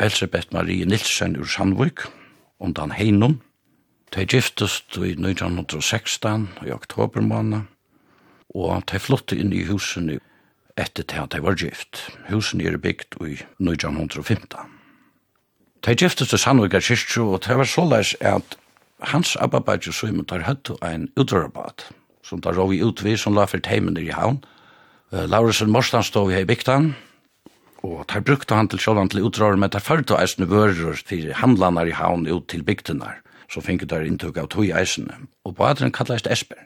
Elisabeth 0.00 0.52
Marie 0.52 0.84
Nilsen 0.84 1.38
ur 1.40 1.46
Sandvik, 1.48 2.02
undan 2.60 2.92
Heinum. 2.92 3.40
De 4.14 4.26
giftest 4.26 4.96
i 4.96 5.14
1916 5.16 6.48
i 6.66 6.70
oktober 6.70 7.24
måned, 7.24 7.62
og 8.52 8.84
de 8.92 9.00
flotte 9.00 9.38
inn 9.40 9.54
i 9.56 9.64
husene 9.70 10.18
etter 10.76 11.08
til 11.08 11.24
at 11.24 11.32
de 11.32 11.40
var 11.42 11.56
gift. 11.56 12.04
Husene 12.28 12.68
er 12.68 12.76
bygd 12.76 13.16
i 13.24 13.38
1915. 13.56 14.76
De 15.80 15.96
giftest 15.96 16.36
i 16.36 16.42
Sandvik 16.44 16.76
av 16.76 16.84
kyrkju, 16.84 17.24
og 17.32 17.42
det 17.48 17.56
var 17.56 17.72
så 17.72 17.88
leis 17.88 18.14
at 18.20 18.60
hans 19.00 19.32
abbabaji 19.40 19.96
Simon 19.96 20.28
tar 20.28 20.44
høttu 20.44 20.76
ein 20.84 21.08
utrørbad, 21.16 21.88
som 22.22 22.44
tar 22.44 22.52
råg 22.60 22.76
i 22.76 22.84
utvi 22.84 23.16
som 23.16 23.32
la 23.32 23.48
fyrt 23.48 23.72
heimen 23.72 23.96
i 23.96 24.10
havn. 24.12 24.42
Laurusen 25.10 25.72
Morstad 25.72 26.04
stod 26.04 26.28
i 26.28 26.36
hei 26.36 26.44
bygdan, 26.44 26.92
og 27.86 28.06
tar 28.10 28.24
brukte 28.26 28.56
han 28.56 28.68
til 28.68 28.80
sjålan 28.82 29.10
til 29.12 29.24
utrar 29.26 29.56
men 29.56 29.70
tar 29.70 29.84
ført 29.84 30.10
og 30.10 30.20
eisne 30.20 30.48
vører 30.50 30.98
til 31.06 31.32
handlanar 31.34 31.86
i 31.86 31.94
havn 31.94 32.26
ut 32.26 32.48
til 32.50 32.64
bygdenar, 32.66 33.20
så 33.48 33.62
finke 33.62 33.86
der 33.86 34.06
inntuk 34.06 34.38
av 34.38 34.48
tog 34.48 34.66
eisne. 34.66 35.14
og 35.44 35.56
på 35.56 35.64
atren 35.64 35.92
kallast 35.92 36.26
Esper. 36.26 36.58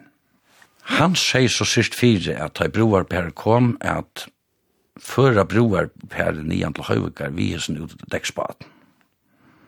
Han 0.98 1.14
sier 1.14 1.48
så 1.48 1.64
sist 1.64 1.94
fire 1.94 2.34
at 2.42 2.54
tar 2.54 2.68
broar 2.68 3.04
per 3.04 3.30
kom, 3.30 3.76
at 3.80 4.26
føra 4.98 5.44
broar 5.44 5.90
per 6.10 6.32
nian 6.32 6.74
til 6.74 6.84
høyvekar 6.84 7.30
vi 7.36 7.52
hesen 7.52 7.78
ut 7.78 7.90
til 7.90 8.08
deksbaten. 8.10 8.66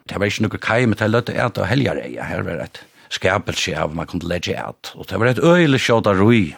Det 0.09 0.19
var 0.21 0.29
ikke 0.29 0.45
noe 0.45 0.61
kai, 0.61 0.85
men 0.87 0.99
det 0.99 1.09
løtte 1.09 1.33
et 1.33 1.59
av 1.59 1.69
helgareia, 1.71 2.27
her 2.29 2.43
var 2.45 2.61
et 2.67 2.83
skapelse 3.15 3.73
av 3.79 3.95
man 3.95 4.09
kunne 4.11 4.29
legge 4.29 4.57
et, 4.59 4.91
og 4.95 5.07
det 5.09 5.21
var 5.21 5.31
et 5.31 5.41
øyelig 5.41 5.81
sjåta 5.87 6.13
rui, 6.13 6.57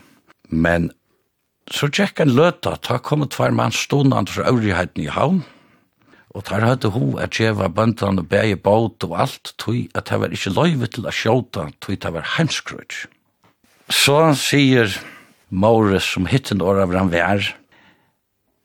men 0.48 0.90
Så 1.72 1.88
tjekk 1.90 2.22
en 2.22 2.34
løta, 2.36 2.76
ta 2.78 3.00
kom 3.02 3.24
et 3.24 3.32
tvær 3.34 3.54
mann 3.54 3.74
stående 3.74 4.22
fra 4.30 4.46
øvrigheten 4.52 5.02
i 5.02 5.10
havn, 5.10 5.42
og 6.36 6.44
tar 6.46 6.62
høyde 6.62 6.92
ho 6.94 7.16
at 7.18 7.34
djeva 7.34 7.66
og 7.66 8.26
bæge 8.28 8.56
båt 8.56 9.04
og 9.04 9.18
alt, 9.18 9.54
tog 9.58 9.88
at 9.94 10.06
det 10.06 10.20
var 10.20 10.30
ikke 10.30 10.54
løyve 10.54 10.86
til 10.86 11.06
å 11.06 11.10
sjåta, 11.10 11.70
tog 11.80 11.98
det 11.98 12.12
var 12.12 12.28
heimskrøyt. 12.36 13.06
Så 13.90 14.34
sier 14.34 14.94
Maures 15.50 16.04
som 16.04 16.26
hittin 16.26 16.62
åra 16.62 16.84
av 16.84 16.94
han 16.94 17.10
vær, 17.10 17.54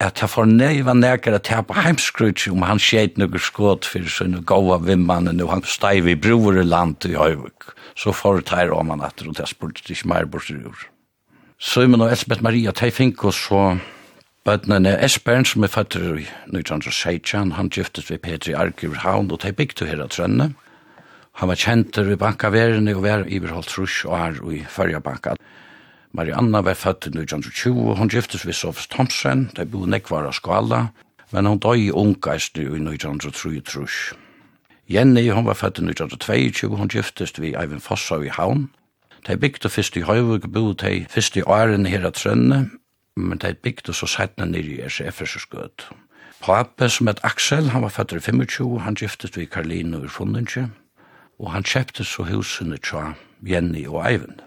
at 0.01 0.19
han 0.19 0.29
får 0.33 0.47
neiva 0.49 0.93
nekar 0.97 1.37
til 1.39 1.55
han 1.55 1.67
på 1.69 1.77
heimskrutsi 1.77 2.51
om 2.53 2.65
han 2.65 2.81
skjeit 2.81 3.19
nøkker 3.21 3.41
skåt 3.41 3.85
fyrir 3.85 4.09
sånne 4.09 4.41
gåa 4.49 4.79
vimmanen 4.81 5.41
og 5.45 5.53
han 5.53 5.65
steiv 5.65 6.09
i 6.09 6.17
broer 6.17 6.61
i 6.61 6.65
land 6.65 7.05
i 7.05 7.13
høyvuk. 7.17 7.71
Så 7.95 8.13
får 8.13 8.41
det 8.41 8.57
her 8.57 8.73
om 8.73 8.89
han 8.93 9.05
atter 9.05 9.29
og 9.29 9.37
det 9.37 9.49
spurt 9.49 9.81
ikke 9.85 10.09
mer 10.09 10.25
bort 10.25 10.49
i 10.49 10.57
jord. 10.57 10.90
Søymen 11.61 12.01
og 12.01 12.09
Elspeth 12.09 12.41
Maria, 12.41 12.71
de 12.73 12.87
fikk 12.89 13.21
oss 13.29 13.37
så 13.45 13.75
bøtnene 14.49 14.95
Esbern, 15.05 15.45
som 15.45 15.61
er 15.61 15.69
født 15.69 15.93
i 15.99 16.23
1916, 16.49 17.51
han 17.53 17.69
giftes 17.69 18.09
ved 18.09 18.17
Petri 18.23 18.55
Arkiv 18.57 18.95
Havn, 19.03 19.29
og 19.29 19.43
de 19.43 19.51
bygde 19.53 19.85
her 19.85 20.01
av 20.01 20.09
Trønne. 20.09 20.47
Han 21.37 21.51
var 21.51 21.61
kjent 21.61 21.99
i 22.01 22.17
bankaverene 22.17 22.95
og 22.97 23.03
var 23.05 23.27
i 23.27 23.37
iverholdt 23.37 23.77
rusk 23.77 24.09
og 24.09 24.17
er 24.17 24.41
i 24.55 24.63
Førjabanka. 24.65 25.35
Marianna 26.17 26.63
var 26.65 26.73
født 26.73 27.11
i 27.11 27.13
1920, 27.13 27.93
hun 28.01 28.09
giftes 28.09 28.47
ved 28.49 28.57
Sofus 28.57 28.89
Thomsen, 28.89 29.51
de 29.53 29.69
bo 29.69 29.85
nekvar 29.85 30.25
av 30.25 30.33
skala, 30.33 30.87
men 31.29 31.45
hun 31.45 31.61
døg 31.61 31.85
i 31.85 31.93
ungeist 31.93 32.57
i 32.57 32.65
1923. 32.65 33.85
Jenny, 34.89 35.29
hun 35.29 35.45
var 35.45 35.61
født 35.61 35.77
i 35.77 35.85
1922, 35.93 36.73
hun 36.73 36.89
giftes 36.89 37.37
ved 37.37 37.53
Eivind 37.53 37.85
Fossa 37.85 38.17
i 38.17 38.33
Havn, 38.33 38.71
De 39.27 39.37
bygde 39.37 39.69
først 39.69 39.95
i 39.97 40.01
Høyvug, 40.01 40.51
bo 40.53 40.71
de 40.73 41.05
først 41.09 41.35
i 41.37 41.43
åren 41.45 41.85
her 41.85 42.05
av 42.07 42.15
Trønne, 42.17 42.71
men 43.15 43.37
de 43.37 43.53
bygde 43.53 43.93
så 43.93 44.07
settene 44.09 44.49
nere 44.49 44.77
i 44.77 44.79
Efesers 44.81 45.45
gød. 45.51 45.85
Pape 46.41 46.89
som 46.89 47.07
het 47.07 47.21
Aksel, 47.23 47.69
han 47.69 47.83
var 47.85 47.93
fatter 47.93 48.17
i 48.17 48.23
25, 48.25 48.79
han 48.81 48.97
giftet 48.97 49.37
vi 49.37 49.45
Karline 49.45 49.99
ur 50.01 50.09
Fundinje, 50.09 50.71
og 51.37 51.51
han 51.53 51.63
kjøpte 51.63 52.05
så 52.07 52.25
husene 52.25 52.81
tja 52.81 53.13
Jenny 53.45 53.85
og 53.85 54.01
Eivind. 54.09 54.41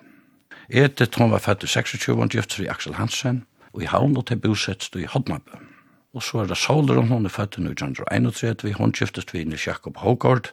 Edith, 0.68 1.20
hun 1.22 1.30
var 1.30 1.44
fatter 1.44 1.70
i 1.70 1.70
26, 1.70 2.18
han 2.18 2.34
giftet 2.34 2.58
vi 2.58 2.70
Aksel 2.72 2.98
Hansen, 2.98 3.44
og 3.72 3.82
i 3.82 3.90
havn 3.90 4.16
og 4.18 4.26
til 4.26 4.42
bosetst 4.42 4.96
i 4.98 5.06
Hodnabø. 5.06 5.60
Og 6.14 6.22
så 6.22 6.42
er 6.42 6.50
det 6.50 6.58
Soleren, 6.58 7.08
hun 7.08 7.26
er 7.26 7.30
fatter 7.30 7.62
i 7.62 7.70
1931, 7.70 8.74
hun 8.74 8.94
giftet 8.94 9.34
vi 9.34 9.44
Nils 9.44 9.66
Jakob 9.66 10.02
Hågård 10.02 10.50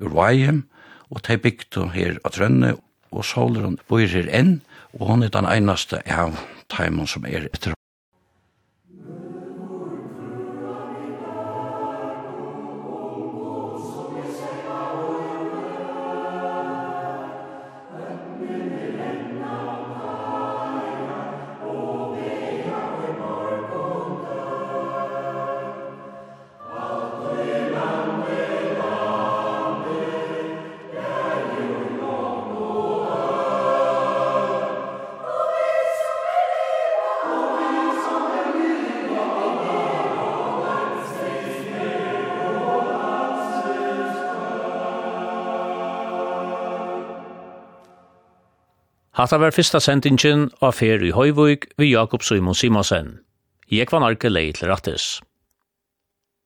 ur 0.00 0.14
Vajem, 0.16 0.64
og 1.10 1.20
de 1.28 1.36
bygde 1.36 1.90
her 1.92 2.16
av 2.24 2.32
Trønne, 2.32 2.78
og 3.10 3.26
solen 3.26 3.78
bor 3.88 4.04
her 4.06 4.30
enn, 4.30 4.60
og 4.94 5.10
hon 5.10 5.22
er 5.26 5.34
den 5.34 5.48
einaste 5.48 6.02
av 6.06 6.38
taimon 6.70 7.10
som 7.10 7.26
er 7.26 7.48
etter 7.50 7.74
Hatta 49.20 49.36
var 49.36 49.52
fyrsta 49.52 49.76
sendingen 49.84 50.46
av 50.64 50.78
fer 50.78 51.02
i 51.04 51.10
Høyvøyk 51.12 51.66
vi 51.76 51.90
Jakob 51.90 52.22
Simon 52.24 52.56
Simonsen. 52.56 53.18
Jeg 53.68 53.90
var 53.92 54.00
narke 54.00 54.30
leid 54.32 54.56
til 54.56 54.70
rattes. 54.72 55.18